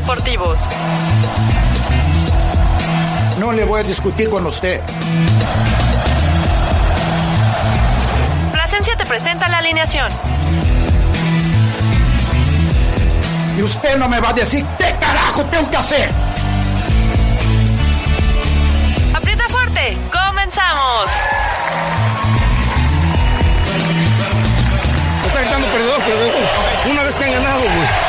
deportivos. 0.00 0.60
No 3.40 3.52
le 3.52 3.64
voy 3.64 3.80
a 3.80 3.82
discutir 3.82 4.30
con 4.30 4.46
usted. 4.46 4.80
Plasencia 8.52 8.96
te 8.96 9.04
presenta 9.06 9.48
la 9.48 9.58
alineación. 9.58 10.08
Y 13.58 13.62
usted 13.62 13.98
no 13.98 14.08
me 14.08 14.20
va 14.20 14.28
a 14.28 14.32
decir 14.34 14.64
qué 14.78 14.94
carajo 15.00 15.44
tengo 15.46 15.68
que 15.68 15.76
hacer. 15.76 16.10
Aprieta 19.14 19.48
fuerte, 19.48 19.98
comenzamos. 20.12 21.10
Está 25.26 25.40
gritando 25.40 25.66
perdedor, 25.66 26.02
perdedor. 26.02 26.34
Una 26.88 27.02
vez 27.02 27.16
que 27.16 27.24
han 27.24 27.32
ganado, 27.32 27.62
güey. 27.62 28.07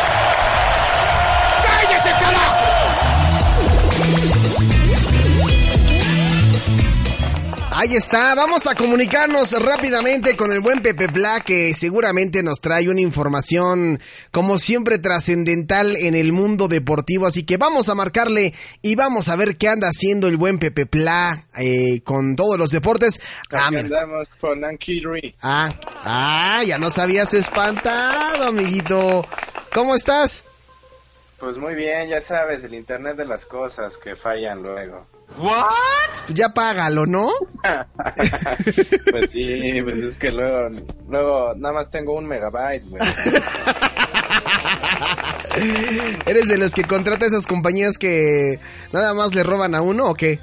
Ahí 7.81 7.95
está, 7.95 8.35
vamos 8.35 8.67
a 8.67 8.75
comunicarnos 8.75 9.53
rápidamente 9.63 10.35
con 10.35 10.51
el 10.51 10.59
buen 10.59 10.81
Pepe 10.81 11.07
Black 11.07 11.45
que 11.45 11.73
seguramente 11.73 12.43
nos 12.43 12.59
trae 12.59 12.89
una 12.89 12.99
información 12.99 14.01
como 14.31 14.57
siempre 14.57 14.99
trascendental 14.99 15.95
en 15.95 16.13
el 16.13 16.33
mundo 16.33 16.67
deportivo, 16.67 17.25
así 17.25 17.45
que 17.45 17.55
vamos 17.55 17.87
a 17.87 17.95
marcarle 17.95 18.53
y 18.81 18.95
vamos 18.95 19.29
a 19.29 19.37
ver 19.37 19.55
qué 19.55 19.69
anda 19.69 19.87
haciendo 19.87 20.27
el 20.27 20.35
buen 20.35 20.59
Pepe 20.59 20.87
Pla 20.87 21.45
eh, 21.57 22.01
con 22.03 22.35
todos 22.35 22.57
los 22.57 22.71
deportes. 22.71 23.21
Ah, 23.49 23.69
con 23.69 23.93
ah, 25.41 25.69
ah, 26.03 26.63
ya 26.65 26.77
nos 26.77 26.97
habías 26.97 27.33
espantado, 27.33 28.43
amiguito. 28.43 29.25
¿Cómo 29.73 29.95
estás? 29.95 30.43
Pues 31.39 31.55
muy 31.55 31.75
bien, 31.75 32.09
ya 32.09 32.19
sabes, 32.19 32.61
el 32.65 32.73
internet 32.73 33.15
de 33.15 33.23
las 33.23 33.45
cosas 33.45 33.95
que 33.95 34.17
fallan 34.17 34.61
luego. 34.61 35.07
Ya 36.29 36.49
págalo, 36.49 37.05
¿no? 37.05 37.29
Pues 39.11 39.31
sí, 39.31 39.81
pues 39.83 39.97
es 39.97 40.17
que 40.17 40.31
luego, 40.31 40.69
luego 41.09 41.53
nada 41.55 41.73
más 41.73 41.89
tengo 41.89 42.13
un 42.13 42.27
megabyte, 42.27 42.83
güey. 42.89 43.01
¿Eres 46.25 46.47
de 46.47 46.57
los 46.57 46.73
que 46.73 46.83
contrata 46.83 47.25
esas 47.25 47.47
compañías 47.47 47.97
que 47.97 48.59
nada 48.93 49.13
más 49.13 49.33
le 49.33 49.43
roban 49.43 49.75
a 49.75 49.81
uno 49.81 50.09
o 50.09 50.13
qué? 50.13 50.39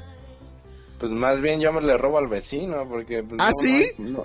Pues 0.99 1.13
más 1.13 1.41
bien 1.41 1.61
yo 1.61 1.73
me 1.73 1.81
le 1.81 1.97
robo 1.97 2.19
al 2.19 2.29
vecino, 2.29 2.87
porque... 2.89 3.23
Pues, 3.23 3.41
¿Ah, 3.41 3.51
no, 3.51 3.63
sí? 3.63 3.91
no, 3.99 4.19
no. 4.19 4.25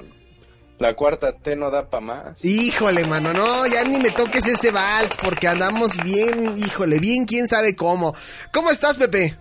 la 0.80 0.95
cuarta 0.95 1.38
T 1.38 1.56
no 1.56 1.70
da 1.70 1.89
pa' 1.89 2.00
más. 2.00 2.44
Híjole, 2.44 3.06
mano, 3.06 3.34
no, 3.34 3.67
ya 3.67 3.84
ni 3.84 4.00
me 4.00 4.12
toques 4.12 4.45
ese 4.48 4.72
vals 4.72 5.17
porque 5.22 5.48
andamos 5.48 5.98
bien, 6.04 6.56
híjole, 6.58 7.00
bien, 7.00 7.26
quién 7.26 7.48
sabe 7.48 7.76
cómo. 7.76 8.16
¿Cómo 8.52 8.72
estás, 8.72 8.98
Pepe? 8.98 9.36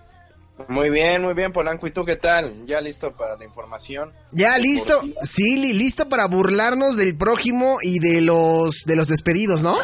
Muy 0.69 0.91
bien, 0.91 1.22
muy 1.22 1.34
bien, 1.34 1.53
Polanco. 1.53 1.86
¿Y 1.86 1.91
tú 1.92 2.05
qué 2.05 2.16
tal? 2.16 2.66
¿Ya 2.66 2.80
listo 2.80 3.12
para 3.12 3.36
la 3.36 3.44
información? 3.44 4.12
¿Ya 4.33 4.56
listo? 4.58 5.00
Sí, 5.22 5.56
li- 5.56 5.72
listo 5.72 6.08
para 6.08 6.27
burlarnos 6.27 6.97
del 6.97 7.16
prójimo 7.16 7.78
y 7.83 7.98
de 7.98 8.20
los 8.20 8.83
de 8.86 8.97
los 8.97 9.08
despedidos, 9.08 9.62
¿no? 9.62 9.77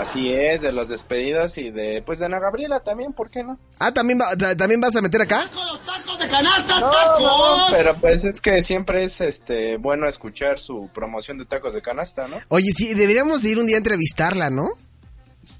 Así 0.00 0.30
es, 0.32 0.60
de 0.60 0.70
los 0.70 0.88
despedidos 0.90 1.56
y 1.56 1.70
de... 1.70 2.02
Pues 2.04 2.18
de 2.18 2.26
Ana 2.26 2.38
Gabriela 2.38 2.80
también, 2.80 3.14
¿por 3.14 3.30
qué 3.30 3.42
no? 3.42 3.58
Ah, 3.78 3.90
¿también, 3.92 4.20
va- 4.20 4.36
ta- 4.36 4.54
¿también 4.54 4.78
vas 4.80 4.94
a 4.96 5.00
meter 5.00 5.22
acá? 5.22 5.44
No, 6.80 7.18
no, 7.20 7.66
pero 7.70 7.94
pues 7.96 8.24
es 8.24 8.40
que 8.40 8.62
siempre 8.62 9.04
es 9.04 9.20
este 9.20 9.76
bueno 9.78 10.06
escuchar 10.06 10.58
su 10.60 10.88
promoción 10.94 11.38
de 11.38 11.46
tacos 11.46 11.72
de 11.74 11.80
canasta, 11.82 12.28
¿no? 12.28 12.38
Oye, 12.48 12.70
sí, 12.72 12.92
deberíamos 12.94 13.42
de 13.42 13.50
ir 13.50 13.58
un 13.58 13.66
día 13.66 13.76
a 13.76 13.78
entrevistarla, 13.78 14.50
¿no? 14.50 14.70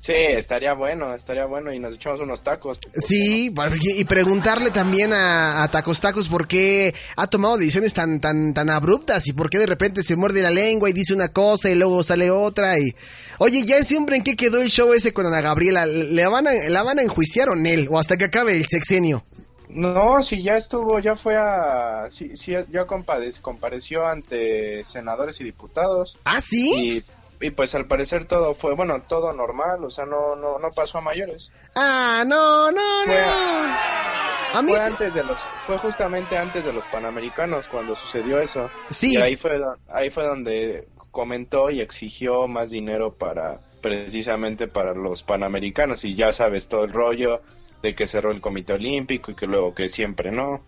Sí, 0.04 0.12
estaría 0.12 0.74
bueno, 0.74 1.14
estaría 1.14 1.46
bueno 1.46 1.72
y 1.72 1.78
nos 1.78 1.94
echamos 1.94 2.20
unos 2.20 2.42
tacos. 2.42 2.78
Sí, 2.94 3.50
y 3.96 4.04
preguntarle 4.04 4.70
también 4.70 5.14
a, 5.14 5.62
a 5.62 5.70
Tacos 5.70 6.02
Tacos 6.02 6.28
por 6.28 6.46
qué 6.46 6.94
ha 7.16 7.26
tomado 7.26 7.56
decisiones 7.56 7.94
tan, 7.94 8.20
tan, 8.20 8.52
tan 8.52 8.68
abruptas 8.68 9.26
y 9.28 9.32
por 9.32 9.48
qué 9.48 9.58
de 9.58 9.64
repente 9.64 10.02
se 10.02 10.14
muerde 10.16 10.42
la 10.42 10.50
lengua 10.50 10.90
y 10.90 10.92
dice 10.92 11.14
una 11.14 11.28
cosa 11.28 11.70
y 11.70 11.74
luego 11.74 12.02
sale 12.02 12.30
otra 12.30 12.78
y... 12.78 12.94
Oye, 13.38 13.64
¿ya 13.64 13.82
siempre 13.82 14.16
en 14.16 14.24
qué 14.24 14.36
quedó 14.36 14.60
el 14.60 14.68
show 14.68 14.92
ese 14.92 15.14
con 15.14 15.24
Ana 15.24 15.40
Gabriela? 15.40 15.86
¿Le 15.86 16.26
van 16.26 16.48
a, 16.48 16.52
¿La 16.68 16.82
van 16.82 16.98
a 16.98 17.02
enjuiciar 17.02 17.48
o 17.48 17.54
él? 17.54 17.88
¿O 17.90 17.98
hasta 17.98 18.18
que 18.18 18.26
acabe 18.26 18.58
el 18.58 18.66
sexenio? 18.68 19.24
No, 19.70 20.22
si 20.22 20.42
ya 20.42 20.58
estuvo, 20.58 21.00
ya 21.00 21.16
fue 21.16 21.34
a... 21.36 22.08
Sí, 22.10 22.36
sí 22.36 22.52
ya 22.70 22.86
compare- 22.86 23.40
compareció 23.40 24.06
ante 24.06 24.84
senadores 24.84 25.40
y 25.40 25.44
diputados. 25.44 26.18
¿Ah, 26.24 26.42
sí? 26.42 26.98
Y, 26.98 27.04
y 27.40 27.50
pues 27.50 27.74
al 27.74 27.86
parecer 27.86 28.26
todo 28.26 28.54
fue, 28.54 28.74
bueno, 28.74 29.02
todo 29.08 29.32
normal, 29.32 29.84
o 29.84 29.90
sea, 29.90 30.04
no, 30.06 30.36
no, 30.36 30.58
no 30.58 30.70
pasó 30.70 30.98
a 30.98 31.00
mayores. 31.02 31.50
Ah, 31.74 32.24
no, 32.26 32.70
no, 32.70 32.80
Fue, 33.06 33.14
no. 33.14 34.58
A 34.58 34.62
mí 34.62 34.70
fue 34.70 34.78
sí- 34.80 34.90
antes 34.92 35.14
de 35.14 35.24
los, 35.24 35.38
fue 35.66 35.78
justamente 35.78 36.36
antes 36.38 36.64
de 36.64 36.72
los 36.72 36.84
Panamericanos 36.86 37.66
cuando 37.68 37.94
sucedió 37.94 38.38
eso. 38.40 38.70
Sí. 38.90 39.14
Y 39.14 39.16
ahí 39.16 39.36
fue, 39.36 39.60
ahí 39.88 40.10
fue 40.10 40.24
donde 40.24 40.88
comentó 41.10 41.70
y 41.70 41.80
exigió 41.80 42.46
más 42.48 42.70
dinero 42.70 43.12
para, 43.14 43.60
precisamente 43.80 44.68
para 44.68 44.94
los 44.94 45.22
Panamericanos. 45.22 46.04
Y 46.04 46.14
ya 46.14 46.32
sabes 46.32 46.68
todo 46.68 46.84
el 46.84 46.92
rollo 46.92 47.42
de 47.82 47.94
que 47.94 48.06
cerró 48.06 48.30
el 48.30 48.40
Comité 48.40 48.74
Olímpico 48.74 49.30
y 49.30 49.34
que 49.34 49.46
luego 49.46 49.74
que 49.74 49.88
siempre 49.88 50.30
no. 50.30 50.62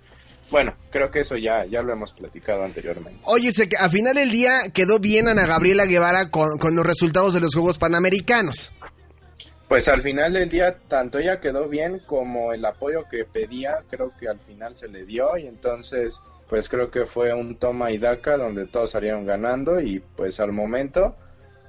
Bueno, 0.51 0.75
creo 0.91 1.11
que 1.11 1.21
eso 1.21 1.37
ya, 1.37 1.65
ya 1.65 1.83
lo 1.83 1.93
hemos 1.93 2.13
platicado 2.13 2.63
anteriormente. 2.63 3.21
Oye, 3.25 3.51
que 3.69 3.77
al 3.77 3.91
final 3.91 4.15
del 4.15 4.31
día 4.31 4.71
quedó 4.73 4.99
bien 4.99 5.29
Ana 5.29 5.47
Gabriela 5.47 5.87
Guevara 5.87 6.31
con, 6.31 6.59
con 6.59 6.77
los 6.77 6.87
resultados 6.87 7.35
de 7.35 7.41
los 7.41 7.55
Juegos 7.55 7.79
Panamericanos. 7.79 8.73
Pues 9.69 9.89
al 9.89 10.01
final 10.01 10.33
del 10.33 10.49
día, 10.49 10.77
tanto 10.89 11.19
ella 11.19 11.41
quedó 11.41 11.69
bien 11.69 12.01
como 12.07 12.53
el 12.53 12.65
apoyo 12.65 13.05
que 13.11 13.25
pedía, 13.25 13.83
creo 13.91 14.13
que 14.19 14.29
al 14.29 14.39
final 14.39 14.77
se 14.77 14.87
le 14.87 15.05
dio 15.05 15.37
y 15.37 15.49
entonces, 15.49 16.21
pues 16.49 16.69
creo 16.69 16.93
que 16.93 17.05
fue 17.05 17.35
un 17.35 17.57
toma 17.57 17.91
y 17.91 17.99
daca 17.99 18.37
donde 18.37 18.67
todos 18.67 18.93
salieron 18.93 19.27
ganando 19.27 19.81
y 19.81 19.99
pues 19.99 20.39
al 20.39 20.53
momento, 20.53 21.17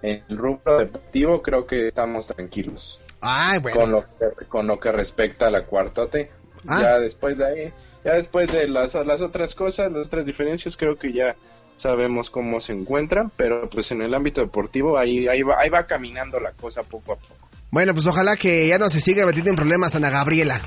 en 0.03 0.23
el 0.29 0.37
rubro 0.37 0.77
deportivo, 0.77 1.41
creo 1.41 1.65
que 1.65 1.87
estamos 1.87 2.27
tranquilos 2.27 2.99
Ay, 3.19 3.59
bueno. 3.59 3.79
con, 3.79 3.91
lo 3.91 4.01
que, 4.03 4.45
con 4.45 4.67
lo 4.67 4.79
que 4.79 4.91
respecta 4.91 5.47
a 5.47 5.51
la 5.51 5.63
cuartote. 5.63 6.29
Ah. 6.67 6.79
Ya 6.81 6.99
después 6.99 7.39
de 7.39 7.45
ahí, 7.45 7.73
ya 8.07 8.13
después 8.13 8.49
de 8.53 8.69
las, 8.69 8.93
las 8.93 9.19
otras 9.19 9.53
cosas, 9.53 9.91
las 9.91 10.07
otras 10.07 10.25
diferencias, 10.25 10.77
creo 10.77 10.95
que 10.95 11.11
ya 11.11 11.35
sabemos 11.75 12.29
cómo 12.29 12.61
se 12.61 12.71
encuentran, 12.71 13.29
pero 13.35 13.69
pues 13.69 13.91
en 13.91 14.01
el 14.01 14.13
ámbito 14.13 14.39
deportivo 14.39 14.97
ahí, 14.97 15.27
ahí, 15.27 15.41
va, 15.41 15.59
ahí 15.59 15.69
va 15.69 15.85
caminando 15.85 16.39
la 16.39 16.53
cosa 16.53 16.83
poco 16.83 17.11
a 17.11 17.15
poco. 17.17 17.35
Bueno, 17.69 17.93
pues 17.93 18.07
ojalá 18.07 18.37
que 18.37 18.65
ya 18.69 18.79
no 18.79 18.89
se 18.89 19.01
siga 19.01 19.25
metiendo 19.25 19.51
en 19.51 19.57
problemas 19.57 19.93
Ana 19.97 20.09
Gabriela. 20.09 20.61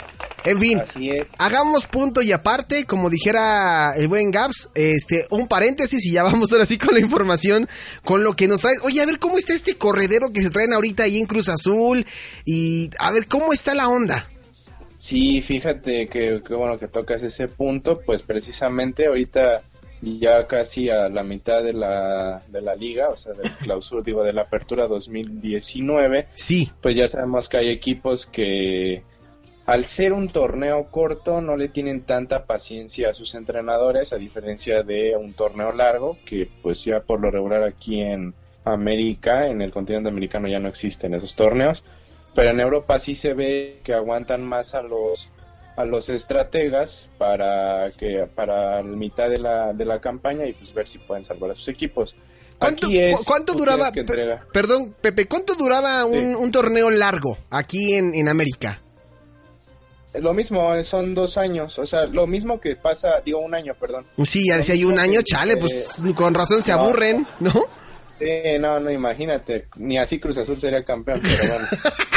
En 0.44 0.60
fin, 0.60 0.80
Así 0.80 1.08
es. 1.08 1.30
hagamos 1.38 1.86
punto 1.86 2.20
y 2.20 2.30
aparte, 2.30 2.84
como 2.84 3.08
dijera 3.08 3.94
el 3.96 4.08
buen 4.08 4.30
Gaps, 4.30 4.68
este, 4.74 5.26
un 5.30 5.48
paréntesis 5.48 6.04
y 6.04 6.12
ya 6.12 6.22
vamos 6.22 6.52
ahora 6.52 6.66
sí 6.66 6.76
con 6.76 6.92
la 6.92 7.00
información, 7.00 7.70
con 8.04 8.22
lo 8.22 8.36
que 8.36 8.48
nos 8.48 8.60
trae. 8.60 8.76
Oye, 8.82 9.00
a 9.00 9.06
ver 9.06 9.18
cómo 9.18 9.38
está 9.38 9.54
este 9.54 9.78
corredero 9.78 10.30
que 10.30 10.42
se 10.42 10.50
traen 10.50 10.74
ahorita 10.74 11.04
ahí 11.04 11.18
en 11.18 11.26
Cruz 11.26 11.48
Azul 11.48 12.04
y 12.44 12.90
a 12.98 13.10
ver 13.12 13.28
cómo 13.28 13.54
está 13.54 13.74
la 13.74 13.88
onda. 13.88 14.29
Sí, 15.00 15.40
fíjate 15.40 16.08
que, 16.08 16.42
que 16.46 16.54
bueno 16.54 16.76
que 16.76 16.86
tocas 16.86 17.22
ese 17.22 17.48
punto, 17.48 18.02
pues 18.04 18.20
precisamente 18.20 19.06
ahorita 19.06 19.62
ya 20.02 20.46
casi 20.46 20.90
a 20.90 21.08
la 21.08 21.22
mitad 21.22 21.62
de 21.62 21.72
la, 21.72 22.42
de 22.48 22.60
la 22.60 22.74
liga, 22.74 23.08
o 23.08 23.16
sea, 23.16 23.32
del 23.32 23.50
clausura, 23.50 24.02
digo, 24.02 24.22
de 24.22 24.34
la 24.34 24.42
apertura 24.42 24.86
2019, 24.86 26.26
Sí, 26.34 26.70
pues 26.82 26.96
ya 26.96 27.08
sabemos 27.08 27.48
que 27.48 27.56
hay 27.56 27.68
equipos 27.70 28.26
que 28.26 29.02
al 29.64 29.86
ser 29.86 30.12
un 30.12 30.28
torneo 30.28 30.88
corto 30.90 31.40
no 31.40 31.56
le 31.56 31.68
tienen 31.68 32.02
tanta 32.02 32.44
paciencia 32.44 33.08
a 33.08 33.14
sus 33.14 33.34
entrenadores, 33.34 34.12
a 34.12 34.16
diferencia 34.16 34.82
de 34.82 35.16
un 35.16 35.32
torneo 35.32 35.72
largo, 35.72 36.18
que 36.26 36.46
pues 36.60 36.84
ya 36.84 37.00
por 37.00 37.20
lo 37.20 37.30
regular 37.30 37.62
aquí 37.62 38.02
en 38.02 38.34
América, 38.66 39.46
en 39.46 39.62
el 39.62 39.70
continente 39.70 40.10
americano 40.10 40.46
ya 40.46 40.58
no 40.58 40.68
existen 40.68 41.14
esos 41.14 41.34
torneos, 41.36 41.84
pero 42.34 42.50
en 42.50 42.60
Europa 42.60 42.98
sí 42.98 43.14
se 43.14 43.34
ve 43.34 43.80
que 43.84 43.94
aguantan 43.94 44.44
más 44.44 44.74
a 44.74 44.82
los 44.82 45.28
a 45.76 45.84
los 45.84 46.08
estrategas 46.10 47.08
para 47.16 47.90
que 47.96 48.26
para 48.34 48.82
la 48.82 48.82
mitad 48.82 49.30
de 49.30 49.38
la, 49.38 49.72
de 49.72 49.84
la 49.86 50.00
campaña 50.00 50.44
y 50.46 50.52
pues 50.52 50.74
ver 50.74 50.86
si 50.86 50.98
pueden 50.98 51.24
salvar 51.24 51.52
a 51.52 51.54
sus 51.54 51.68
equipos. 51.68 52.14
¿Cuánto, 52.58 52.88
es, 52.90 53.18
cuánto 53.24 53.54
duraba? 53.54 53.90
perdón, 54.52 54.94
Pepe, 55.00 55.26
¿cuánto 55.26 55.54
duraba 55.54 56.04
un, 56.04 56.14
Sí. 56.18 56.34
un 56.34 56.52
torneo 56.52 56.90
largo 56.90 57.38
aquí 57.48 57.94
en, 57.94 58.14
en 58.14 58.28
América? 58.28 58.78
Lo 60.14 60.34
mismo, 60.34 60.74
eh, 60.74 60.82
son 60.82 61.14
dos 61.14 61.38
años, 61.38 61.78
o 61.78 61.86
sea, 61.86 62.04
lo 62.04 62.26
mismo 62.26 62.60
que 62.60 62.74
pasa, 62.76 63.20
digo 63.24 63.38
un 63.38 63.54
año, 63.54 63.74
perdón. 63.78 64.04
Sí, 64.24 64.48
ya 64.48 64.56
decía 64.56 64.74
hay 64.74 64.84
un 64.84 64.98
año, 64.98 65.20
chale, 65.22 65.56
pues 65.56 66.02
con 66.16 66.34
razón 66.34 66.62
se 66.62 66.72
No. 66.72 66.80
aburren, 66.80 67.26
¿no? 67.38 67.52
Sí, 68.18 68.26
no, 68.60 68.80
no, 68.80 68.90
imagínate, 68.90 69.68
ni 69.76 69.96
así 69.98 70.18
Cruz 70.18 70.36
Azul 70.36 70.60
sería 70.60 70.84
campeón, 70.84 71.20
pero 71.22 71.52
bueno. 71.54 71.66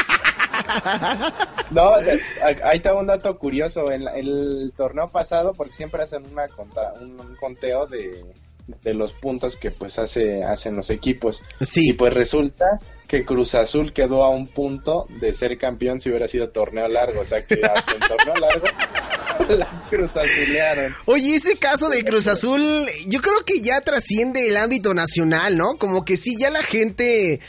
No, 1.71 1.91
o 1.93 2.03
sea, 2.03 2.15
a- 2.43 2.69
ahí 2.69 2.77
está 2.77 2.93
un 2.93 3.07
dato 3.07 3.33
curioso, 3.35 3.91
en 3.91 4.05
la- 4.05 4.11
el 4.11 4.71
torneo 4.75 5.07
pasado, 5.07 5.53
porque 5.53 5.73
siempre 5.73 6.03
hacen 6.03 6.23
una 6.31 6.47
conta, 6.47 6.93
un, 7.01 7.19
un 7.19 7.35
conteo 7.35 7.85
de, 7.87 8.23
de 8.81 8.93
los 8.93 9.11
puntos 9.13 9.57
que 9.57 9.71
pues 9.71 9.97
hace, 9.99 10.43
hacen 10.43 10.75
los 10.75 10.89
equipos. 10.89 11.41
Sí. 11.61 11.89
Y 11.89 11.93
pues 11.93 12.13
resulta 12.13 12.79
que 13.07 13.25
Cruz 13.25 13.55
Azul 13.55 13.93
quedó 13.93 14.23
a 14.23 14.29
un 14.29 14.47
punto 14.47 15.05
de 15.19 15.33
ser 15.33 15.57
campeón 15.57 15.99
si 15.99 16.09
hubiera 16.09 16.27
sido 16.27 16.49
torneo 16.49 16.87
largo. 16.87 17.21
O 17.21 17.25
sea 17.25 17.43
que 17.43 17.55
hasta 17.63 17.91
en 17.93 17.99
torneo 17.99 18.35
largo 18.35 18.65
la 19.57 19.87
Cruz 19.89 20.15
Azulearon. 20.15 20.95
Oye, 21.05 21.35
ese 21.35 21.57
caso 21.57 21.89
de 21.89 22.03
Cruz 22.05 22.27
Azul, 22.27 22.61
yo 23.07 23.19
creo 23.19 23.43
que 23.45 23.61
ya 23.61 23.81
trasciende 23.81 24.47
el 24.47 24.57
ámbito 24.57 24.93
nacional, 24.93 25.57
¿no? 25.57 25.77
Como 25.77 26.05
que 26.05 26.17
sí, 26.17 26.35
ya 26.39 26.49
la 26.49 26.63
gente 26.63 27.39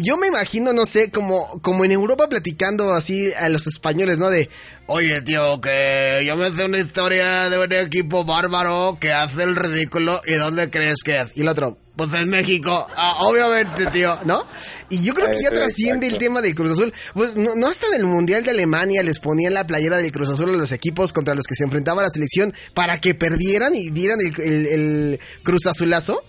yo 0.00 0.16
me 0.16 0.28
imagino, 0.28 0.72
no 0.72 0.86
sé, 0.86 1.10
como, 1.10 1.60
como 1.62 1.84
en 1.84 1.92
Europa 1.92 2.28
platicando 2.28 2.92
así 2.92 3.32
a 3.34 3.48
los 3.48 3.66
españoles, 3.66 4.18
¿no? 4.18 4.28
De, 4.30 4.48
oye, 4.86 5.20
tío, 5.22 5.60
que 5.60 6.22
yo 6.26 6.36
me 6.36 6.50
sé 6.52 6.64
una 6.64 6.78
historia 6.78 7.48
de 7.50 7.58
un 7.58 7.72
equipo 7.72 8.24
bárbaro 8.24 8.98
que 9.00 9.12
hace 9.12 9.42
el 9.42 9.56
ridículo 9.56 10.20
y 10.26 10.34
¿dónde 10.34 10.70
crees 10.70 11.02
que 11.04 11.20
es? 11.20 11.36
Y 11.36 11.42
el 11.42 11.48
otro, 11.48 11.78
pues 11.96 12.12
en 12.14 12.28
México, 12.28 12.86
ah, 12.94 13.16
obviamente, 13.20 13.86
tío, 13.86 14.18
¿no? 14.24 14.44
Y 14.90 15.02
yo 15.02 15.14
creo 15.14 15.30
que 15.30 15.40
ya 15.40 15.50
trasciende 15.50 16.06
el 16.06 16.18
tema 16.18 16.42
de 16.42 16.54
Cruz 16.54 16.72
Azul. 16.72 16.92
Pues 17.14 17.36
no, 17.36 17.54
no 17.54 17.68
hasta 17.68 17.86
en 17.88 17.94
el 17.94 18.04
Mundial 18.04 18.44
de 18.44 18.50
Alemania 18.50 19.02
les 19.02 19.18
ponían 19.18 19.54
la 19.54 19.66
playera 19.66 19.96
de 19.96 20.12
Cruz 20.12 20.28
Azul 20.28 20.50
a 20.50 20.52
los 20.52 20.72
equipos 20.72 21.12
contra 21.12 21.34
los 21.34 21.46
que 21.46 21.54
se 21.54 21.64
enfrentaba 21.64 22.02
la 22.02 22.10
selección 22.10 22.52
para 22.74 23.00
que 23.00 23.14
perdieran 23.14 23.74
y 23.74 23.90
dieran 23.90 24.20
el, 24.20 24.40
el, 24.40 24.66
el 24.66 25.20
Cruz 25.42 25.66
Azulazo. 25.66 26.22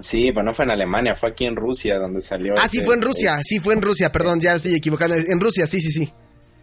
Sí, 0.00 0.32
pero 0.32 0.44
no 0.44 0.54
fue 0.54 0.64
en 0.64 0.72
Alemania, 0.72 1.14
fue 1.14 1.30
aquí 1.30 1.46
en 1.46 1.56
Rusia 1.56 1.98
donde 1.98 2.20
salió. 2.20 2.54
Ah, 2.56 2.66
sí, 2.66 2.82
fue 2.82 2.94
en 2.94 3.02
Rusia, 3.02 3.38
sí, 3.42 3.60
fue 3.60 3.74
en 3.74 3.82
Rusia, 3.82 4.10
perdón, 4.10 4.40
ya 4.40 4.54
estoy 4.54 4.74
equivocando. 4.74 5.14
En 5.14 5.40
Rusia, 5.40 5.66
sí, 5.66 5.80
sí, 5.80 5.90
sí. 5.90 6.12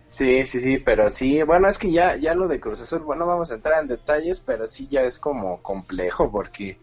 Sí, 0.10 0.46
sí, 0.46 0.60
sí, 0.60 0.78
pero 0.78 1.10
sí, 1.10 1.42
bueno, 1.44 1.70
es 1.70 1.78
que 1.78 1.90
ya, 1.90 2.18
ya 2.18 2.36
lo 2.36 2.50
de 2.50 2.60
Cruz 2.60 2.82
Azul, 2.82 3.00
bueno, 3.00 3.26
vamos 3.26 3.50
a 3.50 3.54
entrar 3.54 3.82
en 3.82 3.88
detalles, 3.88 4.42
pero 4.42 4.68
sí 4.68 4.88
ya 4.92 5.04
es 5.04 5.18
como 5.18 5.62
complejo 5.62 6.30
porque 6.30 6.78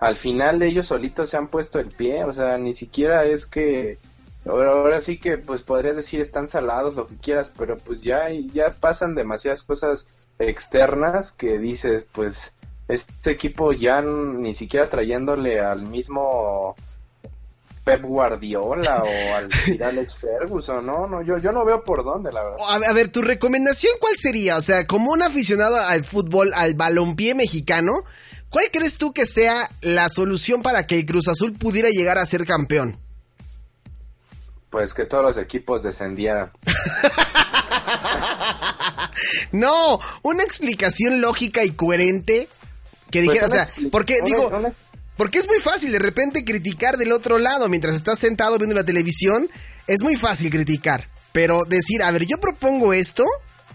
al 0.00 0.16
final 0.16 0.60
ellos 0.62 0.86
solitos 0.86 1.30
se 1.30 1.36
han 1.36 1.46
puesto 1.46 1.78
el 1.78 1.92
pie, 1.92 2.24
o 2.24 2.32
sea, 2.32 2.58
ni 2.58 2.74
siquiera 2.74 3.24
es 3.24 3.46
que 3.46 3.98
ahora, 4.44 4.72
ahora 4.72 5.00
sí 5.00 5.16
que 5.16 5.38
pues 5.38 5.62
podrías 5.62 5.94
decir 5.94 6.20
están 6.20 6.48
salados, 6.48 6.96
lo 6.96 7.06
que 7.06 7.14
quieras, 7.14 7.52
pero 7.56 7.76
pues 7.76 8.02
ya, 8.02 8.28
ya 8.30 8.72
pasan 8.72 9.14
demasiadas 9.14 9.62
cosas 9.62 10.08
externas 10.40 11.30
que 11.30 11.60
dices, 11.60 12.04
pues 12.10 12.52
este 12.92 13.30
equipo 13.30 13.72
ya 13.72 14.02
ni 14.02 14.54
siquiera 14.54 14.88
trayéndole 14.88 15.60
al 15.60 15.82
mismo 15.82 16.76
Pep 17.84 18.02
Guardiola 18.02 19.02
o 19.02 19.06
al 19.36 19.48
Alex 19.82 20.14
Ferguson, 20.14 20.84
no, 20.84 21.06
no, 21.06 21.22
yo, 21.22 21.38
yo 21.38 21.52
no 21.52 21.64
veo 21.64 21.82
por 21.82 22.04
dónde, 22.04 22.32
la 22.32 22.44
verdad. 22.44 22.58
A, 22.68 22.92
ver, 22.92 23.08
tu 23.08 23.22
recomendación 23.22 23.92
cuál 24.00 24.16
sería, 24.16 24.56
o 24.56 24.62
sea, 24.62 24.86
como 24.86 25.10
un 25.10 25.22
aficionado 25.22 25.76
al 25.76 26.04
fútbol, 26.04 26.52
al 26.54 26.74
balompié 26.74 27.34
mexicano, 27.34 28.04
¿cuál 28.50 28.66
crees 28.72 28.98
tú 28.98 29.12
que 29.12 29.26
sea 29.26 29.68
la 29.80 30.08
solución 30.08 30.62
para 30.62 30.86
que 30.86 30.98
el 30.98 31.06
Cruz 31.06 31.28
Azul 31.28 31.54
pudiera 31.54 31.88
llegar 31.88 32.18
a 32.18 32.26
ser 32.26 32.46
campeón? 32.46 32.98
Pues 34.70 34.94
que 34.94 35.04
todos 35.04 35.24
los 35.24 35.36
equipos 35.36 35.82
descendieran. 35.82 36.50
no, 39.52 40.00
una 40.22 40.44
explicación 40.44 41.20
lógica 41.20 41.64
y 41.64 41.72
coherente 41.72 42.48
que 43.12 43.22
dije, 43.22 43.38
pues 43.38 43.52
o 43.52 43.54
sea, 43.54 43.68
porque 43.92 44.18
digo, 44.24 44.50
porque 45.16 45.38
es 45.38 45.46
muy 45.46 45.60
fácil 45.60 45.92
de 45.92 46.00
repente 46.00 46.44
criticar 46.44 46.96
del 46.96 47.12
otro 47.12 47.38
lado 47.38 47.68
mientras 47.68 47.94
estás 47.94 48.18
sentado 48.18 48.58
viendo 48.58 48.74
la 48.74 48.84
televisión, 48.84 49.48
es 49.86 50.02
muy 50.02 50.16
fácil 50.16 50.50
criticar, 50.50 51.08
pero 51.30 51.64
decir, 51.64 52.02
a 52.02 52.10
ver, 52.10 52.26
yo 52.26 52.38
propongo 52.38 52.92
esto, 52.92 53.24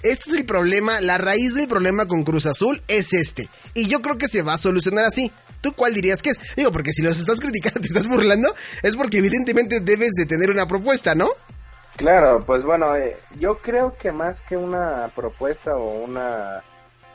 este 0.04 0.32
es 0.32 0.38
el 0.38 0.46
problema, 0.46 1.00
la 1.00 1.18
raíz 1.18 1.54
del 1.56 1.68
problema 1.68 2.08
con 2.08 2.24
Cruz 2.24 2.48
Azul 2.48 2.82
es 2.88 3.14
este, 3.14 3.48
y 3.74 3.88
yo 3.88 4.02
creo 4.02 4.18
que 4.18 4.28
se 4.28 4.42
va 4.42 4.54
a 4.54 4.58
solucionar 4.58 5.06
así. 5.06 5.32
¿Tú 5.60 5.74
cuál 5.74 5.94
dirías 5.94 6.22
que 6.22 6.30
es? 6.30 6.40
Digo, 6.56 6.72
porque 6.72 6.92
si 6.92 7.02
los 7.02 7.20
estás 7.20 7.40
criticando, 7.40 7.80
te 7.82 7.88
estás 7.88 8.08
burlando, 8.08 8.54
es 8.84 8.96
porque 8.96 9.18
evidentemente 9.18 9.80
debes 9.80 10.14
de 10.14 10.26
tener 10.26 10.52
una 10.52 10.68
propuesta, 10.68 11.16
¿no? 11.16 11.30
Claro, 11.96 12.44
pues 12.46 12.64
bueno, 12.64 12.96
eh, 12.96 13.18
yo 13.40 13.58
creo 13.58 13.98
que 13.98 14.12
más 14.12 14.42
que 14.42 14.56
una 14.56 15.10
propuesta 15.16 15.76
o 15.76 16.04
una 16.04 16.64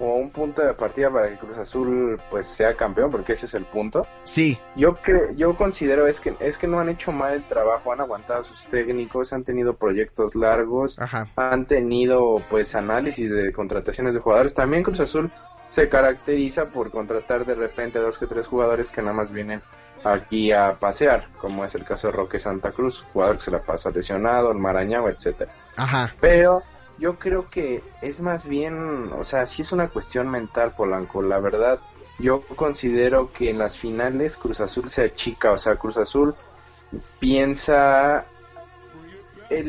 como 0.03 0.17
un 0.17 0.31
punto 0.31 0.67
de 0.67 0.75
partida 0.75 1.13
para 1.13 1.29
que 1.29 1.39
Cruz 1.39 1.57
Azul 1.59 2.21
pues 2.29 2.49
sea 2.49 2.75
campeón, 2.75 3.09
porque 3.09 3.35
ese 3.35 3.47
es 3.47 3.55
el 3.55 3.65
punto. 3.65 4.05
Sí. 4.25 4.59
Yo 4.75 4.97
que 4.97 5.31
yo 5.37 5.55
considero 5.55 6.09
es 6.09 6.19
que 6.19 6.35
es 6.41 6.59
que 6.59 6.67
no 6.67 6.81
han 6.81 6.89
hecho 6.89 7.13
mal 7.13 7.35
el 7.35 7.47
trabajo, 7.47 7.93
han 7.93 8.01
aguantado 8.01 8.43
sus 8.43 8.65
técnicos, 8.65 9.33
han 9.33 9.45
tenido 9.45 9.77
proyectos 9.77 10.35
largos, 10.35 10.99
han 11.37 11.67
tenido 11.67 12.43
pues 12.51 12.75
análisis 12.75 13.31
de 13.31 13.53
contrataciones 13.53 14.15
de 14.15 14.21
jugadores. 14.21 14.55
También 14.55 14.83
Cruz 14.83 14.99
Azul 14.99 15.31
se 15.69 15.89
caracteriza 15.89 16.73
por 16.73 16.91
contratar 16.91 17.47
de 17.47 17.55
repente 17.55 18.01
dos 18.01 18.19
que 18.19 18.27
tres 18.27 18.49
jugadores 18.49 18.91
que 18.91 19.03
nada 19.03 19.13
más 19.13 19.31
vienen 19.31 19.63
aquí 20.03 20.51
a 20.51 20.75
pasear, 20.75 21.29
como 21.39 21.65
es 21.65 21.77
el 21.77 21.85
caso 21.85 22.09
de 22.09 22.15
Roque 22.15 22.41
Santa 22.41 22.73
Cruz, 22.73 23.05
jugador 23.13 23.37
que 23.37 23.43
se 23.43 23.53
la 23.53 23.63
pasó 23.63 23.89
lesionado, 23.93 24.51
el 24.51 24.59
Marañao, 24.59 25.09
etcétera. 25.09 25.53
Ajá. 25.77 26.13
Pero 26.21 26.65
yo 27.03 27.19
creo 27.19 27.45
que 27.51 27.83
es 28.01 28.21
más 28.21 28.47
bien, 28.47 29.11
o 29.19 29.25
sea, 29.25 29.45
sí 29.45 29.63
es 29.63 29.73
una 29.73 29.89
cuestión 29.89 30.31
mental, 30.31 30.73
Polanco. 30.77 31.21
La 31.21 31.41
verdad, 31.41 31.81
yo 32.21 32.41
considero 32.55 33.33
que 33.33 33.51
en 33.51 33.59
las 33.59 33.77
finales 33.77 34.37
Cruz 34.37 34.61
Azul 34.61 34.89
se 34.89 35.07
achica, 35.07 35.51
o 35.51 35.59
sea, 35.59 35.75
Cruz 35.75 35.97
Azul 35.97 36.33
piensa... 37.19 38.25
Eh, 39.51 39.69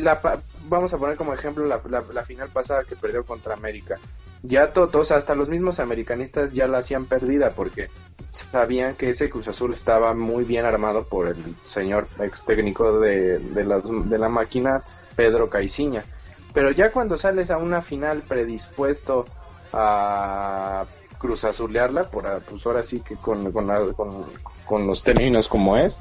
vamos 0.69 0.93
a 0.93 0.97
poner 0.99 1.17
como 1.17 1.33
ejemplo 1.33 1.65
la, 1.65 1.81
la, 1.89 2.23
final 2.23 2.49
pasada 2.49 2.83
que 2.83 2.95
perdió 2.95 3.25
contra 3.25 3.55
América. 3.55 3.95
Ya 4.43 4.71
todos, 4.71 5.11
hasta 5.11 5.33
los 5.33 5.49
mismos 5.49 5.79
americanistas 5.79 6.53
ya 6.53 6.67
la 6.67 6.77
hacían 6.77 7.07
perdida 7.07 7.49
porque 7.49 7.87
sabían 8.29 8.93
que 8.93 9.09
ese 9.09 9.31
Cruz 9.31 9.47
Azul 9.47 9.73
estaba 9.73 10.13
muy 10.13 10.43
bien 10.43 10.65
armado 10.65 11.05
por 11.07 11.29
el 11.29 11.55
señor 11.63 12.07
ex 12.19 12.45
técnico 12.45 12.99
de, 12.99 13.39
de, 13.39 13.63
la, 13.63 13.79
de 13.79 14.19
la 14.19 14.29
máquina, 14.29 14.83
Pedro 15.15 15.49
Caiciña. 15.49 16.05
Pero 16.53 16.71
ya 16.71 16.91
cuando 16.91 17.17
sales 17.17 17.49
a 17.49 17.57
una 17.57 17.81
final 17.81 18.21
predispuesto 18.21 19.25
a 19.73 20.85
cruzazulearla, 21.17 22.09
por, 22.09 22.25
pues 22.43 22.65
ahora 22.65 22.83
sí 22.83 22.99
que 22.99 23.15
con, 23.15 23.51
con, 23.51 24.87
los 24.87 25.03
términos 25.03 25.47
como 25.47 25.77
es, 25.77 25.97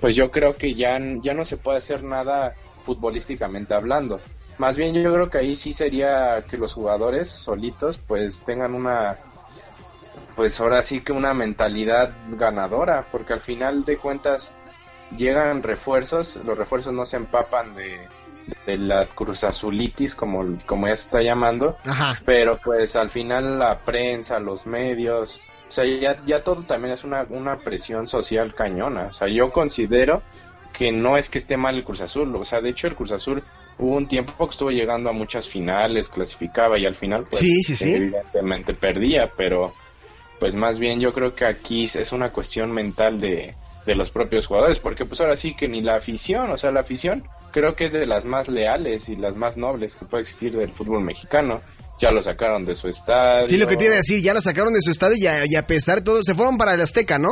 pues 0.00 0.14
yo 0.14 0.30
creo 0.30 0.56
que 0.56 0.74
ya, 0.74 1.00
ya 1.22 1.34
no 1.34 1.44
se 1.44 1.56
puede 1.56 1.78
hacer 1.78 2.04
nada 2.04 2.54
futbolísticamente 2.84 3.74
hablando. 3.74 4.20
Más 4.58 4.76
bien 4.76 4.94
yo 4.94 5.12
creo 5.12 5.30
que 5.30 5.38
ahí 5.38 5.54
sí 5.54 5.72
sería 5.72 6.42
que 6.48 6.58
los 6.58 6.74
jugadores 6.74 7.28
solitos 7.28 7.98
pues 7.98 8.42
tengan 8.42 8.74
una 8.74 9.16
pues 10.36 10.60
ahora 10.60 10.82
sí 10.82 11.00
que 11.00 11.10
una 11.10 11.34
mentalidad 11.34 12.14
ganadora, 12.30 13.08
porque 13.10 13.32
al 13.32 13.40
final 13.40 13.84
de 13.84 13.96
cuentas 13.96 14.52
llegan 15.16 15.64
refuerzos, 15.64 16.36
los 16.44 16.56
refuerzos 16.56 16.92
no 16.92 17.04
se 17.04 17.16
empapan 17.16 17.74
de, 17.74 18.06
de 18.66 18.78
la 18.78 19.06
cruz 19.06 19.44
azulitis, 19.44 20.14
como, 20.14 20.58
como 20.66 20.86
ya 20.86 20.96
se 20.96 21.02
está 21.02 21.22
llamando. 21.22 21.76
Pero 22.24 22.58
pues 22.62 22.96
al 22.96 23.10
final 23.10 23.58
la 23.58 23.78
prensa, 23.78 24.38
los 24.38 24.66
medios, 24.66 25.40
o 25.68 25.70
sea, 25.70 25.84
ya, 25.84 26.20
ya 26.24 26.42
todo 26.42 26.62
también 26.62 26.94
es 26.94 27.04
una, 27.04 27.26
una 27.30 27.58
presión 27.58 28.06
social 28.06 28.54
cañona. 28.54 29.06
O 29.06 29.12
sea, 29.12 29.28
yo 29.28 29.50
considero 29.50 30.22
que 30.72 30.92
no 30.92 31.16
es 31.16 31.28
que 31.28 31.38
esté 31.38 31.56
mal 31.56 31.76
el 31.76 31.84
Cruz 31.84 32.00
Azul. 32.00 32.34
O 32.36 32.44
sea, 32.44 32.60
de 32.60 32.70
hecho 32.70 32.86
el 32.86 32.94
Cruz 32.94 33.12
Azul 33.12 33.42
hubo 33.78 33.96
un 33.96 34.06
tiempo 34.06 34.32
que 34.46 34.52
estuvo 34.52 34.70
llegando 34.70 35.10
a 35.10 35.12
muchas 35.12 35.48
finales, 35.48 36.08
clasificaba 36.08 36.78
y 36.78 36.86
al 36.86 36.96
final 36.96 37.24
pues 37.30 37.82
evidentemente 37.82 38.74
perdía, 38.74 39.32
pero 39.36 39.72
pues 40.40 40.54
más 40.54 40.78
bien 40.78 41.00
yo 41.00 41.12
creo 41.12 41.34
que 41.34 41.44
aquí 41.44 41.84
es 41.84 42.12
una 42.12 42.30
cuestión 42.30 42.72
mental 42.72 43.20
de, 43.20 43.54
de 43.88 43.94
los 43.94 44.10
propios 44.10 44.46
jugadores, 44.46 44.78
porque 44.78 45.04
pues 45.04 45.20
ahora 45.20 45.36
sí 45.36 45.54
que 45.54 45.66
ni 45.66 45.80
la 45.80 45.96
afición, 45.96 46.50
o 46.50 46.58
sea, 46.58 46.70
la 46.70 46.80
afición 46.80 47.24
creo 47.52 47.74
que 47.74 47.86
es 47.86 47.92
de 47.92 48.06
las 48.06 48.24
más 48.24 48.48
leales 48.48 49.08
y 49.08 49.16
las 49.16 49.36
más 49.36 49.56
nobles 49.56 49.94
que 49.94 50.04
puede 50.06 50.22
existir 50.22 50.56
del 50.56 50.70
fútbol 50.70 51.02
mexicano. 51.02 51.60
Ya 52.00 52.12
lo 52.12 52.22
sacaron 52.22 52.64
de 52.64 52.76
su 52.76 52.88
estadio. 52.88 53.46
Sí, 53.46 53.56
lo 53.56 53.66
que 53.66 53.76
tiene 53.76 53.94
que 53.94 53.98
decir, 53.98 54.22
ya 54.22 54.32
lo 54.32 54.40
sacaron 54.40 54.72
de 54.72 54.80
su 54.80 54.90
estadio 54.90 55.16
y 55.18 55.56
a, 55.56 55.66
pesar 55.66 55.98
de 55.98 56.02
todo, 56.02 56.22
se 56.22 56.34
fueron 56.34 56.56
para 56.56 56.74
el 56.74 56.80
Azteca, 56.80 57.18
¿no? 57.18 57.30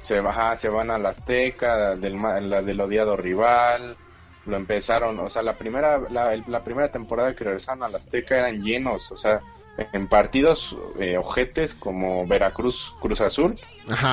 Se, 0.00 0.20
baja, 0.20 0.56
se 0.56 0.68
van 0.68 0.90
al 0.90 1.04
Azteca, 1.04 1.96
del, 1.96 2.16
la, 2.48 2.62
del 2.62 2.80
odiado 2.80 3.16
rival. 3.16 3.96
Lo 4.46 4.56
empezaron, 4.56 5.18
o 5.18 5.28
sea, 5.28 5.42
la 5.42 5.58
primera, 5.58 5.98
la, 6.10 6.64
primera 6.64 6.90
temporada 6.90 7.34
que 7.34 7.44
regresaron 7.44 7.82
al 7.82 7.94
Azteca 7.94 8.38
eran 8.38 8.62
llenos, 8.62 9.10
o 9.10 9.16
sea, 9.16 9.40
en 9.92 10.08
partidos 10.08 10.76
eh, 10.98 11.18
ojetes 11.18 11.74
como 11.74 12.24
Veracruz, 12.26 12.94
Cruz 13.00 13.20
Azul. 13.20 13.58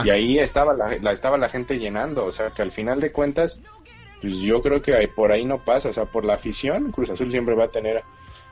Y 0.04 0.10
ahí 0.10 0.39
estaba 0.39 0.74
la, 0.74 1.12
estaba 1.12 1.38
la 1.38 1.48
gente 1.48 1.77
llenando, 1.77 2.25
o 2.25 2.32
sea, 2.32 2.50
que 2.50 2.63
al 2.63 2.72
final 2.72 3.00
de 3.00 3.12
cuentas 3.12 3.62
pues 4.25 4.39
yo 4.39 4.60
creo 4.63 4.82
que 4.82 5.08
por 5.08 5.32
ahí 5.32 5.46
no 5.46 5.60
pasa, 5.60 5.89
o 5.89 5.94
sea, 5.94 6.05
por 6.05 6.25
la 6.25 6.34
afición, 6.34 6.91
Cruz 6.91 7.12
Azul 7.12 7.29
siempre 7.29 7.53
va 7.53 7.65
a 7.65 7.67
tener 7.67 8.03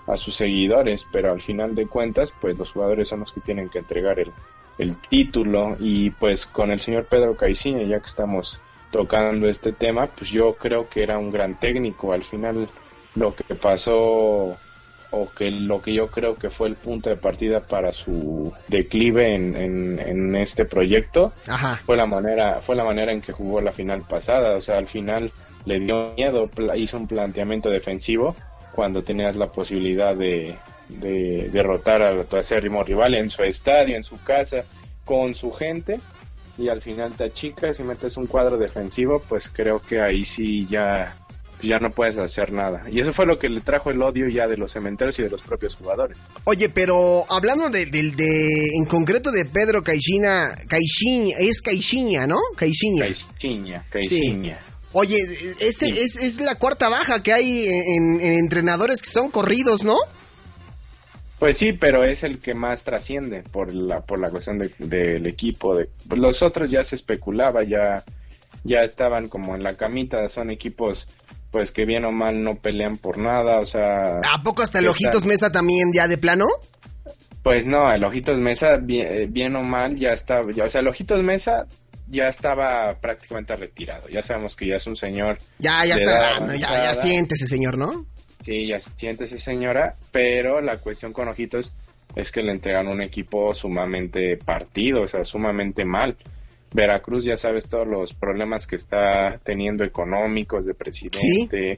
a 0.05 0.17
sus 0.17 0.35
seguidores, 0.35 1.07
pero 1.11 1.31
al 1.31 1.41
final 1.41 1.73
de 1.73 1.87
cuentas, 1.87 2.31
pues 2.39 2.59
los 2.59 2.71
jugadores 2.71 3.07
son 3.07 3.21
los 3.21 3.31
que 3.31 3.41
tienen 3.41 3.69
que 3.69 3.79
entregar 3.79 4.19
el, 4.19 4.31
el 4.77 4.95
título. 4.97 5.75
Y 5.79 6.11
pues 6.11 6.45
con 6.45 6.69
el 6.69 6.79
señor 6.79 7.05
Pedro 7.05 7.35
Caiciña, 7.35 7.81
ya 7.87 7.99
que 7.99 8.05
estamos 8.05 8.61
tocando 8.91 9.49
este 9.49 9.71
tema, 9.71 10.05
pues 10.05 10.29
yo 10.29 10.53
creo 10.53 10.87
que 10.87 11.01
era 11.01 11.17
un 11.17 11.31
gran 11.31 11.59
técnico, 11.59 12.13
al 12.13 12.23
final 12.23 12.69
lo 13.15 13.33
que 13.33 13.55
pasó 13.55 14.55
o 15.09 15.29
que 15.35 15.49
lo 15.49 15.81
que 15.81 15.93
yo 15.93 16.07
creo 16.07 16.35
que 16.35 16.51
fue 16.51 16.67
el 16.67 16.75
punto 16.75 17.09
de 17.09 17.15
partida 17.15 17.61
para 17.61 17.93
su 17.93 18.53
declive 18.67 19.33
en, 19.35 19.55
en, 19.55 19.99
en 19.99 20.35
este 20.35 20.65
proyecto 20.65 21.33
fue 21.85 21.95
la 21.95 22.07
manera 22.07 22.61
fue 22.61 22.75
la 22.75 22.83
manera 22.83 23.11
en 23.11 23.21
que 23.21 23.31
jugó 23.31 23.61
la 23.61 23.71
final 23.71 24.01
pasada. 24.01 24.57
O 24.57 24.61
sea 24.61 24.79
al 24.79 24.87
final 24.87 25.31
le 25.65 25.79
dio 25.79 26.13
miedo, 26.17 26.49
hizo 26.75 26.97
un 26.97 27.07
planteamiento 27.07 27.69
defensivo 27.69 28.35
cuando 28.73 29.03
tenías 29.03 29.35
la 29.35 29.47
posibilidad 29.47 30.15
de, 30.15 30.55
de 30.89 31.49
derrotar 31.51 32.01
a 32.01 32.23
tu 32.23 32.37
acérrimo 32.37 32.83
rival 32.83 33.13
en 33.15 33.29
su 33.29 33.43
estadio, 33.43 33.95
en 33.95 34.03
su 34.03 34.21
casa, 34.23 34.63
con 35.05 35.35
su 35.35 35.51
gente, 35.51 35.99
y 36.57 36.69
al 36.69 36.81
final 36.81 37.13
te 37.13 37.25
achicas 37.25 37.79
y 37.79 37.83
metes 37.83 38.17
un 38.17 38.27
cuadro 38.27 38.57
defensivo, 38.57 39.21
pues 39.27 39.49
creo 39.49 39.79
que 39.81 40.01
ahí 40.01 40.23
sí 40.25 40.65
ya, 40.67 41.15
ya 41.61 41.79
no 41.79 41.91
puedes 41.91 42.17
hacer 42.17 42.51
nada. 42.51 42.83
Y 42.91 42.99
eso 42.99 43.13
fue 43.13 43.25
lo 43.25 43.37
que 43.39 43.49
le 43.49 43.61
trajo 43.61 43.89
el 43.91 44.01
odio 44.01 44.27
ya 44.27 44.47
de 44.47 44.57
los 44.57 44.71
cementerios 44.71 45.17
y 45.19 45.23
de 45.23 45.29
los 45.29 45.41
propios 45.41 45.75
jugadores. 45.75 46.17
Oye, 46.45 46.69
pero 46.69 47.25
hablando 47.29 47.69
de, 47.69 47.85
del- 47.85 48.15
de- 48.15 48.67
en 48.77 48.85
concreto 48.85 49.31
de 49.31 49.45
Pedro 49.45 49.81
Caixinha, 49.83 50.55
Caixinha, 50.67 51.37
es 51.39 51.61
Caixinha, 51.61 52.27
¿no? 52.27 52.37
Caixinha. 52.55 53.05
Caixinha, 53.05 53.85
Caixinha. 53.89 54.59
Oye, 54.93 55.17
este 55.59 55.87
Sí. 55.91 55.99
es, 55.99 56.17
es 56.17 56.39
la 56.39 56.55
cuarta 56.55 56.87
baja 56.89 57.21
que 57.23 57.33
hay 57.33 57.65
en, 57.67 58.21
en 58.21 58.33
entrenadores 58.39 59.01
que 59.01 59.09
son 59.09 59.29
corridos, 59.31 59.83
¿no? 59.83 59.97
Pues 61.39 61.57
sí, 61.57 61.73
pero 61.73 62.03
es 62.03 62.23
el 62.23 62.39
que 62.39 62.53
más 62.53 62.83
trasciende 62.83 63.43
por 63.43 63.73
la 63.73 64.01
por 64.01 64.19
la 64.19 64.29
cuestión 64.29 64.59
de- 64.59 64.71
del 64.79 65.25
equipo. 65.27 65.75
De, 65.75 65.89
los 66.15 66.41
otros 66.41 66.69
ya 66.69 66.83
se 66.83 66.95
especulaba, 66.95 67.63
ya 67.63 68.03
ya 68.63 68.83
estaban 68.83 69.27
como 69.27 69.55
en 69.55 69.63
la 69.63 69.75
camita, 69.75 70.27
son 70.29 70.49
equipos 70.51 71.07
pues 71.51 71.71
que 71.71 71.85
bien 71.85 72.05
o 72.05 72.11
mal 72.11 72.41
no 72.43 72.55
pelean 72.55 72.97
por 72.97 73.17
nada, 73.17 73.59
o 73.59 73.65
sea, 73.65 74.19
¿A 74.31 74.41
poco 74.41 74.61
hasta 74.63 74.79
el 74.79 74.87
Ojitos 74.87 75.25
Mesa 75.25 75.51
también 75.51 75.91
ya 75.93 76.07
de 76.07 76.17
plano? 76.17 76.47
Pues 77.43 77.67
no, 77.67 77.91
el 77.91 78.03
Ojitos 78.05 78.39
Mesa 78.39 78.77
bien, 78.77 79.07
eh, 79.07 79.27
bien 79.29 79.55
o 79.55 79.61
mal 79.63 79.95
ya 79.97 80.13
estaba, 80.13 80.51
ya, 80.53 80.63
o 80.63 80.69
sea, 80.69 80.81
el 80.81 80.87
Ojitos 80.87 81.21
Mesa 81.23 81.67
ya 82.13 82.29
estaba 82.29 82.93
prácticamente 82.99 83.55
retirado. 83.55 84.07
Ya 84.07 84.21
sabemos 84.21 84.55
que 84.55 84.67
ya 84.67 84.75
es 84.75 84.85
un 84.85 84.95
señor 84.95 85.39
Ya, 85.59 85.83
ya 85.85 85.95
está 85.95 86.19
grande, 86.19 86.59
ya, 86.59 86.71
ya 86.71 86.95
siéntese, 86.95 87.47
señor, 87.47 87.77
¿no? 87.77 88.05
Sí, 88.41 88.67
ya 88.67 88.79
siente 88.79 89.23
esa 89.23 89.37
señora, 89.37 89.95
pero 90.11 90.59
la 90.61 90.77
cuestión 90.77 91.13
con 91.13 91.29
Ojitos 91.29 91.73
es 92.13 92.29
que 92.29 92.43
le 92.43 92.51
entregan 92.51 92.87
un 92.87 93.01
equipo 93.01 93.55
sumamente 93.55 94.37
partido, 94.37 95.03
o 95.03 95.07
sea, 95.07 95.23
sumamente 95.23 95.85
mal. 95.85 96.17
Veracruz, 96.73 97.23
ya 97.23 97.37
sabes 97.37 97.67
todos 97.67 97.87
los 97.87 98.13
problemas 98.13 98.67
que 98.67 98.75
está 98.75 99.39
teniendo 99.43 99.83
económicos, 99.83 100.65
de 100.65 100.73
presidente, 100.73 101.77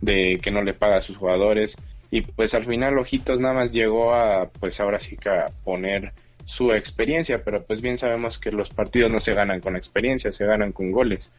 de 0.00 0.38
que 0.42 0.50
no 0.50 0.62
le 0.62 0.74
paga 0.74 0.96
a 0.96 1.00
sus 1.00 1.16
jugadores. 1.16 1.76
Y 2.10 2.22
pues 2.22 2.54
al 2.54 2.64
final 2.64 2.98
Ojitos 2.98 3.38
nada 3.38 3.54
más 3.54 3.70
llegó 3.70 4.12
a, 4.12 4.48
pues 4.48 4.80
ahora 4.80 4.98
sí 4.98 5.16
que 5.16 5.28
a 5.30 5.46
poner 5.64 6.12
su 6.50 6.72
experiencia, 6.72 7.44
pero 7.44 7.62
pues 7.62 7.80
bien 7.80 7.96
sabemos 7.96 8.40
que 8.40 8.50
los 8.50 8.70
partidos 8.70 9.08
no 9.08 9.20
se 9.20 9.34
ganan 9.34 9.60
con 9.60 9.76
experiencia, 9.76 10.32
se 10.32 10.46
ganan 10.46 10.72
con 10.72 10.90
goles. 10.90 11.30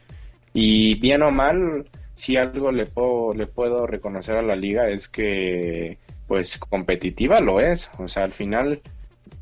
Y 0.54 0.94
bien 0.94 1.20
o 1.20 1.30
mal, 1.30 1.86
si 2.14 2.38
algo 2.38 2.72
le 2.72 2.86
puedo, 2.86 3.34
le 3.34 3.46
puedo 3.46 3.86
reconocer 3.86 4.36
a 4.36 4.42
la 4.42 4.56
liga 4.56 4.88
es 4.88 5.08
que 5.08 5.98
pues 6.26 6.56
competitiva 6.56 7.40
lo 7.40 7.60
es. 7.60 7.90
O 7.98 8.08
sea, 8.08 8.24
al 8.24 8.32
final 8.32 8.80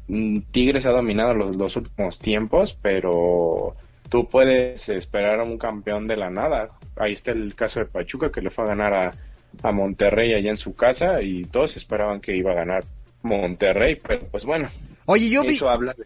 mm, 0.08 0.40
Tigres 0.50 0.86
ha 0.86 0.90
dominado 0.90 1.34
los, 1.34 1.54
los 1.54 1.76
últimos 1.76 2.18
tiempos, 2.18 2.76
pero 2.82 3.76
tú 4.08 4.28
puedes 4.28 4.88
esperar 4.88 5.38
a 5.38 5.44
un 5.44 5.56
campeón 5.56 6.08
de 6.08 6.16
la 6.16 6.30
nada. 6.30 6.70
Ahí 6.96 7.12
está 7.12 7.30
el 7.30 7.54
caso 7.54 7.78
de 7.78 7.86
Pachuca 7.86 8.32
que 8.32 8.42
le 8.42 8.50
fue 8.50 8.64
a 8.64 8.68
ganar 8.68 8.92
a, 8.92 9.14
a 9.62 9.70
Monterrey 9.70 10.34
allá 10.34 10.50
en 10.50 10.56
su 10.56 10.74
casa 10.74 11.22
y 11.22 11.44
todos 11.44 11.76
esperaban 11.76 12.20
que 12.20 12.34
iba 12.34 12.50
a 12.50 12.56
ganar 12.56 12.82
Monterrey, 13.22 14.00
pero 14.02 14.26
pues 14.32 14.44
bueno, 14.44 14.68
Oye, 15.10 15.28
yo 15.28 15.42
vi... 15.42 15.54
eso 15.56 15.68
habla 15.68 15.92
de... 15.94 16.04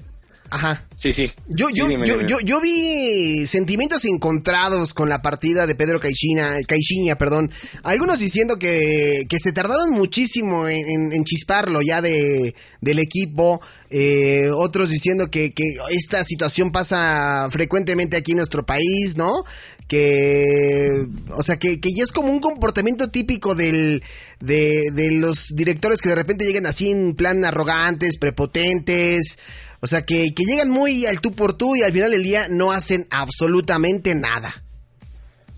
Ajá. 0.50 0.84
Sí, 0.96 1.12
sí. 1.12 1.32
Yo, 1.48 1.66
Sí, 1.68 1.74
yo, 1.74 1.88
dime, 1.88 2.06
yo, 2.06 2.16
dime. 2.18 2.28
yo, 2.28 2.38
yo 2.40 2.60
vi 2.60 3.44
sentimientos 3.48 4.04
encontrados 4.04 4.94
con 4.94 5.08
la 5.08 5.20
partida 5.20 5.66
de 5.66 5.74
Pedro 5.74 5.98
Caixinha, 5.98 6.58
Caixinha, 6.68 7.16
perdón. 7.16 7.50
Algunos 7.82 8.20
diciendo 8.20 8.56
que, 8.56 9.22
que 9.28 9.38
se 9.40 9.50
tardaron 9.52 9.90
muchísimo 9.90 10.68
en, 10.68 10.88
en- 10.88 11.12
en 11.12 11.24
chisparlo 11.24 11.80
ya 11.82 12.00
de, 12.00 12.54
del 12.80 12.98
equipo. 13.00 13.60
eh, 13.90 14.48
otros 14.54 14.90
diciendo 14.90 15.28
que, 15.28 15.52
que 15.52 15.64
esta 15.90 16.22
situación 16.22 16.70
pasa 16.70 17.48
frecuentemente 17.50 18.16
aquí 18.16 18.32
en 18.32 18.38
nuestro 18.38 18.64
país, 18.64 19.16
¿no? 19.16 19.44
Que, 19.88 21.06
o 21.30 21.42
sea, 21.42 21.58
que, 21.58 21.80
que 21.80 21.90
ya 21.94 22.04
es 22.04 22.12
como 22.12 22.32
un 22.32 22.40
comportamiento 22.40 23.10
típico 23.10 23.54
del, 23.54 24.02
de, 24.40 24.90
de 24.92 25.12
los 25.12 25.48
directores 25.54 26.00
que 26.00 26.08
de 26.08 26.14
repente 26.14 26.46
llegan 26.46 26.66
así 26.66 26.90
en 26.90 27.14
plan 27.14 27.44
arrogantes, 27.44 28.16
prepotentes. 28.16 29.38
O 29.80 29.86
sea, 29.86 30.02
que, 30.02 30.32
que 30.34 30.44
llegan 30.44 30.70
muy 30.70 31.04
al 31.04 31.20
tú 31.20 31.34
por 31.34 31.52
tú 31.52 31.76
y 31.76 31.82
al 31.82 31.92
final 31.92 32.10
del 32.10 32.22
día 32.22 32.48
no 32.48 32.72
hacen 32.72 33.06
absolutamente 33.10 34.14
nada. 34.14 34.64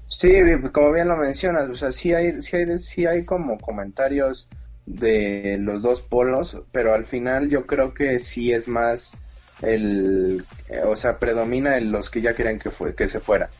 Sí, 0.08 0.32
como 0.72 0.92
bien 0.92 1.08
lo 1.08 1.16
mencionas, 1.16 1.68
o 1.68 1.74
sea, 1.74 1.92
sí 1.92 2.14
hay, 2.14 2.40
sí 2.40 2.56
hay, 2.56 2.78
sí 2.78 3.06
hay 3.06 3.24
como 3.24 3.58
comentarios 3.58 4.48
de 4.86 5.58
los 5.60 5.82
dos 5.82 6.00
polos, 6.00 6.58
pero 6.72 6.94
al 6.94 7.04
final 7.04 7.50
yo 7.50 7.66
creo 7.66 7.92
que 7.92 8.18
sí 8.18 8.52
es 8.52 8.66
más 8.66 9.16
el, 9.62 10.44
eh, 10.68 10.80
o 10.84 10.96
sea, 10.96 11.18
predomina 11.18 11.76
en 11.76 11.92
los 11.92 12.08
que 12.08 12.20
ya 12.20 12.34
querían 12.34 12.58
que 12.58 12.70
fue, 12.70 12.94
que 12.94 13.08
se 13.08 13.20
fuera. 13.20 13.50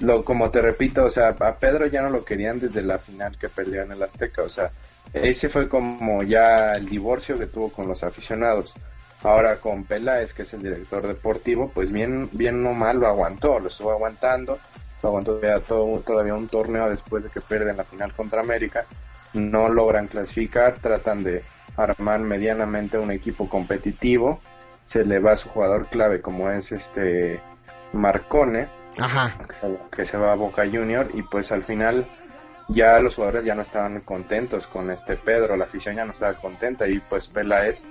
Lo, 0.00 0.24
como 0.24 0.50
te 0.50 0.60
repito, 0.60 1.04
o 1.04 1.10
sea, 1.10 1.28
a 1.28 1.56
Pedro 1.56 1.86
ya 1.86 2.02
no 2.02 2.10
lo 2.10 2.24
querían 2.24 2.58
desde 2.58 2.82
la 2.82 2.98
final 2.98 3.38
que 3.38 3.48
perdió 3.48 3.82
en 3.82 3.92
el 3.92 4.02
Azteca, 4.02 4.42
o 4.42 4.48
sea, 4.48 4.70
ese 5.12 5.48
fue 5.48 5.68
como 5.68 6.22
ya 6.24 6.74
el 6.74 6.86
divorcio 6.88 7.38
que 7.38 7.46
tuvo 7.46 7.70
con 7.70 7.86
los 7.86 8.02
aficionados. 8.02 8.74
Ahora 9.22 9.56
con 9.56 9.84
Peláez, 9.84 10.34
que 10.34 10.42
es 10.42 10.52
el 10.52 10.62
director 10.62 11.06
deportivo, 11.06 11.70
pues 11.72 11.90
bien, 11.90 12.28
bien 12.32 12.66
o 12.66 12.74
mal 12.74 12.98
lo 12.98 13.06
aguantó, 13.06 13.58
lo 13.58 13.68
estuvo 13.68 13.90
aguantando, 13.90 14.58
lo 15.02 15.08
aguantó 15.08 15.36
todavía, 15.36 15.64
todo, 15.64 16.00
todavía 16.00 16.34
un 16.34 16.48
torneo 16.48 16.90
después 16.90 17.22
de 17.24 17.30
que 17.30 17.40
pierden 17.40 17.76
la 17.76 17.84
final 17.84 18.12
contra 18.14 18.40
América, 18.40 18.84
no 19.32 19.68
logran 19.68 20.08
clasificar, 20.08 20.74
tratan 20.80 21.24
de 21.24 21.42
armar 21.76 22.20
medianamente 22.20 22.98
un 22.98 23.10
equipo 23.10 23.48
competitivo, 23.48 24.40
se 24.84 25.04
le 25.04 25.20
va 25.20 25.36
su 25.36 25.48
jugador 25.48 25.86
clave 25.86 26.20
como 26.20 26.50
es 26.50 26.72
este 26.72 27.40
Marcone, 27.92 28.68
Ajá. 28.98 29.38
que 29.46 29.54
se, 29.54 29.78
que 29.90 30.04
se 30.04 30.16
va 30.16 30.32
a 30.32 30.36
Boca 30.36 30.64
Junior 30.64 31.08
y 31.14 31.22
pues 31.22 31.52
al 31.52 31.62
final 31.62 32.06
ya 32.68 33.00
los 33.00 33.16
jugadores 33.16 33.44
ya 33.44 33.54
no 33.54 33.62
estaban 33.62 34.00
contentos 34.00 34.66
con 34.66 34.90
este 34.90 35.16
Pedro, 35.16 35.56
la 35.56 35.64
afición 35.64 35.96
ya 35.96 36.04
no 36.04 36.12
estaba 36.12 36.32
contenta 36.34 36.88
y 36.88 36.98
pues 37.00 37.28
Peláez 37.28 37.84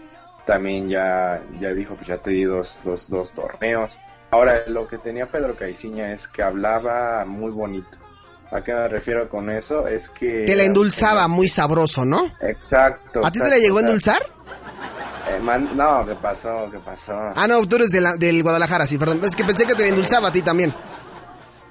también 0.46 0.90
ya, 0.90 1.42
ya 1.60 1.74
dijo 1.74 1.96
pues 1.96 2.08
ya 2.08 2.18
te 2.18 2.32
di 2.32 2.44
dos, 2.44 2.78
dos, 2.84 3.08
dos 3.10 3.32
torneos. 3.32 4.00
Ahora 4.32 4.64
lo 4.68 4.88
que 4.88 4.98
tenía 4.98 5.28
Pedro 5.28 5.56
Caiciña 5.56 6.12
es 6.12 6.28
que 6.28 6.42
hablaba 6.42 7.24
muy 7.26 7.52
bonito. 7.52 8.00
¿A 8.52 8.64
qué 8.64 8.74
me 8.74 8.88
refiero 8.88 9.30
con 9.30 9.50
eso? 9.50 9.88
Es 9.88 10.10
que... 10.10 10.46
Te 10.46 10.56
la 10.56 10.64
endulzaba 10.64 11.28
muy 11.28 11.50
sabroso, 11.50 12.06
¿no? 12.06 12.32
Exacto. 12.42 13.26
¿A 13.26 13.32
ti 13.32 13.40
te 13.40 13.50
la 13.50 13.58
llegó 13.58 13.78
a 13.78 13.82
endulzar? 13.82 14.22
Man- 15.44 15.70
no, 15.76 16.06
¿qué 16.06 16.16
pasó? 16.16 16.68
¿Qué 16.72 16.80
pasó? 16.80 17.14
Ah, 17.36 17.48
no, 17.48 17.66
tú 17.68 17.76
eres 17.76 17.92
de 17.92 18.02
la- 18.02 18.16
del 18.16 18.42
Guadalajara, 18.44 18.88
sí, 18.88 18.98
perdón. 18.98 19.22
Es 19.24 19.36
que 19.36 19.44
pensé 19.44 19.66
que 19.66 19.76
te 19.76 19.88
endulzaba 19.88 20.30
a 20.30 20.32
ti 20.32 20.42
también. 20.42 20.74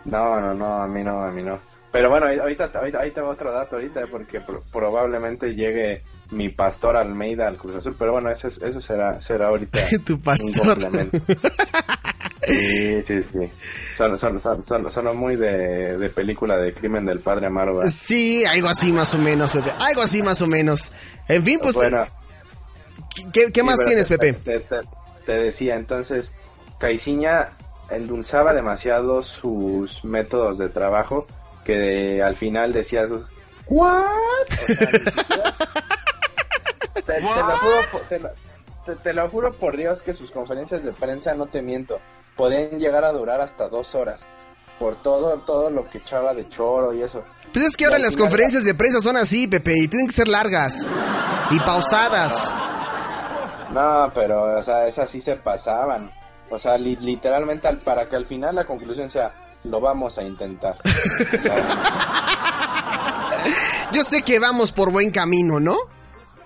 No, 0.05 0.41
no, 0.41 0.55
no, 0.55 0.83
a 0.83 0.87
mí 0.89 1.03
no, 1.03 1.23
a 1.23 1.31
mí 1.31 1.43
no. 1.43 1.59
Pero 1.91 2.09
bueno, 2.09 2.27
ahorita, 2.27 2.71
ahorita, 2.75 3.01
ahí 3.01 3.11
tengo 3.11 3.29
otro 3.29 3.53
dato 3.53 3.77
ahorita, 3.77 4.01
porque 4.11 4.41
pro- 4.41 4.63
probablemente 4.73 5.55
llegue 5.55 6.03
mi 6.31 6.49
pastor 6.49 6.97
Almeida 6.97 7.47
al 7.47 7.57
Cruz 7.59 7.77
Azul, 7.77 7.95
pero 7.99 8.13
bueno, 8.13 8.31
eso, 8.31 8.49
es- 8.49 8.63
eso 8.63 8.81
será, 8.81 9.21
será 9.21 9.49
ahorita 9.49 9.79
Tu 10.07 10.19
pastor. 10.21 10.79
Sí, 12.45 13.03
sí, 13.05 13.23
sí. 13.23 13.39
Son, 13.97 14.19
son, 14.19 14.41
son, 14.41 14.65
son, 14.65 14.91
son 14.91 15.17
muy 15.17 15.37
de, 15.37 15.97
de 15.97 16.11
película 16.11 16.57
de 16.57 16.75
crimen 16.75 17.07
del 17.07 17.21
padre 17.21 17.47
Amaro. 17.47 17.77
¿verdad? 17.77 17.91
Sí, 17.95 18.45
algo 18.45 18.69
así 18.69 18.93
más 18.93 19.15
o 19.15 19.19
menos, 19.19 19.53
Pepe. 19.53 19.71
Algo 19.79 20.03
así 20.03 20.23
más 20.25 20.43
o 20.43 20.49
menos. 20.49 20.91
En 21.29 21.45
fin, 21.45 21.61
pues, 21.63 21.77
bueno, 21.77 22.05
¿qué, 23.33 23.53
qué 23.53 23.61
sí, 23.61 23.67
más 23.67 23.79
tienes, 23.85 24.09
te- 24.09 24.19
Pepe? 24.19 24.33
Te, 24.41 24.61
te- 24.61 24.89
te 25.27 25.33
decía, 25.33 25.77
entonces, 25.77 26.33
Caiciña 26.79 27.51
endulzaba 27.91 28.55
demasiado 28.55 29.23
sus 29.23 30.05
métodos 30.05 30.59
de 30.59 30.69
trabajo 30.69 31.27
que 31.65 32.23
al 32.23 32.35
final 32.37 32.73
decías, 32.73 33.11
¿what? 33.69 34.05
O 36.95 37.05
sea, 37.05 37.17
te, 37.17 37.21
lo 37.21 37.29
juro, 37.57 37.77
por- 37.93 38.01
te, 38.03 38.19
lo, 38.19 38.31
te- 39.03 39.13
lo 39.13 39.29
juro 39.31 39.53
por 39.55 39.77
Dios 39.77 40.03
que 40.03 40.15
sus 40.15 40.31
conferencias 40.31 40.85
de 40.85 40.93
prensa, 40.93 41.35
no 41.35 41.47
te 41.47 41.63
miento, 41.63 42.01
podían 42.37 42.79
llegar 42.79 43.05
a 43.05 43.13
durar 43.13 43.41
hasta 43.41 43.69
dos 43.69 43.95
horas 43.95 44.27
por 44.79 44.97
todo, 45.03 45.39
todo 45.41 45.71
lo 45.71 45.89
que 45.89 45.99
echaba 45.99 46.35
de 46.35 46.49
choro 46.49 46.93
y 46.95 47.03
eso. 47.03 47.23
Pues 47.53 47.65
es 47.67 47.77
que 47.77 47.85
ahora 47.85 47.99
las 47.99 48.17
conferencias 48.17 48.65
de 48.65 48.75
prensa 48.75 49.01
son 49.01 49.17
así, 49.17 49.47
Pepe, 49.47 49.77
y 49.79 49.87
tienen 49.89 50.07
que 50.09 50.13
ser 50.15 50.27
largas 50.29 50.87
y 51.51 51.61
pausadas. 51.61 52.49
No, 53.73 54.11
pero, 54.15 54.59
o 54.59 54.63
sea, 54.63 54.87
esas 54.87 55.09
sí 55.11 55.21
se 55.21 55.37
pasaban. 55.37 56.13
O 56.51 56.59
sea, 56.59 56.77
li- 56.77 56.97
literalmente 56.97 57.67
al- 57.69 57.79
para 57.79 58.09
que 58.09 58.17
al 58.17 58.27
final 58.27 58.55
la 58.55 58.65
conclusión 58.67 59.09
sea, 59.09 59.33
lo 59.65 59.81
vamos 59.81 60.19
a 60.19 60.23
intentar. 60.23 60.77
O 60.85 61.39
sea, 61.41 61.57
Yo 63.93 64.05
sé 64.05 64.23
que 64.23 64.39
vamos 64.39 64.73
por 64.73 64.91
buen 64.93 65.11
camino, 65.11 65.59
¿no? 65.61 65.77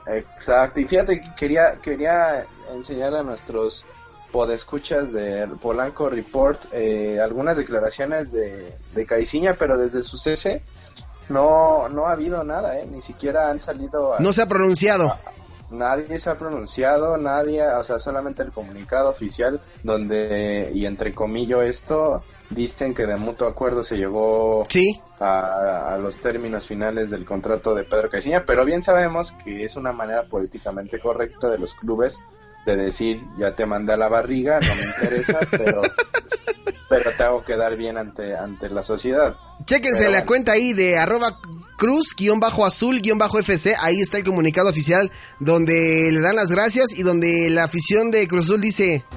exacto. 0.06 0.80
Y 0.80 0.86
fíjate, 0.86 1.20
que 1.20 1.34
quería, 1.34 1.76
quería 1.82 2.44
enseñarle 2.72 3.18
a 3.20 3.22
nuestros 3.22 3.84
podescuchas 4.32 5.12
de 5.12 5.46
Polanco 5.60 6.08
Report 6.10 6.66
eh, 6.72 7.18
algunas 7.22 7.56
declaraciones 7.56 8.30
de, 8.32 8.76
de 8.94 9.06
Caiciña, 9.06 9.54
pero 9.58 9.76
desde 9.78 10.02
su 10.02 10.16
cese 10.18 10.62
no, 11.28 11.88
no 11.88 12.06
ha 12.06 12.12
habido 12.12 12.44
nada, 12.44 12.78
¿eh? 12.78 12.86
ni 12.90 13.00
siquiera 13.00 13.50
han 13.50 13.60
salido... 13.60 14.14
a- 14.14 14.20
No 14.20 14.32
se 14.32 14.42
ha 14.42 14.46
pronunciado. 14.46 15.16
Nadie 15.70 16.18
se 16.18 16.30
ha 16.30 16.36
pronunciado, 16.36 17.16
nadie, 17.16 17.66
o 17.66 17.82
sea, 17.82 17.98
solamente 17.98 18.42
el 18.42 18.52
comunicado 18.52 19.08
oficial 19.10 19.60
donde, 19.82 20.70
y 20.74 20.86
entre 20.86 21.12
comillas 21.14 21.62
esto, 21.62 22.22
dicen 22.50 22.94
que 22.94 23.06
de 23.06 23.16
mutuo 23.16 23.48
acuerdo 23.48 23.82
se 23.82 23.96
llegó 23.96 24.64
Sí. 24.70 25.00
a, 25.18 25.94
a 25.94 25.98
los 25.98 26.18
términos 26.18 26.66
finales 26.66 27.10
del 27.10 27.24
contrato 27.24 27.74
de 27.74 27.84
Pedro 27.84 28.08
Caiciña, 28.10 28.44
pero 28.46 28.64
bien 28.64 28.82
sabemos 28.82 29.32
que 29.44 29.64
es 29.64 29.76
una 29.76 29.92
manera 29.92 30.22
políticamente 30.24 31.00
correcta 31.00 31.48
de 31.48 31.58
los 31.58 31.74
clubes 31.74 32.18
de 32.64 32.76
decir, 32.76 33.22
ya 33.38 33.54
te 33.54 33.64
mandé 33.66 33.92
a 33.92 33.96
la 33.96 34.08
barriga, 34.08 34.58
no 34.60 34.74
me 34.74 34.82
interesa, 34.82 35.38
pero, 35.50 35.82
pero 36.88 37.10
te 37.16 37.22
hago 37.22 37.44
quedar 37.44 37.76
bien 37.76 37.96
ante, 37.98 38.36
ante 38.36 38.68
la 38.70 38.82
sociedad. 38.82 39.36
Chéquense 39.64 39.98
Pero 39.98 40.10
la 40.10 40.16
bueno. 40.18 40.26
cuenta 40.26 40.52
ahí 40.52 40.72
de 40.72 40.98
arroba 40.98 41.38
cruz 41.76 42.14
guion 42.16 42.40
bajo 42.40 42.64
azul 42.64 43.00
guion 43.00 43.18
bajo 43.18 43.38
FC. 43.38 43.74
Ahí 43.80 44.00
está 44.00 44.18
el 44.18 44.24
comunicado 44.24 44.68
oficial 44.68 45.10
donde 45.38 46.10
le 46.12 46.20
dan 46.20 46.36
las 46.36 46.48
gracias 46.48 46.92
y 46.96 47.02
donde 47.02 47.50
la 47.50 47.64
afición 47.64 48.10
de 48.10 48.26
Cruz 48.28 48.46
Azul 48.46 48.60
dice... 48.60 49.04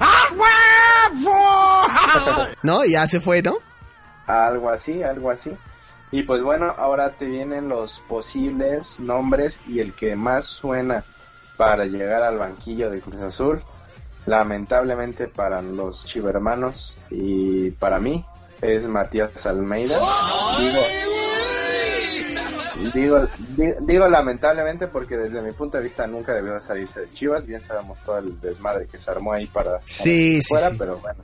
No, 2.64 2.84
ya 2.86 3.08
se 3.08 3.20
fue, 3.22 3.42
¿no? 3.42 3.58
Algo 4.28 4.70
así, 4.70 5.04
algo 5.04 5.30
así. 5.32 5.52
Y 6.12 6.24
pues 6.24 6.42
bueno, 6.42 6.74
ahora 6.78 7.12
te 7.12 7.26
vienen 7.26 7.70
los 7.70 8.00
posibles 8.00 9.00
nombres 9.00 9.60
y 9.68 9.80
el 9.80 9.94
que 9.94 10.16
más 10.16 10.46
suena 10.46 11.04
para 11.58 11.86
llegar 11.86 12.24
al 12.24 12.38
banquillo 12.38 12.90
de 12.90 13.00
Cruz 13.00 13.22
Azul. 13.22 13.62
Lamentablemente 14.26 15.28
para 15.28 15.62
los 15.62 16.06
chivermanos 16.06 16.98
y 17.10 17.72
para 17.72 18.00
mí 18.00 18.26
es 18.62 18.86
Matías 18.88 19.46
Almeida. 19.46 19.98
Digo, 20.60 20.82
digo, 22.94 23.20
di- 23.58 23.74
digo 23.82 24.08
lamentablemente 24.08 24.88
porque 24.88 25.18
desde 25.18 25.42
mi 25.42 25.52
punto 25.52 25.78
de 25.78 25.84
vista 25.84 26.08
nunca 26.08 26.34
debió 26.34 26.54
de 26.54 26.62
salirse 26.62 27.02
de 27.02 27.12
Chivas. 27.12 27.46
Bien 27.46 27.62
sabemos 27.62 28.00
todo 28.06 28.18
el 28.20 28.40
desmadre 28.42 28.88
que 28.88 28.98
se 28.98 29.10
armó 29.12 29.34
ahí 29.34 29.46
para, 29.48 29.80
Sí, 29.86 30.42
sí, 30.42 30.48
fuera, 30.48 30.70
sí. 30.70 30.76
pero 30.80 30.98
bueno. 30.98 31.24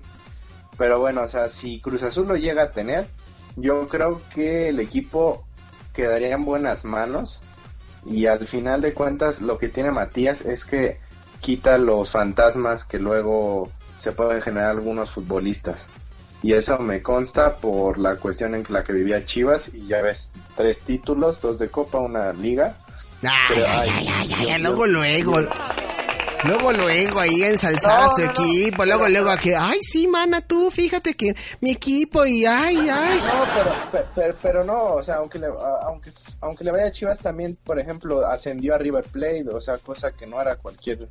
Pero 0.78 1.00
bueno, 1.00 1.22
o 1.22 1.28
sea, 1.28 1.48
si 1.50 1.80
Cruz 1.80 2.04
Azul 2.04 2.28
lo 2.28 2.36
llega 2.36 2.64
a 2.64 2.72
tener, 2.72 3.08
yo 3.56 3.88
creo 3.88 4.22
que 4.34 4.70
el 4.70 4.80
equipo 4.80 5.46
quedaría 5.94 6.34
en 6.34 6.44
buenas 6.46 6.84
manos. 6.86 7.40
Y 8.06 8.26
al 8.28 8.46
final 8.46 8.82
de 8.82 8.94
cuentas, 8.94 9.42
lo 9.42 9.58
que 9.58 9.70
tiene 9.70 9.92
Matías 9.92 10.42
es 10.42 10.66
que 10.66 11.00
quita 11.40 11.78
los 11.78 12.10
fantasmas 12.12 12.86
que 12.86 13.00
luego 13.00 13.72
se 13.98 14.12
pueden 14.12 14.42
generar 14.42 14.72
algunos 14.72 15.10
futbolistas. 15.10 15.88
Y 16.46 16.54
eso 16.54 16.78
me 16.78 17.02
consta 17.02 17.56
por 17.56 17.98
la 17.98 18.18
cuestión 18.18 18.54
en 18.54 18.64
la 18.70 18.84
que 18.84 18.94
vivía 18.94 19.26
Chivas. 19.26 19.72
Y 19.74 19.88
ya 19.88 20.04
ves, 20.04 20.30
tres 20.56 20.82
títulos, 20.82 21.42
dos 21.42 21.58
de 21.58 21.70
Copa, 21.70 21.98
una 22.00 22.32
liga. 22.34 22.76
Ay, 23.24 23.30
Pero, 23.48 23.66
ay, 23.68 23.90
ay, 23.90 23.90
ay, 23.90 24.08
ay, 24.14 24.28
yo- 24.28 24.36
ay, 24.38 24.48
yo- 24.52 24.58
luego, 24.60 24.86
luego. 24.86 25.40
Luego, 26.44 26.72
luego, 26.74 27.20
ahí 27.20 27.42
ensalzar 27.42 28.02
No, 28.02 28.06
a 28.06 28.10
su 28.10 28.22
no, 28.22 28.26
no, 28.28 28.32
equipo. 28.34 28.86
luego, 28.86 29.10
luego, 29.10 29.30
a 29.32 29.38
que, 29.38 29.56
ay, 29.56 29.80
sí, 29.82 30.06
mana, 30.06 30.42
tú, 30.42 30.70
fíjate 30.70 31.16
que 31.16 31.34
mi 31.62 31.72
equipo 31.72 32.24
y, 32.24 32.46
ay, 32.46 32.78
ay. 32.88 33.18
No, 33.20 33.46
pero, 33.56 33.76
pe- 33.92 34.10
pero, 34.14 34.38
pero 34.40 34.64
no, 34.64 34.84
o 34.98 35.02
sea, 35.04 35.16
aunque 35.16 35.40
le, 35.40 35.48
aunque, 35.82 36.12
aunque 36.42 36.64
le 36.64 36.72
vaya 36.72 36.86
a 36.86 36.92
Chivas 36.92 37.18
también, 37.18 37.58
por 37.64 37.80
ejemplo, 37.80 38.24
ascendió 38.28 38.76
a 38.76 38.78
River 38.78 39.06
Plate, 39.06 39.46
o 39.52 39.60
sea, 39.60 39.80
cosa 39.80 40.12
que 40.12 40.28
no 40.28 40.40
era 40.40 40.58
cualquier 40.58 41.08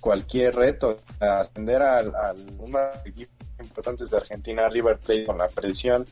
cualquier 0.00 0.54
reto, 0.56 0.96
ascender 1.20 1.82
al- 1.82 2.14
a, 2.14 2.34
uno 2.58 2.78
de 2.78 2.84
los 2.96 3.06
equipos 3.06 3.34
importantes 3.60 4.10
de 4.10 4.16
Argentina, 4.16 4.68
River 4.68 4.98
Plate, 4.98 5.24
con 5.24 5.38
la 5.38 5.48
presión 5.48 6.04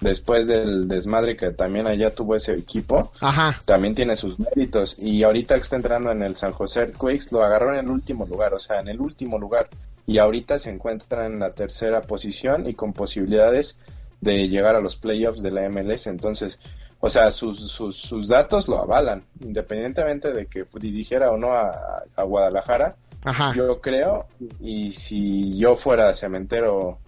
después 0.00 0.46
del 0.46 0.86
desmadre 0.86 1.36
que 1.36 1.50
también 1.50 1.86
allá 1.88 2.10
tuvo 2.10 2.36
ese 2.36 2.54
equipo, 2.54 3.10
Ajá. 3.20 3.60
también 3.64 3.94
tiene 3.96 4.14
sus 4.16 4.38
méritos. 4.38 4.96
Y 4.98 5.22
ahorita 5.24 5.54
que 5.56 5.62
está 5.62 5.76
entrando 5.76 6.10
en 6.12 6.22
el 6.22 6.36
San 6.36 6.52
José 6.52 6.80
Earthquakes, 6.80 7.32
lo 7.32 7.42
agarró 7.42 7.72
en 7.72 7.80
el 7.80 7.88
último 7.90 8.24
lugar, 8.26 8.54
o 8.54 8.58
sea, 8.60 8.78
en 8.80 8.88
el 8.88 9.00
último 9.00 9.38
lugar. 9.38 9.68
Y 10.06 10.18
ahorita 10.18 10.56
se 10.58 10.70
encuentra 10.70 11.26
en 11.26 11.38
la 11.40 11.50
tercera 11.50 12.00
posición 12.02 12.66
y 12.68 12.74
con 12.74 12.92
posibilidades 12.92 13.76
de 14.20 14.48
llegar 14.48 14.74
a 14.76 14.80
los 14.80 14.96
playoffs 14.96 15.42
de 15.42 15.50
la 15.50 15.68
MLS. 15.68 16.06
Entonces, 16.06 16.60
o 17.00 17.08
sea, 17.10 17.30
sus, 17.32 17.58
sus, 17.70 17.96
sus 17.96 18.28
datos 18.28 18.68
lo 18.68 18.78
avalan, 18.78 19.24
independientemente 19.40 20.32
de 20.32 20.46
que 20.46 20.64
dirigiera 20.80 21.30
o 21.30 21.36
no 21.36 21.52
a, 21.52 22.04
a 22.16 22.22
Guadalajara. 22.22 22.96
Ajá. 23.24 23.52
Yo 23.54 23.80
creo, 23.80 24.26
y 24.60 24.92
si 24.92 25.58
yo 25.58 25.76
fuera 25.76 26.12
cementero, 26.14 26.98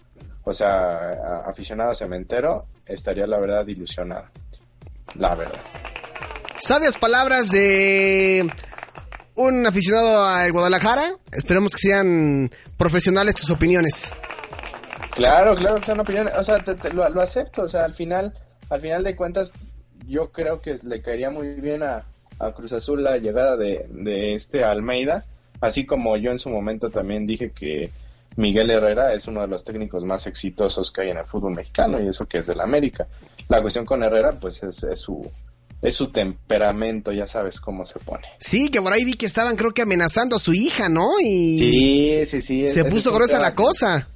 o 0.43 0.53
sea, 0.53 1.09
a- 1.09 1.49
aficionado 1.49 1.93
cementero, 1.95 2.65
estaría 2.85 3.25
la 3.27 3.39
verdad 3.39 3.65
ilusionado. 3.67 4.25
La 5.15 5.35
verdad. 5.35 5.59
Sabias 6.59 6.97
palabras 6.97 7.49
de 7.49 8.51
un 9.35 9.65
aficionado 9.65 10.25
al 10.25 10.51
Guadalajara. 10.51 11.13
Esperemos 11.31 11.71
que 11.73 11.87
sean 11.87 12.51
profesionales 12.77 13.35
tus 13.35 13.49
opiniones. 13.49 14.11
Claro, 15.15 15.55
claro, 15.55 15.75
que 15.75 15.85
son 15.85 15.99
opiniones, 15.99 16.33
o 16.37 16.43
sea, 16.43 16.63
te- 16.63 16.75
te- 16.75 16.93
lo, 16.93 17.07
lo 17.09 17.21
acepto, 17.21 17.63
o 17.63 17.67
sea, 17.67 17.83
al 17.83 17.93
final, 17.93 18.33
al 18.69 18.79
final 18.79 19.03
de 19.03 19.15
cuentas, 19.15 19.51
yo 20.07 20.31
creo 20.31 20.61
que 20.61 20.77
le 20.83 21.01
caería 21.01 21.29
muy 21.29 21.55
bien 21.55 21.83
a, 21.83 22.05
a 22.39 22.51
Cruz 22.53 22.71
Azul 22.71 23.03
la 23.03 23.17
llegada 23.17 23.57
de, 23.57 23.85
de 23.89 24.35
este 24.35 24.63
Almeida, 24.63 25.25
así 25.61 25.85
como 25.85 26.17
yo 26.17 26.31
en 26.31 26.39
su 26.39 26.49
momento 26.49 26.89
también 26.89 27.25
dije 27.25 27.51
que 27.51 27.89
Miguel 28.35 28.69
Herrera 28.71 29.13
es 29.13 29.27
uno 29.27 29.41
de 29.41 29.47
los 29.47 29.63
técnicos 29.63 30.03
más 30.05 30.25
exitosos 30.27 30.91
que 30.91 31.01
hay 31.01 31.09
en 31.09 31.17
el 31.17 31.25
fútbol 31.25 31.53
mexicano 31.53 32.01
y 32.01 32.07
eso 32.07 32.25
que 32.25 32.39
es 32.39 32.47
del 32.47 32.59
América. 32.61 33.07
La 33.49 33.61
cuestión 33.61 33.85
con 33.85 34.03
Herrera, 34.03 34.33
pues 34.39 34.61
es, 34.63 34.83
es 34.83 34.99
su 34.99 35.29
es 35.81 35.95
su 35.95 36.11
temperamento, 36.11 37.11
ya 37.11 37.25
sabes 37.25 37.59
cómo 37.59 37.85
se 37.87 37.97
pone. 37.99 38.27
Sí, 38.39 38.69
que 38.69 38.81
por 38.83 38.93
ahí 38.93 39.03
vi 39.03 39.13
que 39.15 39.25
estaban, 39.25 39.55
creo 39.55 39.73
que 39.73 39.81
amenazando 39.81 40.35
a 40.35 40.39
su 40.39 40.53
hija, 40.53 40.89
¿no? 40.89 41.07
Y 41.19 41.59
Sí, 41.59 42.25
sí, 42.25 42.41
sí. 42.41 42.69
se 42.69 42.85
puso 42.85 43.11
gruesa 43.11 43.39
la 43.39 43.49
que- 43.49 43.55
cosa. 43.55 44.07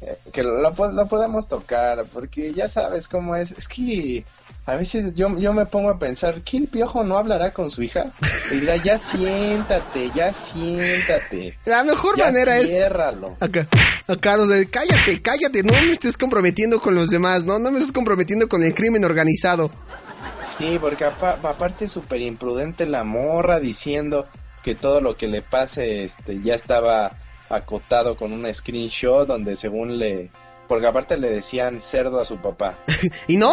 eh, 0.00 0.16
que 0.32 0.42
lo, 0.42 0.60
lo 0.60 0.74
po- 0.74 0.90
lo 0.90 1.06
podemos 1.06 1.46
tocar, 1.48 2.04
porque 2.12 2.52
ya 2.52 2.68
sabes 2.68 3.06
cómo 3.06 3.36
es. 3.36 3.52
Es 3.52 3.68
que 3.68 4.24
a 4.64 4.76
veces 4.76 5.14
yo, 5.16 5.36
yo 5.38 5.52
me 5.52 5.66
pongo 5.66 5.90
a 5.90 5.98
pensar, 5.98 6.40
¿qué 6.42 6.58
el 6.58 6.68
piojo 6.68 7.02
no 7.02 7.18
hablará 7.18 7.50
con 7.50 7.70
su 7.70 7.82
hija? 7.82 8.06
Le 8.50 8.60
dirá, 8.60 8.76
ya 8.76 8.98
siéntate, 8.98 10.10
ya 10.14 10.32
siéntate. 10.32 11.58
La 11.66 11.82
mejor 11.84 12.16
Ya 12.16 12.24
manera 12.26 12.56
es 12.58 12.68
ciérralo. 12.68 13.30
acá, 13.40 13.66
acá, 14.06 14.36
o 14.36 14.46
sea, 14.46 14.64
cállate, 14.70 15.20
cállate, 15.20 15.62
no 15.62 15.72
me 15.72 15.90
estés 15.90 16.16
comprometiendo 16.16 16.80
con 16.80 16.94
los 16.94 17.10
demás, 17.10 17.44
no, 17.44 17.58
no 17.58 17.70
me 17.72 17.78
estés 17.78 17.92
comprometiendo 17.92 18.48
con 18.48 18.62
el 18.62 18.74
crimen 18.74 19.04
organizado. 19.04 19.70
Sí, 20.58 20.78
porque 20.80 21.04
apa- 21.04 21.38
aparte 21.42 21.86
es 21.86 21.92
súper 21.92 22.20
imprudente 22.20 22.86
la 22.86 23.04
morra 23.04 23.58
diciendo 23.58 24.26
que 24.62 24.74
todo 24.76 25.00
lo 25.00 25.16
que 25.16 25.26
le 25.26 25.42
pase 25.42 26.04
este 26.04 26.40
ya 26.40 26.54
estaba 26.54 27.16
acotado 27.50 28.16
con 28.16 28.32
un 28.32 28.52
screenshot 28.54 29.26
donde 29.26 29.56
según 29.56 29.98
le... 29.98 30.30
Porque 30.72 30.86
aparte 30.86 31.18
le 31.18 31.28
decían 31.28 31.82
cerdo 31.82 32.18
a 32.18 32.24
su 32.24 32.40
papá. 32.40 32.78
¿Y 33.26 33.36
no? 33.36 33.52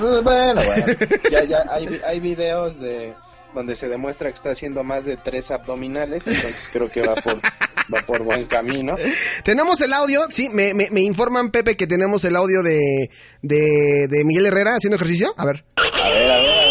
Pues 0.00 0.20
bueno, 0.24 0.60
bueno. 0.60 0.86
Ya, 1.30 1.44
ya 1.44 1.64
hay, 1.70 2.00
hay 2.04 2.18
videos 2.18 2.80
de 2.80 3.14
donde 3.54 3.76
se 3.76 3.88
demuestra 3.88 4.28
que 4.30 4.34
está 4.34 4.50
haciendo 4.50 4.82
más 4.82 5.04
de 5.04 5.16
tres 5.16 5.52
abdominales, 5.52 6.26
entonces 6.26 6.70
creo 6.72 6.90
que 6.90 7.02
va 7.02 7.14
por, 7.14 7.36
va 7.36 8.00
por 8.04 8.24
buen 8.24 8.46
camino. 8.46 8.96
Tenemos 9.44 9.80
el 9.80 9.92
audio, 9.92 10.22
sí, 10.28 10.48
me, 10.48 10.74
me, 10.74 10.90
me 10.90 11.02
informan, 11.02 11.52
Pepe, 11.52 11.76
que 11.76 11.86
tenemos 11.86 12.24
el 12.24 12.34
audio 12.34 12.64
de, 12.64 13.08
de, 13.42 14.08
de 14.10 14.24
Miguel 14.24 14.46
Herrera 14.46 14.74
haciendo 14.74 14.96
ejercicio. 14.96 15.34
A 15.38 15.46
ver, 15.46 15.64
a 15.76 16.10
ver, 16.10 16.30
a 16.32 16.40
ver. 16.40 16.65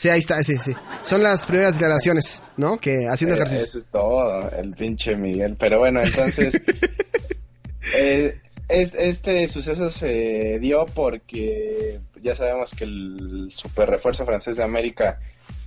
Sí, 0.00 0.08
ahí 0.08 0.20
está, 0.20 0.42
sí, 0.42 0.56
sí. 0.56 0.72
Son 1.02 1.22
las 1.22 1.44
primeras 1.44 1.74
declaraciones, 1.74 2.42
¿no? 2.56 2.78
Que 2.78 3.06
haciendo 3.06 3.34
Eh, 3.34 3.38
ejercicio. 3.38 3.66
Eso 3.66 3.78
es 3.80 3.86
todo, 3.88 4.50
el 4.52 4.70
pinche 4.70 5.14
Miguel. 5.14 5.56
Pero 5.58 5.78
bueno, 5.78 6.00
entonces, 6.02 6.54
eh, 7.94 8.38
es- 8.68 8.94
este 8.94 9.46
suceso 9.48 9.90
se 9.90 10.58
dio 10.58 10.86
porque 10.94 12.00
ya 12.22 12.34
sabemos 12.34 12.70
que 12.70 12.84
el 12.84 13.50
super 13.54 13.90
refuerzo 13.90 14.24
francés 14.24 14.56
de 14.56 14.62
América 14.62 15.18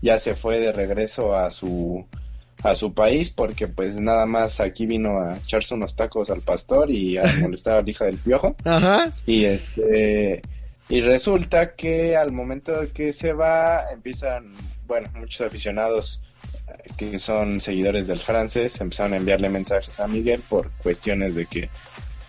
ya 0.02 0.18
se 0.18 0.36
fue 0.36 0.60
de 0.60 0.72
regreso 0.72 1.36
a 1.36 1.52
su 1.52 2.04
a 2.64 2.74
su 2.76 2.94
país 2.94 3.30
porque 3.30 3.68
pues 3.68 4.00
nada 4.00 4.26
más 4.26 4.62
aquí 4.62 4.86
vino 4.86 5.20
a 5.20 5.36
echarse 5.38 5.74
unos 5.74 5.96
tacos 5.96 6.30
al 6.30 6.42
pastor 6.42 6.90
y 6.90 7.18
a 7.18 7.24
molestar 7.42 7.76
a 7.78 7.82
la 7.84 7.90
hija 7.92 8.06
del 8.06 8.18
piojo 8.18 8.56
Ajá. 8.64 9.12
y 9.28 9.44
este 9.46 10.42
y 10.90 11.02
resulta 11.02 11.76
que 11.76 12.18
al 12.18 12.32
momento 12.32 12.82
de 12.82 12.90
que 12.90 13.14
se 13.14 13.34
va 13.34 13.92
empiezan 13.92 14.54
bueno 14.86 15.10
muchos 15.16 15.48
aficionados 15.48 16.22
eh, 16.68 16.90
que 16.98 17.20
son 17.20 17.62
seguidores 17.62 18.08
del 18.08 18.20
francés 18.20 18.80
empezaron 18.82 19.14
a 19.14 19.18
enviarle 19.18 19.50
mensajes 19.50 20.00
a 20.00 20.08
Miguel 20.08 20.42
por 20.50 20.72
cuestiones 20.84 21.36
de 21.36 21.46
que 21.46 21.70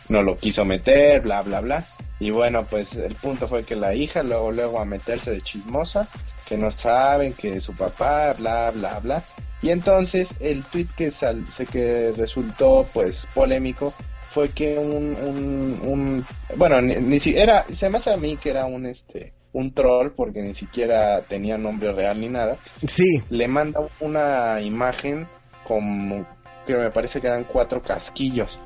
no 0.08 0.22
lo 0.22 0.36
quiso 0.36 0.64
meter 0.64 1.22
bla 1.22 1.42
bla 1.42 1.60
bla. 1.60 1.84
Y 2.20 2.30
bueno 2.30 2.64
pues 2.66 2.94
el 2.94 3.14
punto 3.16 3.48
fue 3.48 3.64
que 3.64 3.76
la 3.76 3.94
hija 3.94 4.22
luego 4.22 4.52
luego 4.52 4.80
a 4.80 4.84
meterse 4.84 5.30
de 5.30 5.40
chismosa 5.40 6.08
que 6.46 6.56
no 6.56 6.70
saben 6.70 7.32
que 7.32 7.60
su 7.60 7.74
papá 7.74 8.34
bla 8.34 8.70
bla 8.70 9.00
bla. 9.00 9.22
Y 9.62 9.70
entonces 9.70 10.34
el 10.40 10.62
tweet 10.62 10.88
que, 10.94 11.10
sal, 11.10 11.44
que 11.72 12.12
resultó 12.16 12.86
pues 12.92 13.26
polémico 13.34 13.94
fue 14.34 14.48
que 14.50 14.76
un, 14.76 15.14
un, 15.16 15.80
un 15.84 16.26
bueno, 16.56 16.80
ni, 16.82 16.96
ni 16.96 17.20
si 17.20 17.36
era, 17.38 17.62
se 17.70 17.88
me 17.88 17.98
hace 17.98 18.12
a 18.12 18.16
mí 18.16 18.36
que 18.36 18.50
era 18.50 18.66
un 18.66 18.84
este 18.86 19.32
un 19.52 19.72
troll 19.72 20.10
porque 20.10 20.42
ni 20.42 20.52
siquiera 20.52 21.20
tenía 21.20 21.56
nombre 21.56 21.92
real 21.92 22.20
ni 22.20 22.28
nada. 22.28 22.56
Sí. 22.88 23.22
Le 23.30 23.46
manda 23.46 23.80
una 24.00 24.60
imagen 24.60 25.28
como 25.66 26.26
que 26.66 26.74
me 26.74 26.90
parece 26.90 27.20
que 27.20 27.28
eran 27.28 27.44
cuatro 27.44 27.80
casquillos. 27.80 28.58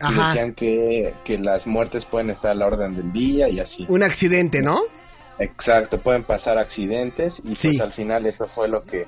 Y 0.00 0.04
Ajá. 0.04 0.26
decían 0.26 0.52
que, 0.54 1.14
que 1.24 1.38
las 1.38 1.66
muertes 1.66 2.04
pueden 2.04 2.28
estar 2.28 2.50
a 2.50 2.54
la 2.54 2.66
orden 2.66 2.94
del 2.94 3.10
día 3.12 3.48
y 3.48 3.58
así. 3.60 3.86
Un 3.88 4.02
accidente, 4.02 4.60
¿no? 4.60 4.76
Exacto, 5.38 5.98
pueden 6.00 6.24
pasar 6.24 6.58
accidentes 6.58 7.40
y 7.42 7.56
Sí. 7.56 7.68
pues 7.68 7.80
al 7.80 7.92
final 7.92 8.26
eso 8.26 8.46
fue 8.46 8.68
lo 8.68 8.82
que 8.84 9.06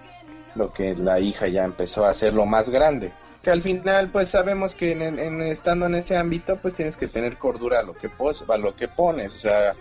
lo 0.54 0.72
que 0.72 0.94
la 0.94 1.20
hija 1.20 1.48
ya 1.48 1.64
empezó 1.64 2.06
a 2.06 2.10
hacer 2.10 2.32
lo 2.32 2.46
más 2.46 2.70
grande. 2.70 3.12
Que 3.46 3.52
al 3.52 3.62
final 3.62 4.10
pues 4.10 4.30
sabemos 4.30 4.74
que 4.74 4.90
en, 4.90 5.20
en- 5.20 5.40
estando 5.40 5.86
en 5.86 5.94
ese 5.94 6.16
ámbito 6.16 6.56
pues 6.60 6.74
tienes 6.74 6.96
que 6.96 7.06
tener 7.06 7.36
cordura 7.36 7.78
a 7.78 7.84
lo 7.84 7.94
que 7.94 8.08
pos, 8.08 8.44
a 8.48 8.56
lo 8.56 8.74
que 8.74 8.88
pones, 8.88 9.32
o 9.36 9.38
sea, 9.38 9.72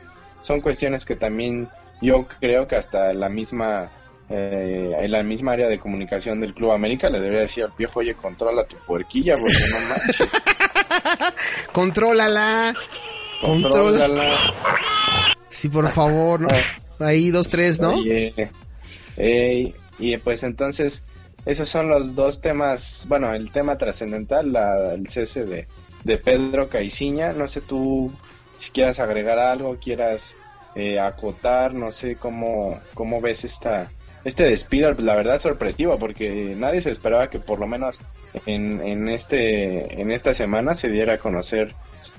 son 0.44 0.62
cuestiones 0.62 1.04
que 1.04 1.16
también 1.16 1.68
yo 2.00 2.28
creo 2.40 2.68
que 2.68 2.76
hasta 2.76 3.12
la 3.16 3.28
misma 3.28 3.90
eh, 4.30 4.96
en 5.00 5.12
la 5.12 5.24
misma 5.24 5.54
área 5.54 5.68
de 5.68 5.80
comunicación 5.80 6.40
del 6.42 6.54
Club 6.54 6.74
América 6.74 7.10
le 7.10 7.20
debería 7.20 7.42
decir 7.42 7.64
al 7.64 7.74
viejo, 7.76 8.02
oye, 8.02 8.14
controla 8.14 8.64
tu 8.66 8.76
puerquilla, 8.86 9.34
porque 9.34 9.54
no 9.72 9.80
manches, 9.90 10.30
Contrólala. 11.72 12.76
Controla. 13.42 13.80
contrólala. 14.06 14.54
Sí, 15.50 15.70
por 15.70 15.90
favor, 15.90 16.42
¿no? 16.42 16.50
Ahí, 17.00 17.32
dos, 17.32 17.50
tres, 17.50 17.80
¿no? 17.80 17.96
Oye, 17.96 18.32
y 19.98 20.18
pues 20.18 20.44
entonces, 20.44 21.02
esos 21.46 21.70
son 21.70 21.90
los 21.90 22.16
dos 22.16 22.42
temas, 22.42 23.06
bueno, 23.08 23.34
el 23.34 23.52
tema 23.52 23.78
trascendental, 23.78 24.52
la- 24.52 24.94
el 24.94 25.08
cese 25.10 25.46
de, 25.46 25.68
de 26.04 26.18
Pedro 26.18 26.68
Caiciña, 26.70 27.34
no 27.34 27.48
sé 27.48 27.62
tú 27.62 28.12
si 28.58 28.72
quieras 28.72 29.00
agregar 29.00 29.38
algo, 29.40 29.78
quieras 29.78 30.36
eh, 30.76 31.00
acotar, 31.00 31.74
no 31.74 31.92
sé 31.92 32.16
cómo, 32.18 32.80
cómo 32.94 33.22
ves 33.22 33.44
esta, 33.44 33.90
este 34.24 34.44
despido, 34.44 34.92
la 34.94 35.16
verdad 35.16 35.40
sorpresivo, 35.40 35.98
porque 36.00 36.54
nadie 36.58 36.82
se 36.82 36.92
esperaba 36.92 37.30
que 37.30 37.40
por 37.40 37.60
lo 37.60 37.68
menos 37.68 38.00
en, 38.46 38.82
en, 38.82 39.10
este, 39.10 40.02
en 40.02 40.12
esta 40.12 40.34
semana 40.34 40.76
se 40.76 40.90
diera 40.90 41.14
a 41.14 41.18
conocer 41.18 41.74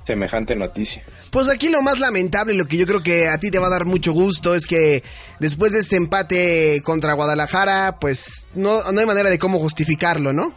semejante 0.05 0.57
noticia. 0.57 1.03
Pues 1.31 1.49
aquí 1.49 1.69
lo 1.69 1.83
más 1.83 1.99
lamentable, 1.99 2.55
lo 2.55 2.67
que 2.67 2.77
yo 2.77 2.87
creo 2.87 3.03
que 3.03 3.29
a 3.29 3.39
ti 3.39 3.51
te 3.51 3.59
va 3.59 3.67
a 3.67 3.71
dar 3.71 3.85
mucho 3.85 4.13
gusto, 4.13 4.55
es 4.55 4.67
que 4.67 5.03
después 5.39 5.73
de 5.73 5.81
ese 5.81 5.97
empate 5.97 6.81
contra 6.85 7.15
Guadalajara, 7.15 7.99
pues 8.01 8.49
no, 8.55 8.91
no 8.93 9.01
hay 9.01 9.07
manera 9.07 9.31
de 9.31 9.39
cómo 9.39 9.59
justificarlo, 9.59 10.33
¿no? 10.33 10.53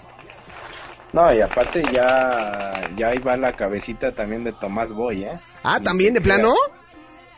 No, 1.12 1.34
y 1.34 1.42
aparte 1.42 1.84
ya, 1.92 2.90
ya 2.96 3.08
ahí 3.08 3.18
va 3.18 3.36
la 3.36 3.54
cabecita 3.54 4.14
también 4.14 4.44
de 4.44 4.54
Tomás 4.54 4.92
Boy, 4.94 5.24
¿eh? 5.24 5.40
Ah, 5.64 5.80
también 5.80 6.14
de 6.14 6.22
plano. 6.22 6.54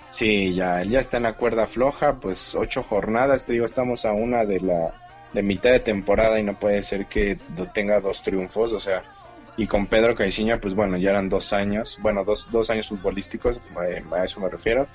Sí, 0.09 0.53
ya, 0.53 0.81
él 0.81 0.89
ya 0.89 0.99
está 0.99 1.17
en 1.17 1.23
la 1.23 1.35
cuerda 1.35 1.67
floja, 1.67 2.15
pues 2.19 2.53
ocho 2.55 2.83
jornadas, 2.83 3.45
te 3.45 3.53
digo, 3.53 3.65
estamos 3.65 4.03
a 4.05 4.11
una 4.11 4.43
de 4.43 4.59
la 4.59 4.93
de 5.33 5.41
mitad 5.41 5.71
de 5.71 5.79
temporada 5.79 6.39
y 6.39 6.43
no 6.43 6.59
puede 6.59 6.81
ser 6.81 7.05
que 7.05 7.37
tenga 7.73 7.99
dos 7.99 8.21
triunfos, 8.23 8.73
o 8.73 8.79
sea, 8.79 9.03
y 9.57 9.67
con 9.67 9.87
Pedro 9.87 10.15
Caiciña, 10.15 10.59
pues 10.59 10.75
bueno, 10.75 10.97
ya 10.97 11.11
eran 11.11 11.29
dos 11.29 11.53
años, 11.53 11.97
bueno, 12.01 12.23
dos, 12.23 12.49
dos 12.51 12.69
años 12.69 12.87
futbolísticos, 12.87 13.57
eh, 13.87 14.03
a 14.11 14.23
eso 14.23 14.39
me 14.39 14.49
refiero, 14.49 14.87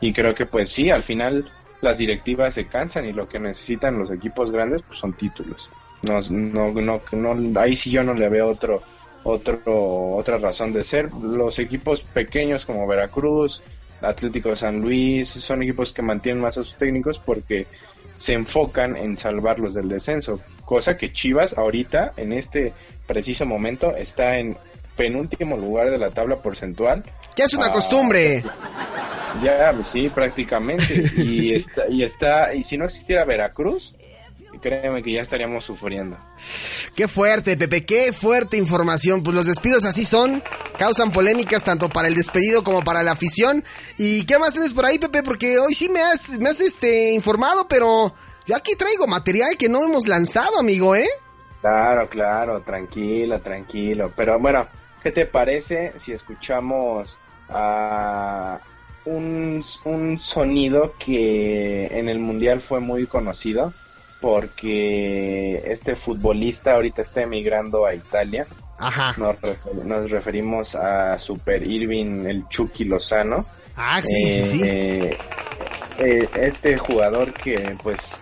y 0.00 0.12
creo 0.12 0.34
que 0.34 0.46
pues 0.46 0.70
sí, 0.70 0.90
al 0.90 1.02
final 1.02 1.50
las 1.80 1.98
directivas 1.98 2.54
se 2.54 2.66
cansan 2.66 3.06
y 3.06 3.12
lo 3.12 3.28
que 3.28 3.38
necesitan 3.38 3.98
los 3.98 4.10
equipos 4.10 4.50
grandes 4.50 4.82
pues 4.82 4.98
son 4.98 5.12
títulos. 5.12 5.70
No, 6.02 6.20
no, 6.30 6.72
no, 6.72 7.02
no, 7.12 7.60
ahí 7.60 7.74
sí 7.74 7.90
yo 7.90 8.04
no 8.04 8.14
le 8.14 8.28
veo 8.28 8.48
otro, 8.48 8.82
otro, 9.24 10.14
otra 10.14 10.38
razón 10.38 10.72
de 10.72 10.84
ser. 10.84 11.12
Los 11.12 11.58
equipos 11.58 12.02
pequeños 12.02 12.64
como 12.64 12.86
Veracruz, 12.86 13.62
Atlético 14.00 14.50
de 14.50 14.56
San 14.56 14.80
Luis, 14.80 15.28
son 15.28 15.62
equipos 15.62 15.92
que 15.92 16.02
mantienen 16.02 16.42
más 16.42 16.56
a 16.56 16.64
sus 16.64 16.74
técnicos 16.74 17.18
porque 17.18 17.66
se 18.18 18.34
enfocan 18.34 18.94
en 18.96 19.16
salvarlos 19.16 19.72
del 19.72 19.88
descenso. 19.88 20.38
Cosa 20.66 20.98
que 20.98 21.12
Chivas 21.14 21.56
ahorita, 21.56 22.12
en 22.18 22.34
este 22.34 22.74
preciso 23.06 23.46
momento, 23.46 23.96
está 23.96 24.36
en 24.36 24.54
penúltimo 24.96 25.56
lugar 25.56 25.90
de 25.90 25.96
la 25.96 26.10
tabla 26.10 26.36
porcentual. 26.36 27.02
Ya 27.36 27.44
es 27.44 27.54
una 27.54 27.66
Ah. 27.68 27.72
costumbre. 27.72 28.44
Ya, 29.42 29.72
pues 29.74 29.86
sí, 29.86 30.08
prácticamente. 30.08 30.84
Y 31.16 31.54
está, 31.54 31.88
y 31.88 32.02
está, 32.02 32.54
y 32.54 32.64
si 32.64 32.76
no 32.76 32.84
existiera 32.84 33.24
Veracruz, 33.24 33.94
créeme 34.60 35.02
que 35.02 35.12
ya 35.12 35.22
estaríamos 35.22 35.64
sufriendo. 35.64 36.18
Qué 36.98 37.06
fuerte, 37.06 37.56
Pepe, 37.56 37.86
qué 37.86 38.12
fuerte 38.12 38.56
información. 38.56 39.22
Pues 39.22 39.36
los 39.36 39.46
despidos 39.46 39.84
así 39.84 40.04
son, 40.04 40.42
causan 40.76 41.12
polémicas 41.12 41.62
tanto 41.62 41.88
para 41.88 42.08
el 42.08 42.16
despedido 42.16 42.64
como 42.64 42.82
para 42.82 43.04
la 43.04 43.12
afición. 43.12 43.62
¿Y 43.96 44.24
qué 44.24 44.36
más 44.36 44.54
tienes 44.54 44.72
por 44.72 44.84
ahí, 44.84 44.98
Pepe? 44.98 45.22
Porque 45.22 45.60
hoy 45.60 45.74
sí 45.74 45.88
me 45.88 46.00
has, 46.00 46.40
me 46.40 46.48
has 46.48 46.60
este, 46.60 47.12
informado, 47.12 47.68
pero 47.68 48.12
yo 48.46 48.56
aquí 48.56 48.74
traigo 48.74 49.06
material 49.06 49.56
que 49.56 49.68
no 49.68 49.84
hemos 49.84 50.08
lanzado, 50.08 50.58
amigo, 50.58 50.96
¿eh? 50.96 51.06
Claro, 51.60 52.08
claro, 52.08 52.62
tranquilo, 52.62 53.38
tranquilo. 53.38 54.12
Pero 54.16 54.40
bueno, 54.40 54.66
¿qué 55.00 55.12
te 55.12 55.24
parece 55.24 55.92
si 55.94 56.10
escuchamos 56.10 57.16
a 57.48 58.58
un, 59.04 59.64
un 59.84 60.18
sonido 60.18 60.96
que 60.98 61.96
en 61.96 62.08
el 62.08 62.18
Mundial 62.18 62.60
fue 62.60 62.80
muy 62.80 63.06
conocido? 63.06 63.72
Porque 64.20 65.62
este 65.66 65.96
futbolista 65.96 66.74
ahorita 66.74 67.02
está 67.02 67.22
emigrando 67.22 67.86
a 67.86 67.94
Italia. 67.94 68.46
Ajá. 68.78 69.14
Nos, 69.16 69.36
refer- 69.40 69.82
nos 69.84 70.10
referimos 70.10 70.74
a 70.74 71.18
Super 71.18 71.66
Irving, 71.66 72.26
el 72.26 72.48
Chucky 72.48 72.84
Lozano. 72.84 73.46
Ah, 73.76 74.00
sí, 74.02 74.28
sí, 74.28 74.44
sí. 74.44 74.60
Eh, 74.64 75.16
eh, 75.98 76.28
este 76.36 76.78
jugador 76.78 77.32
que 77.32 77.76
pues 77.82 78.20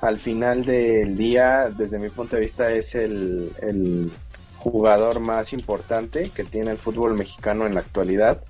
al 0.00 0.18
final 0.18 0.64
del 0.64 1.16
día, 1.16 1.70
desde 1.70 1.98
mi 1.98 2.08
punto 2.10 2.36
de 2.36 2.42
vista, 2.42 2.70
es 2.70 2.94
el, 2.94 3.50
el 3.62 4.10
jugador 4.58 5.20
más 5.20 5.52
importante 5.52 6.30
que 6.34 6.44
tiene 6.44 6.72
el 6.72 6.78
fútbol 6.78 7.14
mexicano 7.14 7.66
en 7.66 7.74
la 7.74 7.80
actualidad. 7.80 8.42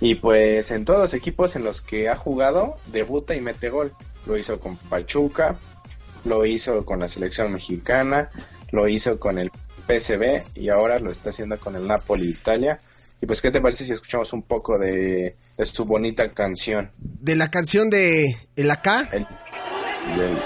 Y 0.00 0.16
pues 0.16 0.70
en 0.70 0.84
todos 0.84 1.00
los 1.00 1.14
equipos 1.14 1.54
en 1.56 1.64
los 1.64 1.80
que 1.82 2.08
ha 2.08 2.16
jugado, 2.16 2.76
debuta 2.86 3.34
y 3.34 3.40
mete 3.40 3.68
gol. 3.70 3.92
Lo 4.26 4.36
hizo 4.36 4.58
con 4.60 4.76
Pachuca, 4.76 5.56
lo 6.24 6.44
hizo 6.46 6.84
con 6.84 7.00
la 7.00 7.08
selección 7.08 7.52
mexicana, 7.52 8.30
lo 8.70 8.88
hizo 8.88 9.18
con 9.18 9.38
el 9.38 9.50
PSV 9.86 10.42
y 10.56 10.68
ahora 10.68 10.98
lo 10.98 11.10
está 11.10 11.30
haciendo 11.30 11.58
con 11.58 11.76
el 11.76 11.86
Napoli 11.86 12.28
Italia. 12.28 12.78
Y 13.20 13.26
pues, 13.26 13.40
¿qué 13.40 13.50
te 13.50 13.60
parece 13.60 13.84
si 13.84 13.92
escuchamos 13.92 14.32
un 14.32 14.42
poco 14.42 14.78
de, 14.78 15.34
de 15.56 15.66
su 15.66 15.84
bonita 15.84 16.30
canción? 16.32 16.90
De 16.98 17.36
la 17.36 17.50
canción 17.50 17.88
de 17.90 18.36
El 18.56 18.70
Acá. 18.70 19.08
El, 19.12 19.26
del- 20.16 20.38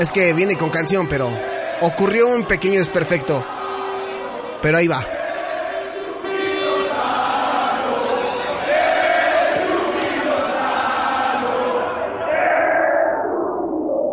Es 0.00 0.12
que 0.12 0.32
viene 0.32 0.56
con 0.56 0.70
canción, 0.70 1.08
pero 1.08 1.28
ocurrió 1.80 2.28
un 2.28 2.44
pequeño 2.44 2.78
desperfecto. 2.78 3.44
Pero 4.62 4.78
ahí 4.78 4.86
va. 4.88 5.04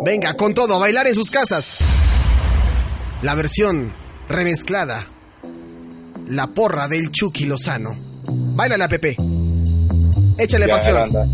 Venga, 0.06 0.34
con 0.34 0.54
todo, 0.54 0.76
a 0.76 0.78
bailar 0.78 1.08
en 1.08 1.16
sus 1.16 1.32
casas. 1.32 1.80
La 3.22 3.34
versión 3.34 3.92
remezclada. 4.28 5.04
La 6.28 6.46
porra 6.46 6.86
del 6.86 7.10
Chucky 7.10 7.44
Lozano. 7.44 7.96
Báilala, 8.28 8.86
Pepe. 8.86 9.16
Échale 10.38 10.68
ya 10.68 10.72
pasión. 10.72 10.98
anda, 10.98 11.26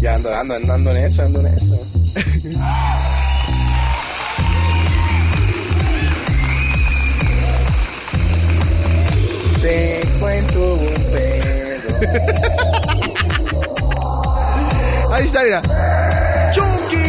ya 0.00 0.14
ando, 0.14 0.34
ando, 0.34 0.54
ando 0.72 0.90
en 0.92 0.96
eso, 1.04 1.20
ando 1.20 1.40
en 1.40 1.48
eso. 1.48 1.78
Te 9.60 10.00
cuento 10.18 10.74
un 10.76 10.94
pedo. 11.12 11.94
Ahí 15.12 15.24
está, 15.24 15.42
mira. 15.42 16.05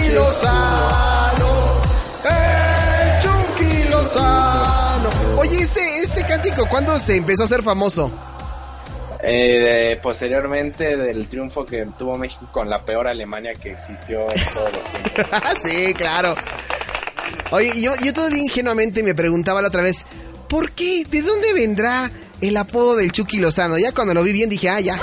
Chucky 0.08 0.15
Lozano. 0.15 1.82
El 2.24 3.20
Chucky 3.22 3.89
Lozano. 3.89 5.10
Oye, 5.38 5.60
este, 5.60 6.00
este 6.00 6.24
cántico, 6.24 6.67
¿cuándo 6.70 6.98
se 6.98 7.17
empezó 7.17 7.43
a 7.43 7.46
hacer 7.46 7.62
famoso? 7.62 8.12
Eh, 9.22 10.00
posteriormente 10.02 10.96
del 10.96 11.28
triunfo 11.28 11.65
que 11.65 11.88
tuvo 11.98 12.17
México 12.17 12.48
con 12.52 12.70
la 12.70 12.84
peor 12.84 13.08
Alemania 13.08 13.54
que 13.54 13.72
existió 13.72 14.32
en 14.32 14.41
todos 14.54 14.72
los 14.72 14.84
tiempos. 14.91 15.26
sí, 15.63 15.93
claro. 15.93 16.36
Oye, 17.52 17.82
yo, 17.82 17.93
yo 18.02 18.13
todavía 18.13 18.41
ingenuamente 18.41 19.04
me 19.04 19.13
preguntaba 19.15 19.62
la 19.62 19.67
otra 19.67 19.82
vez, 19.82 20.06
¿por 20.48 20.72
qué? 20.72 21.04
¿De 21.10 21.22
dónde 21.22 21.54
vendrá 21.54 22.10
el 22.39 22.56
apodo 22.56 22.96
del 22.96 23.12
Chucky 23.12 23.39
Lozano? 23.39 23.78
Ya 23.78 23.91
cuando 23.91 24.13
lo 24.13 24.24
vi 24.24 24.32
bien 24.32 24.50
dije, 24.50 24.70
ah, 24.70 24.80
ya. 24.80 25.00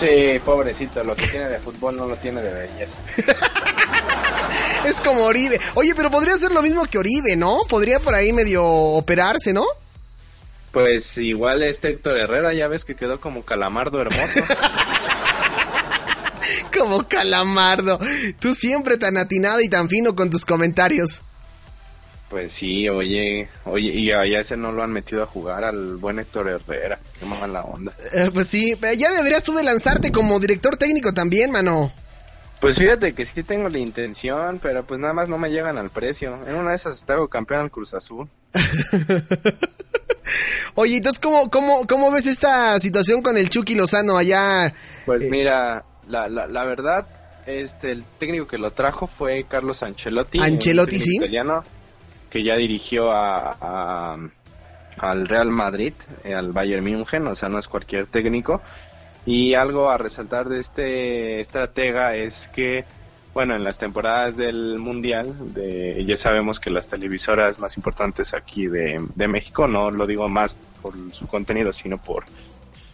Sí, 0.00 0.40
pobrecito, 0.44 1.04
lo 1.04 1.14
que 1.14 1.26
tiene 1.26 1.48
de 1.48 1.58
fútbol 1.58 1.96
no 1.96 2.06
lo 2.06 2.16
tiene 2.16 2.40
de 2.40 2.52
belleza. 2.52 2.98
Es 4.84 5.00
como 5.00 5.24
Oribe. 5.24 5.60
Oye, 5.74 5.94
pero 5.94 6.10
podría 6.10 6.36
ser 6.36 6.52
lo 6.52 6.62
mismo 6.62 6.86
que 6.86 6.96
Oribe, 6.98 7.36
¿no? 7.36 7.58
Podría 7.68 8.00
por 8.00 8.14
ahí 8.14 8.32
medio 8.32 8.64
operarse, 8.64 9.52
¿no? 9.52 9.66
Pues 10.72 11.18
igual 11.18 11.62
este 11.62 11.90
Héctor 11.90 12.16
Herrera, 12.16 12.54
ya 12.54 12.66
ves 12.68 12.84
que 12.84 12.94
quedó 12.94 13.20
como 13.20 13.44
calamardo 13.44 14.00
hermoso. 14.00 14.40
Como 16.76 17.06
calamardo. 17.06 17.98
Tú 18.40 18.54
siempre 18.54 18.96
tan 18.96 19.16
atinado 19.18 19.60
y 19.60 19.68
tan 19.68 19.88
fino 19.88 20.14
con 20.14 20.30
tus 20.30 20.46
comentarios. 20.46 21.20
Pues 22.30 22.52
sí, 22.52 22.88
oye, 22.88 23.48
oye, 23.64 23.88
y 23.88 24.12
a 24.12 24.22
ese 24.22 24.56
no 24.56 24.70
lo 24.70 24.84
han 24.84 24.92
metido 24.92 25.24
a 25.24 25.26
jugar 25.26 25.64
al 25.64 25.96
buen 25.96 26.20
Héctor 26.20 26.48
Herrera. 26.48 26.96
Qué 27.18 27.26
mala 27.26 27.62
onda. 27.62 27.92
Eh, 28.12 28.30
pues 28.32 28.46
sí, 28.46 28.78
eh, 28.80 28.96
ya 28.96 29.10
deberías 29.10 29.42
tú 29.42 29.52
de 29.52 29.64
lanzarte 29.64 30.12
como 30.12 30.38
director 30.38 30.76
técnico 30.76 31.12
también, 31.12 31.50
mano. 31.50 31.92
Pues 32.60 32.78
fíjate 32.78 33.14
que 33.14 33.26
sí 33.26 33.42
tengo 33.42 33.68
la 33.68 33.78
intención, 33.78 34.60
pero 34.62 34.84
pues 34.84 35.00
nada 35.00 35.12
más 35.12 35.28
no 35.28 35.38
me 35.38 35.50
llegan 35.50 35.76
al 35.76 35.90
precio. 35.90 36.38
En 36.46 36.54
una 36.54 36.70
de 36.70 36.76
esas 36.76 37.02
te 37.02 37.12
hago 37.14 37.26
campeón 37.26 37.62
al 37.62 37.70
Cruz 37.72 37.94
Azul. 37.94 38.28
Oye, 40.76 40.98
entonces, 40.98 41.18
¿cómo, 41.18 41.50
cómo, 41.50 41.84
¿cómo 41.88 42.12
ves 42.12 42.26
esta 42.26 42.78
situación 42.78 43.22
con 43.22 43.36
el 43.36 43.50
Chucky 43.50 43.74
Lozano 43.74 44.16
allá? 44.16 44.72
Pues 45.04 45.24
Eh, 45.24 45.28
mira, 45.32 45.84
la, 46.06 46.28
la, 46.28 46.46
la 46.46 46.64
verdad, 46.64 47.08
este, 47.46 47.90
el 47.90 48.04
técnico 48.20 48.46
que 48.46 48.58
lo 48.58 48.70
trajo 48.70 49.08
fue 49.08 49.46
Carlos 49.48 49.82
Ancelotti. 49.82 50.38
Ancelotti, 50.38 51.00
sí. 51.00 51.16
Italiano 51.16 51.64
que 52.30 52.42
ya 52.42 52.56
dirigió 52.56 53.10
a, 53.12 54.16
al 54.98 55.28
Real 55.28 55.50
Madrid, 55.50 55.92
eh, 56.24 56.34
al 56.34 56.52
Bayern 56.52 56.84
München, 56.84 57.26
o 57.26 57.34
sea, 57.34 57.48
no 57.48 57.58
es 57.58 57.68
cualquier 57.68 58.06
técnico. 58.06 58.62
Y 59.26 59.54
algo 59.54 59.90
a 59.90 59.98
resaltar 59.98 60.48
de 60.48 60.60
este 60.60 61.40
estratega 61.40 62.14
es 62.14 62.48
que, 62.48 62.84
bueno, 63.34 63.54
en 63.54 63.64
las 63.64 63.78
temporadas 63.78 64.36
del 64.36 64.78
Mundial, 64.78 65.34
de, 65.54 66.04
ya 66.06 66.16
sabemos 66.16 66.58
que 66.58 66.70
las 66.70 66.88
televisoras 66.88 67.58
más 67.58 67.76
importantes 67.76 68.32
aquí 68.32 68.66
de, 68.66 68.98
de 69.14 69.28
México, 69.28 69.68
no 69.68 69.90
lo 69.90 70.06
digo 70.06 70.28
más 70.28 70.54
por 70.80 70.94
su 71.12 71.26
contenido, 71.26 71.72
sino 71.72 71.98
por 71.98 72.24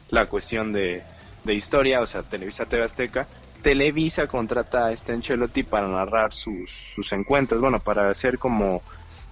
la 0.08 0.26
cuestión 0.26 0.72
de, 0.72 1.02
de 1.44 1.54
historia, 1.54 2.00
o 2.00 2.06
sea, 2.06 2.22
Televisa 2.22 2.66
TV 2.66 2.82
Azteca, 2.82 3.26
Televisa 3.62 4.26
contrata 4.26 4.86
a 4.86 4.92
este 4.92 5.12
Ancelotti 5.12 5.62
para 5.62 5.88
narrar 5.88 6.32
sus, 6.32 6.70
sus 6.94 7.12
encuentros, 7.12 7.60
bueno, 7.60 7.78
para 7.78 8.08
hacer 8.10 8.38
como 8.38 8.82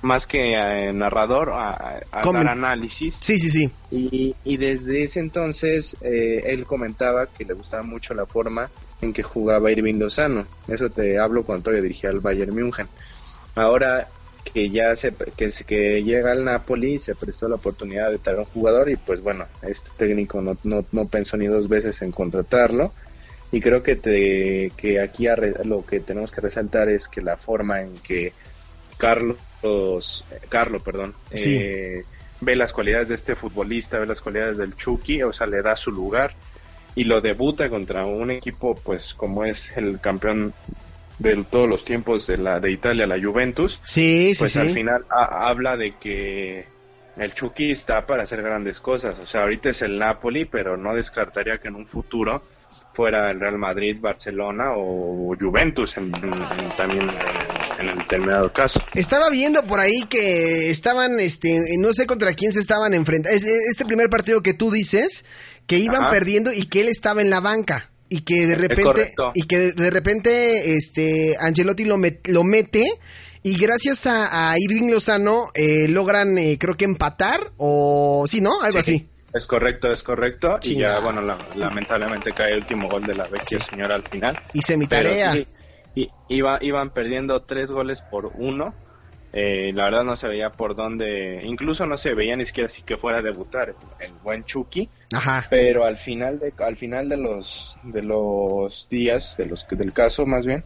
más 0.02 0.26
que 0.26 0.52
eh, 0.54 0.92
narrador, 0.92 1.50
a, 1.50 2.00
a 2.12 2.22
dar 2.22 2.48
análisis. 2.48 3.16
Sí, 3.20 3.38
sí, 3.38 3.48
sí. 3.50 3.70
Y, 3.90 4.34
y 4.44 4.56
desde 4.58 5.02
ese 5.02 5.20
entonces 5.20 5.96
eh, 6.02 6.42
él 6.44 6.66
comentaba 6.66 7.26
que 7.26 7.44
le 7.44 7.54
gustaba 7.54 7.82
mucho 7.82 8.12
la 8.14 8.26
forma 8.26 8.70
en 9.00 9.12
que 9.12 9.22
jugaba 9.22 9.70
Irving 9.72 9.98
Lozano. 9.98 10.46
Eso 10.68 10.90
te 10.90 11.18
hablo 11.18 11.44
cuando 11.44 11.64
todavía 11.64 11.82
dirigía 11.82 12.10
al 12.10 12.20
Bayern 12.20 12.54
München. 12.54 12.86
Ahora 13.54 14.08
que 14.52 14.68
ya 14.68 14.94
se, 14.94 15.14
que, 15.36 15.50
se- 15.50 15.64
que 15.64 16.02
llega 16.02 16.32
al 16.32 16.44
Napoli 16.44 16.98
se 16.98 17.14
prestó 17.14 17.48
la 17.48 17.54
oportunidad 17.54 18.10
de 18.10 18.18
traer 18.18 18.40
un 18.40 18.44
jugador 18.44 18.90
y 18.90 18.96
pues 18.96 19.22
bueno, 19.22 19.46
este 19.62 19.88
técnico 19.96 20.40
no, 20.42 20.56
no, 20.64 20.84
no 20.92 21.06
pensó 21.08 21.36
ni 21.38 21.46
dos 21.46 21.68
veces 21.68 22.02
en 22.02 22.12
contratarlo. 22.12 22.92
Y 23.52 23.60
creo 23.60 23.82
que, 23.82 23.96
te, 23.96 24.70
que 24.76 25.00
aquí 25.00 25.28
a 25.28 25.36
re- 25.36 25.54
lo 25.64 25.86
que 25.86 26.00
tenemos 26.00 26.30
que 26.30 26.40
resaltar 26.40 26.88
es 26.88 27.08
que 27.08 27.22
la 27.22 27.36
forma 27.36 27.80
en 27.80 27.96
que 27.98 28.32
Carlos, 28.98 29.36
Carlos, 30.48 30.82
perdón, 30.82 31.14
Sí. 31.34 31.56
eh, 31.60 32.04
ve 32.40 32.56
las 32.56 32.72
cualidades 32.72 33.08
de 33.08 33.14
este 33.14 33.34
futbolista, 33.34 33.98
ve 33.98 34.06
las 34.06 34.20
cualidades 34.20 34.58
del 34.58 34.76
Chucky, 34.76 35.22
o 35.22 35.32
sea, 35.32 35.46
le 35.46 35.62
da 35.62 35.76
su 35.76 35.90
lugar 35.90 36.34
y 36.94 37.04
lo 37.04 37.20
debuta 37.20 37.68
contra 37.68 38.04
un 38.06 38.30
equipo, 38.30 38.74
pues 38.74 39.14
como 39.14 39.44
es 39.44 39.76
el 39.76 40.00
campeón 40.00 40.52
de 41.18 41.44
todos 41.44 41.68
los 41.68 41.84
tiempos 41.84 42.26
de 42.26 42.38
la 42.38 42.60
de 42.60 42.70
Italia, 42.72 43.06
la 43.06 43.20
Juventus, 43.20 43.80
Sí, 43.84 44.34
sí, 44.34 44.38
pues 44.38 44.52
sí. 44.52 44.58
al 44.58 44.70
final 44.70 45.04
ha- 45.10 45.48
habla 45.48 45.76
de 45.76 45.94
que 45.96 46.66
el 47.16 47.32
Chucky 47.32 47.70
está 47.70 48.04
para 48.06 48.24
hacer 48.24 48.42
grandes 48.42 48.80
cosas. 48.80 49.18
O 49.20 49.26
sea, 49.26 49.42
ahorita 49.42 49.70
es 49.70 49.82
el 49.82 49.96
Napoli, 49.98 50.44
pero 50.44 50.76
no 50.76 50.92
descartaría 50.94 51.58
que 51.58 51.68
en 51.68 51.76
un 51.76 51.86
futuro 51.86 52.40
fuera 52.92 53.30
el 53.30 53.38
Real 53.38 53.56
Madrid, 53.58 53.98
Barcelona 54.00 54.72
o 54.76 55.34
Juventus 55.38 55.96
en, 55.96 56.12
en- 56.16 56.68
también 56.76 57.02
en, 57.02 57.08
en 57.78 57.88
el 57.88 57.98
determinado 57.98 58.52
caso. 58.52 58.82
Estaba 58.94 59.30
viendo 59.30 59.62
por 59.64 59.80
ahí 59.80 60.02
que 60.08 60.70
estaban, 60.70 61.18
este, 61.20 61.60
no 61.78 61.92
sé 61.92 62.06
contra 62.06 62.34
quién 62.34 62.52
se 62.52 62.60
estaban 62.60 62.94
enfrentando. 62.94 63.36
Es- 63.36 63.44
Este 63.70 63.84
primer 63.84 64.08
partido 64.10 64.42
que 64.42 64.54
tú 64.54 64.70
dices, 64.70 65.24
que 65.66 65.78
iban 65.78 66.02
Ajá. 66.02 66.10
perdiendo 66.10 66.52
y 66.52 66.66
que 66.66 66.80
él 66.82 66.88
estaba 66.88 67.20
en 67.22 67.30
la 67.30 67.40
banca. 67.40 67.90
Y 68.08 68.20
que 68.20 68.46
de 68.46 68.54
repente, 68.56 69.12
y 69.34 69.42
que 69.44 69.72
de, 69.72 69.90
repente, 69.90 70.76
este, 70.76 71.36
Angelotti 71.40 71.84
lo, 71.84 71.96
met- 71.96 72.26
lo 72.28 72.44
mete. 72.44 72.86
Y 73.42 73.58
gracias 73.58 74.06
a, 74.06 74.50
a 74.52 74.58
Irving 74.58 74.90
Lozano 74.90 75.48
eh, 75.54 75.88
logran, 75.88 76.38
eh, 76.38 76.56
creo 76.58 76.76
que 76.76 76.84
empatar 76.84 77.52
o 77.56 78.24
sí, 78.28 78.40
¿no? 78.40 78.62
Algo 78.62 78.78
así. 78.78 79.08
Es 79.32 79.46
correcto, 79.46 79.92
es 79.92 80.02
correcto. 80.02 80.58
Y 80.62 80.76
ya, 80.76 81.00
bueno, 81.00 81.20
la- 81.20 81.36
lamentablemente 81.56 82.32
cae 82.32 82.52
el 82.52 82.58
último 82.60 82.88
gol 82.88 83.02
de 83.02 83.14
la 83.16 83.26
vecchia 83.26 83.58
señora 83.58 83.96
al 83.96 84.04
final. 84.08 84.38
Hice 84.52 84.76
mi 84.76 84.86
Pero 84.86 85.08
tarea. 85.08 85.32
sí, 85.32 85.46
i- 85.94 86.10
iba, 86.28 86.58
iban 86.62 86.90
perdiendo 86.90 87.42
tres 87.42 87.70
goles 87.70 88.00
por 88.02 88.32
uno. 88.34 88.74
Eh, 89.36 89.72
la 89.74 89.86
verdad 89.86 90.04
no 90.04 90.14
se 90.14 90.28
veía 90.28 90.50
por 90.50 90.76
dónde, 90.76 91.42
incluso 91.44 91.86
no 91.86 91.96
se 91.96 92.14
veía 92.14 92.36
ni 92.36 92.44
siquiera 92.44 92.68
si 92.68 92.82
que 92.82 92.96
fuera 92.96 93.18
a 93.18 93.22
debutar 93.22 93.74
el, 93.98 94.12
buen 94.22 94.44
Chucky, 94.44 94.88
Ajá. 95.12 95.44
pero 95.50 95.82
al 95.84 95.96
final 95.96 96.38
de 96.38 96.52
al 96.64 96.76
final 96.76 97.08
de 97.08 97.16
los 97.16 97.76
de 97.82 98.04
los 98.04 98.86
días 98.88 99.36
de 99.36 99.46
los 99.46 99.66
del 99.68 99.92
caso 99.92 100.24
más 100.24 100.46
bien, 100.46 100.62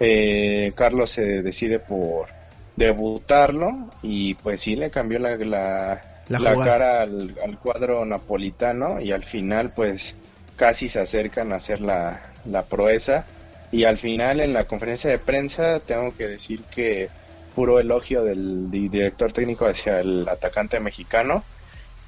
eh, 0.00 0.72
Carlos 0.76 1.08
se 1.10 1.40
decide 1.40 1.78
por 1.78 2.28
debutarlo 2.76 3.88
y 4.02 4.34
pues 4.34 4.60
sí 4.62 4.76
le 4.76 4.90
cambió 4.90 5.18
la, 5.18 5.36
la, 5.36 6.02
La 6.28 6.38
la 6.38 6.64
cara 6.64 7.02
al, 7.02 7.34
al 7.42 7.58
cuadro 7.58 8.04
napolitano 8.04 9.00
y 9.00 9.12
al 9.12 9.24
final 9.24 9.72
pues 9.74 10.14
casi 10.56 10.88
se 10.88 11.00
acercan 11.00 11.52
a 11.52 11.56
hacer 11.56 11.80
la, 11.80 12.20
la 12.46 12.64
proeza 12.64 13.24
y 13.72 13.84
al 13.84 13.98
final 13.98 14.40
en 14.40 14.52
la 14.52 14.64
conferencia 14.64 15.10
de 15.10 15.18
prensa 15.18 15.80
tengo 15.80 16.16
que 16.16 16.26
decir 16.26 16.60
que 16.70 17.08
puro 17.54 17.78
elogio 17.80 18.22
del, 18.24 18.70
di- 18.70 18.88
director 18.88 19.32
técnico 19.32 19.66
hacia 19.66 20.00
el 20.00 20.28
atacante 20.28 20.80
mexicano 20.80 21.44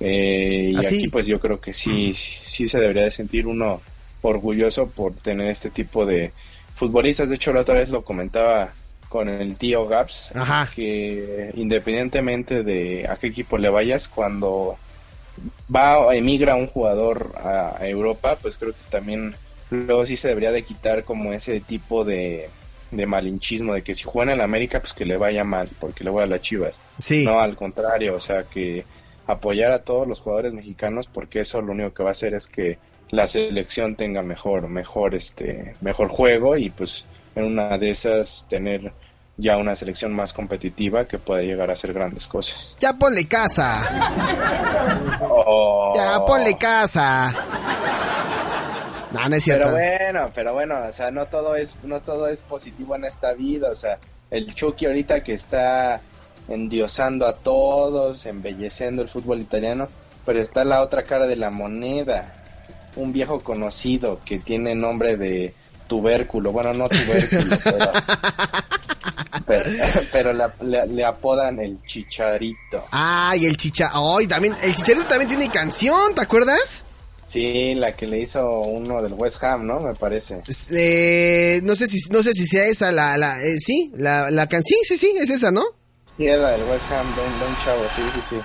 eh, 0.01 0.71
y 0.75 0.77
Así. 0.77 0.97
aquí 0.99 1.09
pues 1.09 1.27
yo 1.27 1.39
creo 1.41 1.61
que 1.61 1.73
sí 1.73 2.15
sí 2.15 2.67
se 2.69 2.81
debería 2.81 3.05
de 3.05 3.11
sentir 3.11 3.47
uno 3.47 3.81
orgulloso 4.23 4.89
por 4.91 5.15
tener 5.15 5.49
este 5.51 5.71
tipo 5.71 6.05
de 6.07 6.33
futbolistas 6.77 7.29
de 7.29 7.37
hecho 7.37 7.53
la 7.53 7.61
otra 7.61 7.75
vez 7.77 7.89
lo 7.91 8.03
comentaba 8.05 8.73
con 9.09 9.29
el 9.29 9.57
tío 9.57 9.87
Gaps 9.87 10.33
Ajá. 10.35 10.69
que 10.75 11.51
independientemente 11.55 12.63
de 12.63 13.07
a 13.09 13.17
qué 13.17 13.27
equipo 13.29 13.59
le 13.59 13.69
vayas 13.69 14.09
cuando 14.09 14.77
va 15.75 15.99
o 15.99 16.13
emigra 16.13 16.55
un 16.55 16.67
jugador 16.67 17.33
a 17.37 17.77
Europa, 17.87 18.37
pues 18.41 18.57
creo 18.57 18.73
que 18.73 18.79
también 18.91 19.35
luego 19.73 20.07
sí 20.07 20.17
se 20.17 20.29
debería 20.29 20.53
de 20.53 20.65
quitar 20.65 21.05
como 21.05 21.33
ese 21.33 21.61
tipo 21.61 22.05
de, 22.05 22.49
de 22.91 23.07
malinchismo 23.07 23.75
de 23.75 23.83
que 23.83 23.95
si 23.95 24.05
juega 24.05 24.33
en 24.33 24.41
América, 24.41 24.81
pues 24.81 24.93
que 24.93 25.05
le 25.05 25.17
vaya 25.17 25.45
mal, 25.45 25.69
porque 25.81 26.05
le 26.05 26.11
voy 26.11 26.23
a 26.23 26.27
las 26.27 26.43
Chivas. 26.43 26.79
Sí. 26.99 27.25
No, 27.25 27.41
al 27.41 27.57
contrario, 27.57 28.15
o 28.15 28.21
sea, 28.21 28.45
que 28.45 28.85
apoyar 29.27 29.73
a 29.73 29.83
todos 29.83 30.07
los 30.07 30.21
jugadores 30.21 30.53
mexicanos 30.53 31.09
porque 31.13 31.41
eso 31.41 31.61
lo 31.63 31.73
único 31.73 31.95
que 31.95 32.03
va 32.03 32.11
a 32.11 32.13
hacer 32.13 32.35
es 32.35 32.47
que 32.47 32.79
la 33.11 33.27
selección 33.27 33.95
tenga 33.95 34.23
mejor 34.23 34.69
mejor 34.69 35.15
este 35.15 35.77
mejor 35.81 36.09
juego 36.09 36.57
y 36.57 36.71
pues 36.71 37.05
en 37.35 37.45
una 37.45 37.79
de 37.79 37.91
esas 37.91 38.47
tener 38.49 38.93
ya 39.37 39.57
una 39.57 39.75
selección 39.75 40.13
más 40.13 40.33
competitiva 40.33 41.07
que 41.07 41.19
pueda 41.19 41.43
llegar 41.43 41.71
a 41.71 41.73
hacer 41.73 41.93
grandes 41.93 42.27
cosas. 42.27 42.77
Ya 42.79 42.93
ponle 42.95 43.27
casa. 43.27 43.83
Oh. 45.25 45.95
Ya 45.97 46.25
ponle 46.25 46.57
casa. 46.59 47.35
No, 49.13 49.29
no 49.29 49.37
es 49.37 49.45
cierto. 49.45 49.69
Pero 49.73 49.77
bueno, 49.77 50.31
pero 50.35 50.53
bueno, 50.55 50.79
o 50.89 50.93
sea, 50.93 51.11
no 51.11 51.27
todo 51.27 51.55
es 51.57 51.75
no 51.85 52.01
todo 52.01 52.29
es 52.29 52.41
positivo 52.41 52.97
en 52.97 53.05
esta 53.05 53.33
vida, 53.35 53.71
o 53.71 53.75
sea, 53.77 53.99
el 54.31 54.55
Chucky 54.55 54.87
ahorita 54.87 55.23
que 55.23 55.35
está 55.35 56.01
endiosando 56.49 57.27
a 57.27 57.35
todos, 57.37 58.27
embelleciendo 58.27 59.03
el 59.03 59.09
fútbol 59.09 59.41
italiano, 59.41 59.89
pero 60.27 60.41
está 60.41 60.65
la 60.65 60.83
otra 60.83 61.03
cara 61.05 61.27
de 61.27 61.37
la 61.37 61.51
moneda, 61.51 62.35
un 62.97 63.13
viejo 63.13 63.41
conocido 63.41 64.21
que 64.25 64.39
tiene 64.39 64.75
nombre 64.75 65.17
de 65.17 65.55
tubérculo, 65.87 66.53
bueno, 66.53 66.73
no 66.75 66.89
tubérculo, 66.89 67.57
pero, 67.65 67.93
pero, 69.47 69.71
pero 70.13 70.33
la- 70.33 70.53
le, 70.61 70.87
le 70.87 71.05
apodan 71.05 71.59
el 71.59 71.79
chicharito. 71.87 72.85
Ay, 72.91 73.47
el 73.47 73.57
chicha. 73.57 73.91
Ay, 73.93 74.27
también. 74.27 74.55
El 74.63 74.75
chicharito 74.75 75.07
también 75.07 75.29
tiene 75.29 75.49
canción, 75.51 76.15
¿te 76.15 76.23
acuerdas? 76.23 76.85
Sí, 77.33 77.75
la 77.75 77.93
que 77.93 78.07
le 78.07 78.19
hizo 78.21 78.47
uno 78.61 79.01
del 79.01 79.15
West 79.15 79.43
Ham, 79.43 79.67
¿no? 79.67 79.81
Me 79.81 79.95
parece. 79.95 80.43
Es- 80.47 80.67
eh, 80.71 81.61
no 81.63 81.75
sé 81.75 81.87
si 81.87 81.99
no 82.11 82.23
sé 82.23 82.35
si 82.35 82.47
sea 82.47 82.65
esa 82.67 82.93
la 82.93 83.17
la 83.17 83.39
eh, 83.43 83.59
sí 83.59 83.91
la 83.97 84.31
la 84.31 84.47
canción 84.49 84.79
sí 84.85 84.97
sí 84.99 85.15
es 85.19 85.31
esa 85.31 85.51
no 85.51 85.63
Sí, 86.17 86.27
era 86.27 86.51
del 86.51 86.65
West 86.65 86.91
Ham, 86.91 87.15
de 87.17 87.23
un, 87.23 87.41
de 87.41 87.47
un 87.47 87.59
chavo, 87.65 87.85
sí, 87.97 88.03
sí, 88.15 88.21
sí. 88.31 88.37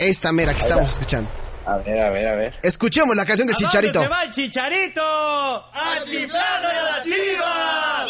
esta 0.00 0.32
mera 0.32 0.52
que 0.52 0.56
Ahí 0.58 0.62
estamos 0.62 0.86
va. 0.86 0.92
escuchando 0.92 1.30
A 1.64 1.76
ver, 1.78 2.00
a 2.00 2.10
ver, 2.10 2.26
a 2.26 2.34
ver. 2.36 2.54
Escuchemos 2.64 3.14
la 3.14 3.24
canción 3.24 3.46
de 3.46 3.54
Chicharito. 3.54 4.02
se 4.02 4.08
va 4.08 4.22
el 4.24 4.30
chicharito? 4.32 5.02
¡A 5.02 5.98
chiflarle 6.04 6.66
a 6.66 6.82
las 6.82 7.04
chivas! 7.04 8.08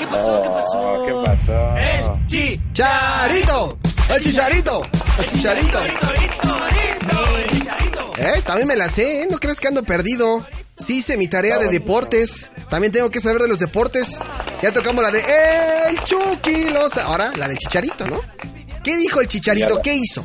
¿Qué 0.00 0.06
pasó? 0.08 0.42
¿Qué 0.42 0.48
pasó? 0.48 1.04
¿Qué 1.06 1.12
pasó? 1.24 1.76
¡El 1.76 2.26
Chicharito! 2.26 3.78
¡El 4.08 4.20
Chicharito! 4.22 4.82
el 5.18 5.26
chicharito. 5.26 5.78
Eh, 8.18 8.42
también 8.44 8.68
me 8.68 8.76
la 8.76 8.88
sé, 8.88 9.22
¿eh? 9.22 9.28
No 9.30 9.38
crees 9.38 9.60
que 9.60 9.68
ando 9.68 9.82
perdido. 9.82 10.44
Sí 10.76 10.98
hice 10.98 11.16
mi 11.16 11.26
tarea 11.28 11.58
de 11.58 11.68
deportes. 11.68 12.50
También 12.68 12.92
tengo 12.92 13.10
que 13.10 13.20
saber 13.20 13.42
de 13.42 13.48
los 13.48 13.58
deportes. 13.58 14.18
Ya 14.62 14.72
tocamos 14.72 15.02
la 15.02 15.10
de 15.10 15.20
El 15.90 16.02
Chucky 16.04 16.70
Loza. 16.70 17.04
Ahora 17.04 17.32
la 17.36 17.48
de 17.48 17.56
Chicharito, 17.56 18.06
¿no? 18.06 18.20
¿Qué 18.84 18.96
dijo 18.96 19.20
el 19.20 19.28
Chicharito? 19.28 19.80
¿Qué 19.82 19.94
hizo? 19.94 20.24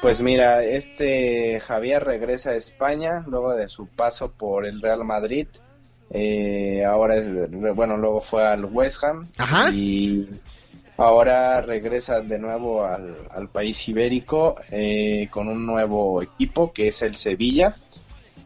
Pues 0.00 0.20
mira, 0.20 0.64
este 0.64 1.60
Javier 1.60 2.02
regresa 2.02 2.50
a 2.50 2.54
España 2.56 3.24
luego 3.26 3.54
de 3.54 3.68
su 3.68 3.86
paso 3.86 4.32
por 4.32 4.66
el 4.66 4.80
Real 4.80 5.04
Madrid. 5.04 5.46
Eh, 6.10 6.84
ahora 6.84 7.16
es, 7.16 7.26
bueno, 7.74 7.96
luego 7.96 8.20
fue 8.20 8.44
al 8.46 8.64
West 8.64 9.02
Ham 9.04 9.26
Ajá. 9.38 9.70
y 9.70 10.28
ahora 11.02 11.60
regresa 11.60 12.20
de 12.20 12.38
nuevo 12.38 12.84
al, 12.84 13.16
al 13.30 13.48
país 13.48 13.88
ibérico 13.88 14.56
eh, 14.70 15.28
con 15.30 15.48
un 15.48 15.66
nuevo 15.66 16.22
equipo 16.22 16.72
que 16.72 16.88
es 16.88 17.02
el 17.02 17.16
Sevilla. 17.16 17.74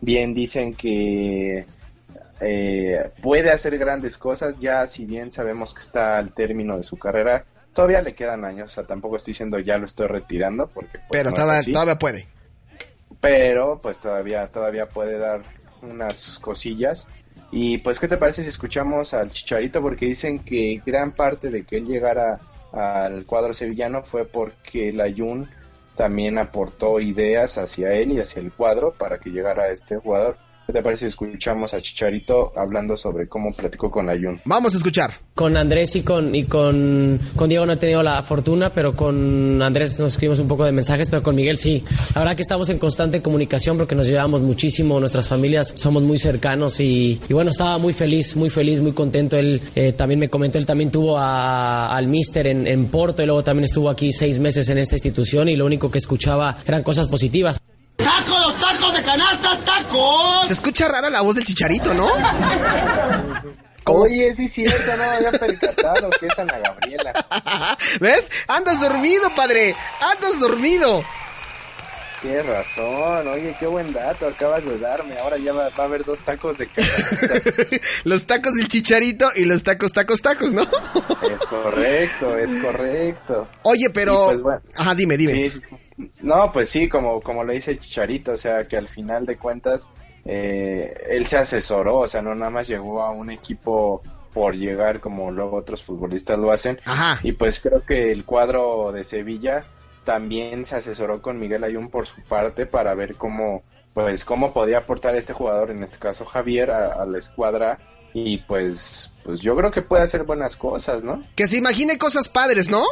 Bien 0.01 0.35
dicen 0.35 0.75
que 0.75 1.67
eh, 2.41 3.11
puede 3.23 3.51
hacer 3.51 3.79
grandes 3.79 4.19
cosas, 4.19 4.59
ya 4.59 4.87
si 4.87 5.07
bien 5.07 5.33
sabemos 5.33 5.73
que 5.73 5.81
está 5.81 6.19
al 6.19 6.33
término 6.33 6.77
de 6.77 6.83
su 6.83 6.99
carrera, 6.99 7.45
todavía 7.73 8.03
le 8.03 8.15
quedan 8.15 8.45
años, 8.45 8.73
o 8.73 8.75
sea, 8.75 8.85
tampoco 8.85 9.17
estoy 9.17 9.33
diciendo 9.33 9.59
ya 9.59 9.79
lo 9.79 9.87
estoy 9.87 10.07
retirando, 10.07 10.67
porque 10.67 10.99
pues, 10.99 11.09
Pero 11.11 11.31
no 11.31 11.37
todavía, 11.37 11.73
todavía 11.73 11.99
puede. 11.99 12.27
pero 13.21 13.81
pues 13.81 13.99
todavía, 13.99 14.47
todavía 14.49 14.87
puede 14.89 15.19
dar 15.19 15.43
unas 15.83 16.39
cosillas. 16.41 17.07
Y 17.51 17.79
pues, 17.79 18.01
¿qué 18.01 18.09
te 18.09 18.17
parece 18.17 18.43
si 18.43 18.49
escuchamos 18.49 19.15
al 19.15 19.31
Chicharito? 19.31 19.81
Porque 19.81 20.07
dicen 20.07 20.41
que 20.41 20.81
gran 20.85 21.13
parte 21.13 21.51
de 21.51 21.65
que 21.65 21.77
él 21.79 21.87
llegara 21.87 22.41
al 22.73 23.25
cuadro 23.25 23.53
sevillano 23.53 24.03
fue 24.03 24.27
porque 24.27 24.93
la 24.93 25.07
Jun 25.11 25.49
también 25.97 26.39
aportó 26.39 27.01
ideas 27.01 27.57
hacia 27.57 27.93
él 27.93 28.13
y 28.13 28.21
hacia 28.21 28.41
el 28.41 28.53
cuadro 28.53 28.93
para 28.93 29.19
que 29.19 29.31
llegara 29.31 29.69
este 29.69 29.97
jugador. 29.97 30.37
¿Qué 30.67 30.73
te 30.73 30.83
parece 30.83 31.03
si 31.03 31.07
escuchamos 31.11 31.73
a 31.75 31.81
Chicharito 31.81 32.53
hablando 32.57 32.97
sobre 32.97 33.29
cómo 33.29 33.53
platicó 33.53 33.89
con 33.89 34.07
la 34.07 34.15
Jun? 34.15 34.41
Vamos 34.47 34.75
a 34.75 34.79
escuchar. 34.79 35.13
Con 35.33 35.57
Andrés 35.57 35.95
y 35.95 36.03
con 36.03 36.35
y 36.35 36.43
con, 36.43 37.21
con 37.37 37.49
Diego 37.49 37.65
no 37.67 37.75
he 37.75 37.77
tenido 37.77 38.03
la 38.03 38.21
fortuna, 38.25 38.71
pero 38.71 38.97
con 38.97 39.63
Andrés 39.63 39.97
nos 40.01 40.13
escribimos 40.15 40.41
un 40.41 40.49
poco 40.49 40.65
de 40.65 40.73
mensajes, 40.73 41.09
pero 41.09 41.23
con 41.23 41.37
Miguel 41.37 41.57
sí. 41.57 41.85
La 42.17 42.23
verdad 42.23 42.35
que 42.35 42.43
estamos 42.43 42.69
en 42.69 42.79
constante 42.81 43.23
comunicación 43.23 43.77
porque 43.77 43.95
nos 43.95 44.09
llevamos 44.09 44.41
muchísimo, 44.41 44.99
nuestras 44.99 45.29
familias 45.29 45.73
somos 45.77 46.03
muy 46.03 46.19
cercanos 46.19 46.81
y, 46.81 47.21
y 47.29 47.33
bueno, 47.33 47.53
estaba 47.53 47.79
muy 47.79 47.93
feliz, 47.93 48.35
muy 48.35 48.51
feliz, 48.51 48.81
muy 48.81 48.93
contento. 48.93 49.37
Él 49.37 49.61
eh, 49.77 49.93
también 49.93 50.19
me 50.19 50.29
comentó, 50.29 50.59
él 50.59 50.67
también 50.67 50.91
tuvo 50.91 51.17
a- 51.17 51.95
al 51.97 52.09
Mister 52.09 52.45
en, 52.49 52.67
en 52.67 52.87
Porto 52.87 53.23
y 53.23 53.27
luego 53.27 53.45
también 53.45 53.67
estuvo 53.67 53.89
aquí 53.89 54.13
seis 54.13 54.41
meses 54.41 54.69
en 54.69 54.79
esta 54.79 54.97
institución 54.97 55.49
y 55.49 55.55
lo 55.55 55.65
único 55.65 55.93
que 55.93 55.99
escuchaba 55.99 56.57
eran 56.67 56.83
cosas 56.83 57.07
positivas. 57.07 57.61
¡Tacos, 57.97 58.61
tacos 58.61 58.95
de 58.95 59.03
canasta, 59.03 59.59
tacos! 59.65 60.47
Se 60.47 60.53
escucha 60.53 60.89
rara 60.89 61.11
la 61.11 61.23
voz 61.23 61.37
del 61.37 61.45
Chicharito, 61.45 61.95
¿no? 61.95 62.09
¿Cómo? 63.85 64.01
Oye, 64.01 64.33
sí, 64.35 64.49
cierto, 64.49 64.97
no 64.97 64.99
me 64.99 65.05
había 65.05 65.33
percatado 65.33 66.11
que 66.19 66.27
es 66.27 66.39
Ana 66.39 66.59
Gabriela. 66.59 67.13
¿Ves? 68.01 68.33
Andas 68.49 68.81
dormido, 68.81 69.31
padre. 69.35 69.77
Andas 70.13 70.41
dormido. 70.41 71.05
Tienes 72.21 72.47
razón, 72.47 73.29
oye, 73.29 73.55
qué 73.61 73.67
buen 73.67 73.93
dato 73.93 74.27
acabas 74.27 74.65
de 74.65 74.79
darme. 74.79 75.19
Ahora 75.19 75.37
ya 75.37 75.53
va, 75.53 75.69
va 75.69 75.85
a 75.85 75.87
haber 75.87 76.05
dos 76.05 76.19
tacos 76.21 76.59
de 76.59 76.67
canasta. 76.67 77.29
Los 78.05 78.27
tacos 78.27 78.55
del 78.55 78.67
Chicharito 78.69 79.29
y 79.37 79.45
los 79.45 79.63
tacos, 79.63 79.93
tacos, 79.93 80.21
tacos, 80.23 80.53
¿no? 80.53 80.63
es 80.63 81.41
correcto, 81.43 82.37
es 82.39 82.51
correcto. 82.63 83.49
Oye, 83.63 83.91
pero... 83.91 84.27
Pues 84.27 84.41
bueno. 84.41 84.63
Ajá, 84.75 84.95
dime, 84.95 85.17
dime. 85.17 85.35
Sí, 85.35 85.49
sí, 85.51 85.61
sí. 85.69 85.77
No, 86.21 86.51
pues 86.53 86.69
sí, 86.69 86.89
como, 86.89 87.21
como 87.21 87.45
lo 87.45 87.53
dice 87.53 87.79
Chicharito, 87.79 88.33
o 88.33 88.37
sea, 88.37 88.65
que 88.69 88.77
al 88.77 88.89
final 88.89 89.25
de 89.25 89.39
cuentas 89.39 89.89
eh, 90.25 90.93
él 91.09 91.27
se 91.27 91.39
asesoró, 91.39 91.99
o 92.01 92.07
sea, 92.07 92.21
no 92.23 92.35
nada 92.35 92.51
más 92.51 92.69
llegó 92.69 93.03
a 93.03 93.11
un 93.11 93.31
equipo 93.31 94.03
por 94.33 94.55
llegar 94.55 95.01
como 95.01 95.31
luego 95.31 95.57
otros 95.57 95.83
futbolistas 95.83 96.39
lo 96.39 96.51
hacen. 96.51 96.79
Ajá. 96.85 97.19
Y 97.23 97.33
pues 97.33 97.61
creo 97.61 97.83
que 97.85 98.13
el 98.13 98.25
cuadro 98.25 98.93
de 98.93 99.05
Sevilla 99.05 99.65
también 100.05 100.67
se 100.67 100.77
asesoró 100.77 101.23
con 101.23 101.39
Miguel 101.39 101.65
Ayun 101.65 101.89
por 101.89 102.07
su 102.07 102.23
parte 102.23 102.67
para 102.67 102.95
ver 102.95 103.17
cómo 103.17 103.63
pues 103.95 104.27
cómo 104.27 104.53
podía 104.53 104.79
aportar 104.79 105.17
este 105.17 105.33
jugador, 105.33 105.71
en 105.71 105.83
este 105.83 105.99
caso 105.99 106.27
Javier, 106.27 106.71
a, 106.71 106.93
a 106.93 107.07
la 107.07 107.19
escuadra 107.19 107.79
y 108.13 108.39
pues 108.39 109.15
pues 109.25 109.41
yo 109.41 109.57
creo 109.57 109.71
que 109.71 109.83
puede 109.83 110.03
hacer 110.03 110.25
buenas 110.25 110.55
cosas, 110.55 111.03
¿no? 111.03 111.23
Que 111.35 111.47
se 111.47 111.57
imagine 111.57 111.97
cosas 111.97 112.29
padres, 112.29 112.71
¿no? 112.71 112.85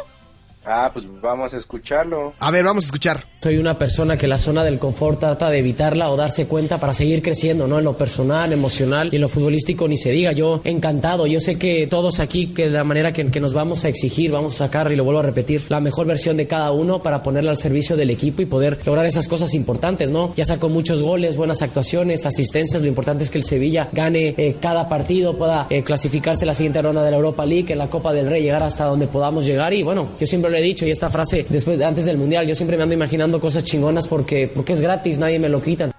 Ah, 0.67 0.91
pues 0.93 1.07
vamos 1.21 1.53
a 1.53 1.57
escucharlo. 1.59 2.33
A 2.39 2.51
ver, 2.51 2.65
vamos 2.65 2.85
a 2.85 2.87
escuchar. 2.87 3.25
Soy 3.43 3.59
una 3.59 3.77
persona 3.77 4.17
que 4.17 4.27
la 4.27 4.39
zona 4.39 4.65
del 4.65 4.79
confort 4.79 5.21
trata 5.21 5.51
de 5.51 5.59
evitarla 5.59 6.09
o 6.11 6.17
darse 6.17 6.47
cuenta 6.47 6.81
para 6.81 6.95
seguir 6.95 7.21
creciendo, 7.21 7.67
¿no? 7.67 7.79
En 7.79 7.85
lo 7.85 7.99
personal, 7.99 8.53
emocional 8.55 9.11
y 9.13 9.17
en 9.17 9.23
lo 9.23 9.29
futbolístico 9.29 9.87
ni 9.87 9.99
se 9.99 10.13
diga. 10.13 10.33
Yo 10.33 10.63
encantado, 10.65 11.27
yo 11.27 11.41
sé 11.41 11.59
que 11.59 11.87
todos 11.87 12.21
aquí, 12.21 12.47
que 12.49 12.65
de 12.65 12.71
la 12.71 12.85
manera 12.85 13.13
que, 13.13 13.27
que 13.27 13.41
nos 13.41 13.53
vamos 13.53 13.85
a 13.85 13.89
exigir, 13.89 14.31
vamos 14.31 14.55
a 14.55 14.65
sacar, 14.65 14.91
y 14.91 14.97
lo 14.97 15.05
vuelvo 15.05 15.21
a 15.21 15.25
repetir, 15.25 15.65
la 15.69 15.81
mejor 15.81 16.07
versión 16.07 16.39
de 16.39 16.47
cada 16.47 16.73
uno 16.73 17.03
para 17.03 17.23
ponerla 17.23 17.51
al 17.51 17.59
servicio 17.59 17.97
del 17.97 18.09
equipo 18.09 18.41
y 18.41 18.47
poder 18.47 18.79
lograr 18.87 19.05
esas 19.05 19.29
cosas 19.29 19.53
importantes, 19.53 20.09
¿no? 20.09 20.33
Ya 20.37 20.47
sacó 20.47 20.71
muchos 20.71 21.03
goles, 21.03 21.37
buenas 21.37 21.61
actuaciones, 21.61 22.25
asistencias, 22.25 22.81
lo 22.81 22.89
importante 22.89 23.25
es 23.25 23.31
que 23.31 23.39
el 23.39 23.45
Sevilla 23.45 23.91
gane 23.93 24.35
eh, 24.39 24.57
cada 24.59 24.89
partido, 24.89 25.37
pueda 25.37 25.67
eh, 25.69 25.83
clasificarse 25.83 26.45
en 26.45 26.49
la 26.49 26.55
siguiente 26.55 26.81
ronda 26.81 27.03
de 27.03 27.11
la 27.11 27.19
Europa 27.19 27.45
League, 27.45 27.71
en 27.71 27.79
la 27.79 27.91
Copa 27.91 28.15
del 28.15 28.27
Rey, 28.27 28.43
llegar 28.43 28.63
hasta 28.63 28.87
donde 28.87 29.07
podamos 29.07 29.45
llegar 29.45 29.75
y 29.75 29.83
bueno, 29.83 30.09
yo 30.19 30.27
siempre 30.27 30.54
lo 30.55 30.61
he 30.61 30.63
dicho 30.63 30.87
y 30.87 30.91
esta 30.93 31.11
frase 31.11 31.45
después 31.49 31.81
antes 31.81 32.05
del 32.05 32.17
Mundial, 32.17 32.47
yo 32.47 32.55
siempre 32.55 32.77
me 32.77 32.85
ando 32.85 32.95
imaginando 32.95 33.41
cosas 33.41 33.65
chingonas 33.65 34.07
porque, 34.07 34.49
porque 34.55 34.75
es 34.75 34.81
gratis, 34.81 35.19
nadie 35.19 35.41
me 35.41 35.49
lo 35.49 35.61
quita. 35.61 35.91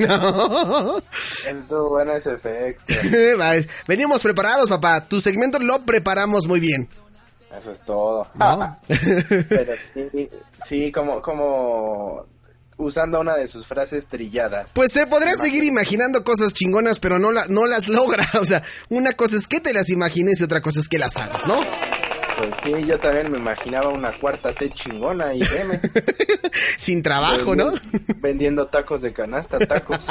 No. 0.00 0.98
Estuvo 1.46 1.88
bueno 1.90 2.12
ese 2.14 2.34
efecto. 2.34 2.94
Venimos 3.86 4.22
preparados, 4.22 4.68
papá. 4.68 5.06
Tu 5.06 5.20
segmento 5.20 5.60
lo 5.60 5.82
preparamos 5.82 6.46
muy 6.48 6.58
bien. 6.58 6.88
Eso 7.56 7.70
es 7.70 7.82
todo. 7.82 8.26
¿No? 8.34 8.78
Pero 9.48 9.72
sí, 9.94 10.28
sí, 10.64 10.92
como, 10.92 11.22
como 11.22 12.26
usando 12.78 13.20
una 13.20 13.36
de 13.36 13.48
sus 13.48 13.66
frases 13.66 14.06
trilladas. 14.06 14.70
Pues 14.72 14.92
se 14.92 15.06
podría 15.06 15.34
seguir 15.34 15.64
imaginando 15.64 16.24
cosas 16.24 16.54
chingonas, 16.54 16.98
pero 16.98 17.18
no, 17.18 17.32
la- 17.32 17.46
no 17.48 17.66
las 17.66 17.88
logra. 17.98 18.26
O 18.40 18.44
sea, 18.46 18.62
una 18.88 19.12
cosa 19.12 19.36
es 19.36 19.46
que 19.46 19.60
te 19.60 19.74
las 19.74 19.90
imagines 19.90 20.40
y 20.40 20.44
otra 20.44 20.62
cosa 20.62 20.80
es 20.80 20.88
que 20.88 20.98
las 20.98 21.16
hagas, 21.16 21.46
¿no? 21.46 21.58
Pues 22.38 22.50
sí, 22.62 22.72
yo 22.86 22.96
también 22.98 23.32
me 23.32 23.38
imaginaba 23.38 23.88
una 23.88 24.12
cuarta 24.12 24.52
T 24.52 24.70
chingona 24.70 25.34
y 25.34 25.40
veme. 25.40 25.80
Sin 26.76 27.02
trabajo, 27.02 27.56
¿no? 27.56 27.72
Vendiendo 28.20 28.68
tacos 28.68 29.02
de 29.02 29.12
canasta, 29.12 29.58
tacos. 29.58 29.98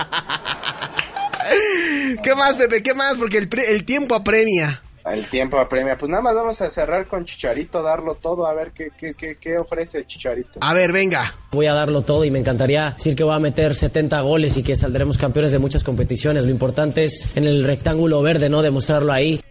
¿Qué 2.24 2.36
más, 2.36 2.56
Pepe? 2.58 2.84
¿Qué 2.84 2.94
más? 2.94 3.16
Porque 3.18 3.38
el, 3.38 3.48
pre- 3.48 3.72
el 3.74 3.86
tiempo 3.86 4.16
apremia. 4.16 4.82
El 5.12 5.26
tiempo 5.26 5.58
apremia. 5.58 5.98
Pues 5.98 6.10
nada 6.10 6.24
más 6.24 6.36
vamos 6.36 6.62
a 6.62 6.70
cerrar 6.70 7.08
con 7.08 7.26
Chicharito, 7.26 7.82
darlo 7.82 8.15
todo, 8.15 8.46
a 8.48 8.54
ver 8.54 8.72
qué, 8.72 8.89
qué, 8.98 9.13
qué, 9.13 9.38
qué 9.39 9.58
ofrece 9.58 10.06
Chicharito. 10.06 10.60
A 10.62 10.74
ver, 10.74 10.91
venga. 10.91 11.34
Voy 11.52 11.67
a 11.67 11.74
darlo 11.74 12.02
todo 12.02 12.26
y 12.26 12.32
me 12.32 12.39
encantaría 12.39 12.91
decir 12.91 13.15
que 13.15 13.24
voy 13.24 13.36
a 13.36 13.39
meter 13.39 13.76
70 13.76 14.20
goles 14.22 14.58
y 14.58 14.63
que 14.63 14.76
saldremos 14.76 15.17
campeones 15.17 15.52
de 15.52 15.60
muchas 15.60 15.84
competiciones. 15.84 16.46
Lo 16.46 16.52
importante 16.52 17.06
es 17.06 17.36
en 17.38 17.46
el 17.46 17.63
rectángulo 17.63 18.22
verde, 18.22 18.50
¿no? 18.50 18.62
Demostrarlo 18.62 19.13
ahí. 19.13 19.41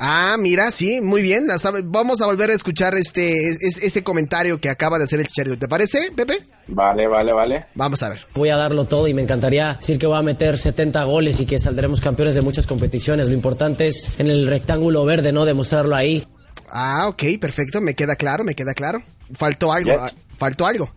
Ah, 0.00 0.36
mira, 0.38 0.70
sí, 0.70 1.00
muy 1.00 1.22
bien. 1.22 1.48
Vamos 1.84 2.20
a 2.20 2.26
volver 2.26 2.50
a 2.50 2.54
escuchar 2.54 2.94
este 2.94 3.32
es- 3.50 3.78
ese 3.82 4.02
comentario 4.04 4.60
que 4.60 4.68
acaba 4.70 4.96
de 4.98 5.04
hacer 5.04 5.18
el 5.20 5.26
Chicharito. 5.26 5.58
¿Te 5.58 5.66
parece, 5.68 6.12
Pepe? 6.14 6.38
Vale, 6.68 7.08
vale, 7.08 7.32
vale. 7.32 7.66
Vamos 7.74 8.02
a 8.02 8.10
ver. 8.10 8.26
Voy 8.34 8.50
a 8.50 8.56
darlo 8.56 8.84
todo 8.84 9.08
y 9.08 9.14
me 9.14 9.22
encantaría 9.22 9.74
decir 9.74 9.98
que 9.98 10.06
voy 10.06 10.18
a 10.18 10.22
meter 10.22 10.56
70 10.58 11.02
goles 11.04 11.40
y 11.40 11.46
que 11.46 11.58
saldremos 11.58 12.00
campeones 12.00 12.34
de 12.36 12.42
muchas 12.42 12.66
competiciones. 12.66 13.28
Lo 13.28 13.34
importante 13.34 13.88
es 13.88 14.20
en 14.20 14.28
el 14.28 14.46
rectángulo 14.46 15.04
verde, 15.04 15.32
¿no? 15.32 15.44
Demostrarlo 15.44 15.96
ahí. 15.96 16.24
Ah, 16.70 17.08
ok, 17.08 17.22
perfecto. 17.40 17.80
Me 17.80 17.94
queda 17.94 18.14
claro, 18.14 18.44
me 18.44 18.54
queda 18.54 18.74
claro. 18.74 19.02
Faltó 19.34 19.72
algo, 19.72 19.90
Yes. 19.90 20.00
ah, 20.00 20.10
faltó 20.38 20.66
algo. 20.66 20.94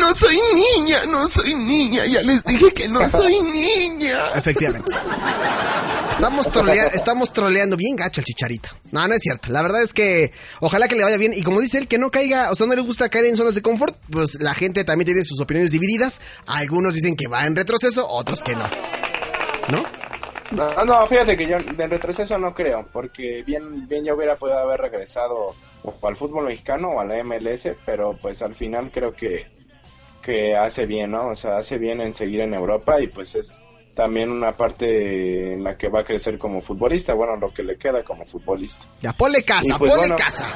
No 0.00 0.14
soy 0.14 0.38
niña, 0.76 1.04
no 1.06 1.26
soy 1.28 1.54
niña. 1.54 2.04
Ya 2.06 2.22
les 2.22 2.44
dije 2.44 2.70
que 2.72 2.88
no 2.88 3.08
soy 3.10 3.40
niña. 3.40 4.18
Efectivamente. 4.34 4.92
Estamos, 6.10 6.50
trolea- 6.50 6.88
estamos 6.88 7.32
troleando 7.32 7.76
bien 7.76 7.96
gacho 7.96 8.20
al 8.20 8.24
chicharito. 8.24 8.70
No, 8.92 9.06
no 9.08 9.14
es 9.14 9.22
cierto. 9.22 9.50
La 9.50 9.62
verdad 9.62 9.82
es 9.82 9.92
que 9.92 10.32
ojalá 10.60 10.86
que 10.88 10.94
le 10.96 11.02
vaya 11.04 11.16
bien. 11.16 11.32
Y 11.34 11.42
como 11.42 11.60
dice 11.60 11.78
él, 11.78 11.88
que 11.88 11.98
no 11.98 12.10
caiga, 12.10 12.50
o 12.50 12.54
sea, 12.56 12.66
no 12.66 12.74
le 12.74 12.82
gusta 12.82 13.08
caer 13.08 13.24
en 13.26 13.36
zonas 13.36 13.54
de 13.54 13.62
confort. 13.62 13.96
Pues 14.10 14.36
la 14.40 14.54
gente 14.54 14.84
también 14.84 15.06
tiene 15.06 15.24
sus 15.24 15.40
opiniones 15.40 15.72
divididas. 15.72 16.20
Algunos 16.46 16.94
dicen 16.94 17.16
que 17.16 17.26
va 17.26 17.46
en 17.46 17.56
retroceso, 17.56 18.08
otros 18.08 18.42
que 18.42 18.54
no. 18.54 18.68
¿No? 19.68 19.82
No, 20.50 20.84
no, 20.84 21.06
fíjate 21.06 21.36
que 21.36 21.48
yo 21.48 21.56
de 21.58 21.86
retroceso 21.88 22.38
no 22.38 22.54
creo, 22.54 22.86
porque 22.92 23.42
bien, 23.44 23.88
bien 23.88 24.04
yo 24.04 24.14
hubiera 24.14 24.36
podido 24.36 24.58
haber 24.58 24.82
regresado 24.82 25.54
o 25.82 26.06
al 26.06 26.14
fútbol 26.16 26.44
mexicano 26.44 26.90
o 26.90 27.00
a 27.00 27.04
la 27.04 27.24
MLS, 27.24 27.68
pero 27.84 28.16
pues 28.20 28.40
al 28.42 28.54
final 28.54 28.90
creo 28.92 29.12
que, 29.14 29.46
que 30.24 30.56
hace 30.56 30.86
bien, 30.86 31.10
¿no? 31.10 31.28
O 31.28 31.34
sea, 31.36 31.58
hace 31.58 31.78
bien 31.78 32.00
en 32.00 32.14
seguir 32.14 32.40
en 32.40 32.54
Europa 32.54 33.00
y 33.00 33.08
pues 33.08 33.34
es 33.34 33.62
también 33.94 34.30
una 34.30 34.52
parte 34.56 35.52
en 35.52 35.62
la 35.62 35.76
que 35.76 35.88
va 35.88 36.00
a 36.00 36.04
crecer 36.04 36.36
como 36.38 36.60
futbolista, 36.60 37.14
bueno, 37.14 37.36
lo 37.36 37.48
que 37.50 37.62
le 37.62 37.76
queda 37.76 38.02
como 38.02 38.24
futbolista. 38.24 38.86
Ya, 39.00 39.12
ponle 39.12 39.44
casa, 39.44 39.76
pues, 39.78 39.90
ponle 39.92 40.06
bueno, 40.08 40.16
casa. 40.16 40.48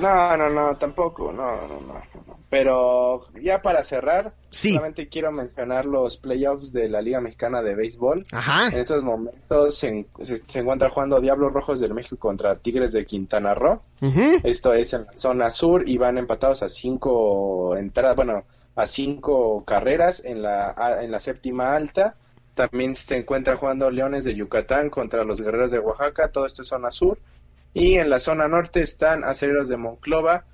No, 0.00 0.36
no, 0.36 0.48
no, 0.48 0.76
tampoco, 0.76 1.30
no, 1.32 1.56
no, 1.68 1.80
no, 1.86 1.92
no. 2.26 2.40
Pero 2.48 3.26
ya 3.40 3.62
para 3.62 3.82
cerrar, 3.84 4.34
Sí. 4.50 4.70
solamente 4.72 5.08
quiero 5.08 5.30
mencionar 5.30 5.86
los 5.86 6.16
playoffs 6.16 6.72
de 6.72 6.88
la 6.88 7.00
Liga 7.00 7.20
Mexicana 7.20 7.62
de 7.62 7.76
Béisbol. 7.76 8.24
Ajá. 8.32 8.68
En 8.74 8.80
estos 8.80 9.04
momentos 9.04 9.76
se, 9.76 10.06
se, 10.24 10.38
se 10.38 10.58
encuentra 10.58 10.90
jugando 10.90 11.20
Diablos 11.20 11.52
Rojos 11.52 11.78
del 11.78 11.94
México 11.94 12.16
contra 12.18 12.56
Tigres 12.56 12.92
de 12.92 13.04
Quintana 13.04 13.54
Roo. 13.54 13.80
Ujú. 14.00 14.40
Esto 14.42 14.72
es 14.72 14.92
en 14.94 15.04
la 15.04 15.16
zona 15.16 15.50
sur 15.50 15.88
y 15.88 15.96
van 15.98 16.18
empatados 16.18 16.64
a 16.64 16.68
cinco 16.68 17.76
entradas, 17.76 18.16
bueno, 18.16 18.42
a 18.74 18.86
cinco 18.86 19.64
carreras 19.64 20.24
en 20.24 20.42
la, 20.42 20.74
en 21.02 21.10
la 21.10 21.20
séptima 21.20 21.74
alta. 21.74 22.16
También 22.54 22.94
se 22.94 23.16
encuentra 23.16 23.56
jugando 23.56 23.90
Leones 23.90 24.24
de 24.24 24.34
Yucatán 24.34 24.90
contra 24.90 25.24
los 25.24 25.40
Guerreros 25.40 25.70
de 25.70 25.78
Oaxaca, 25.78 26.30
todo 26.30 26.46
esto 26.46 26.62
es 26.62 26.68
zona 26.68 26.90
sur. 26.90 27.18
Y 27.72 27.94
en 27.94 28.10
la 28.10 28.18
zona 28.18 28.48
norte 28.48 28.82
están 28.82 29.24
Acereros 29.24 29.68
de 29.68 29.76
Monclova 29.76 30.44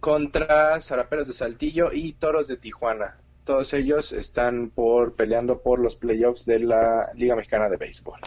contra 0.00 0.78
Zaraperos 0.80 1.26
de 1.26 1.32
Saltillo 1.32 1.90
y 1.92 2.12
Toros 2.12 2.48
de 2.48 2.56
Tijuana. 2.56 3.18
Todos 3.44 3.72
ellos 3.72 4.12
están 4.12 4.68
por 4.68 5.14
peleando 5.14 5.62
por 5.62 5.80
los 5.80 5.96
playoffs 5.96 6.44
de 6.44 6.58
la 6.60 7.10
Liga 7.14 7.34
Mexicana 7.34 7.70
de 7.70 7.78
Béisbol. 7.78 8.20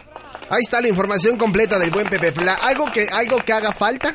Ahí 0.50 0.60
está 0.62 0.80
la 0.80 0.88
información 0.88 1.38
completa 1.38 1.78
del 1.78 1.90
buen 1.90 2.08
Pepe. 2.08 2.32
¿Algo 2.60 2.86
que, 2.92 3.06
algo 3.06 3.38
que 3.38 3.52
haga 3.52 3.72
falta? 3.72 4.12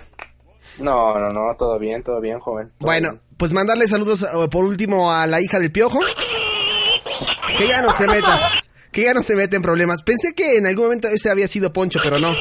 No, 0.80 1.17
no, 1.19 1.30
no, 1.32 1.55
todo 1.57 1.78
bien, 1.80 2.03
todo 2.03 2.19
bien, 2.21 2.39
joven. 2.39 2.69
todo 2.78 2.88
Bueno, 2.88 3.11
bien. 3.11 3.21
pues 3.38 3.51
mandarle 3.53 3.88
saludos 3.88 4.23
eh, 4.23 4.28
por 4.51 4.65
último 4.65 5.11
a 5.11 5.25
la 5.28 5.41
hija 5.41 5.59
del 5.59 5.71
piojo. 5.71 5.99
Que 7.57 7.67
ya 7.67 7.82
no 7.82 7.91
se 7.93 8.07
meta. 8.07 8.51
Que 8.91 9.03
ya 9.03 9.13
no 9.13 9.21
se 9.21 9.36
meta 9.36 9.55
en 9.55 9.61
problemas. 9.61 10.03
Pensé 10.03 10.34
que 10.36 10.57
en 10.57 10.65
algún 10.67 10.86
momento 10.86 11.07
ese 11.07 11.30
había 11.30 11.47
sido 11.47 11.73
Poncho, 11.73 11.99
pero 12.03 12.19
no. 12.19 12.34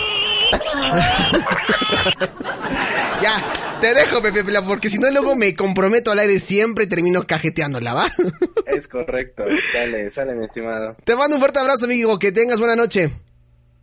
ya, 3.22 3.42
te 3.80 3.94
dejo, 3.94 4.20
Pepe 4.22 4.44
porque 4.66 4.88
si 4.90 4.98
no 4.98 5.10
luego 5.10 5.34
me 5.36 5.54
comprometo 5.54 6.12
al 6.12 6.18
aire 6.18 6.38
siempre 6.38 6.84
y 6.84 6.88
termino 6.88 7.26
cajeteándola, 7.26 7.94
¿va? 7.94 8.06
Es 8.66 8.86
correcto, 8.88 9.44
sale, 9.72 10.10
sale 10.10 10.34
mi 10.34 10.44
estimado. 10.44 10.94
te 11.04 11.16
mando 11.16 11.36
un 11.36 11.40
fuerte 11.40 11.58
abrazo, 11.60 11.86
amigo. 11.86 12.18
Que 12.18 12.30
tengas 12.32 12.58
buena 12.58 12.76
noche. 12.76 13.10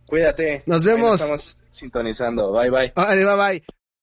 Cuídate. 0.06 0.62
Nos 0.66 0.84
vemos. 0.84 1.20
estamos 1.20 1.56
sintonizando. 1.70 2.52
Bye 2.52 2.70
bye. 2.70 2.92
Vale, 2.94 3.24
bye 3.24 3.36
bye. 3.36 3.64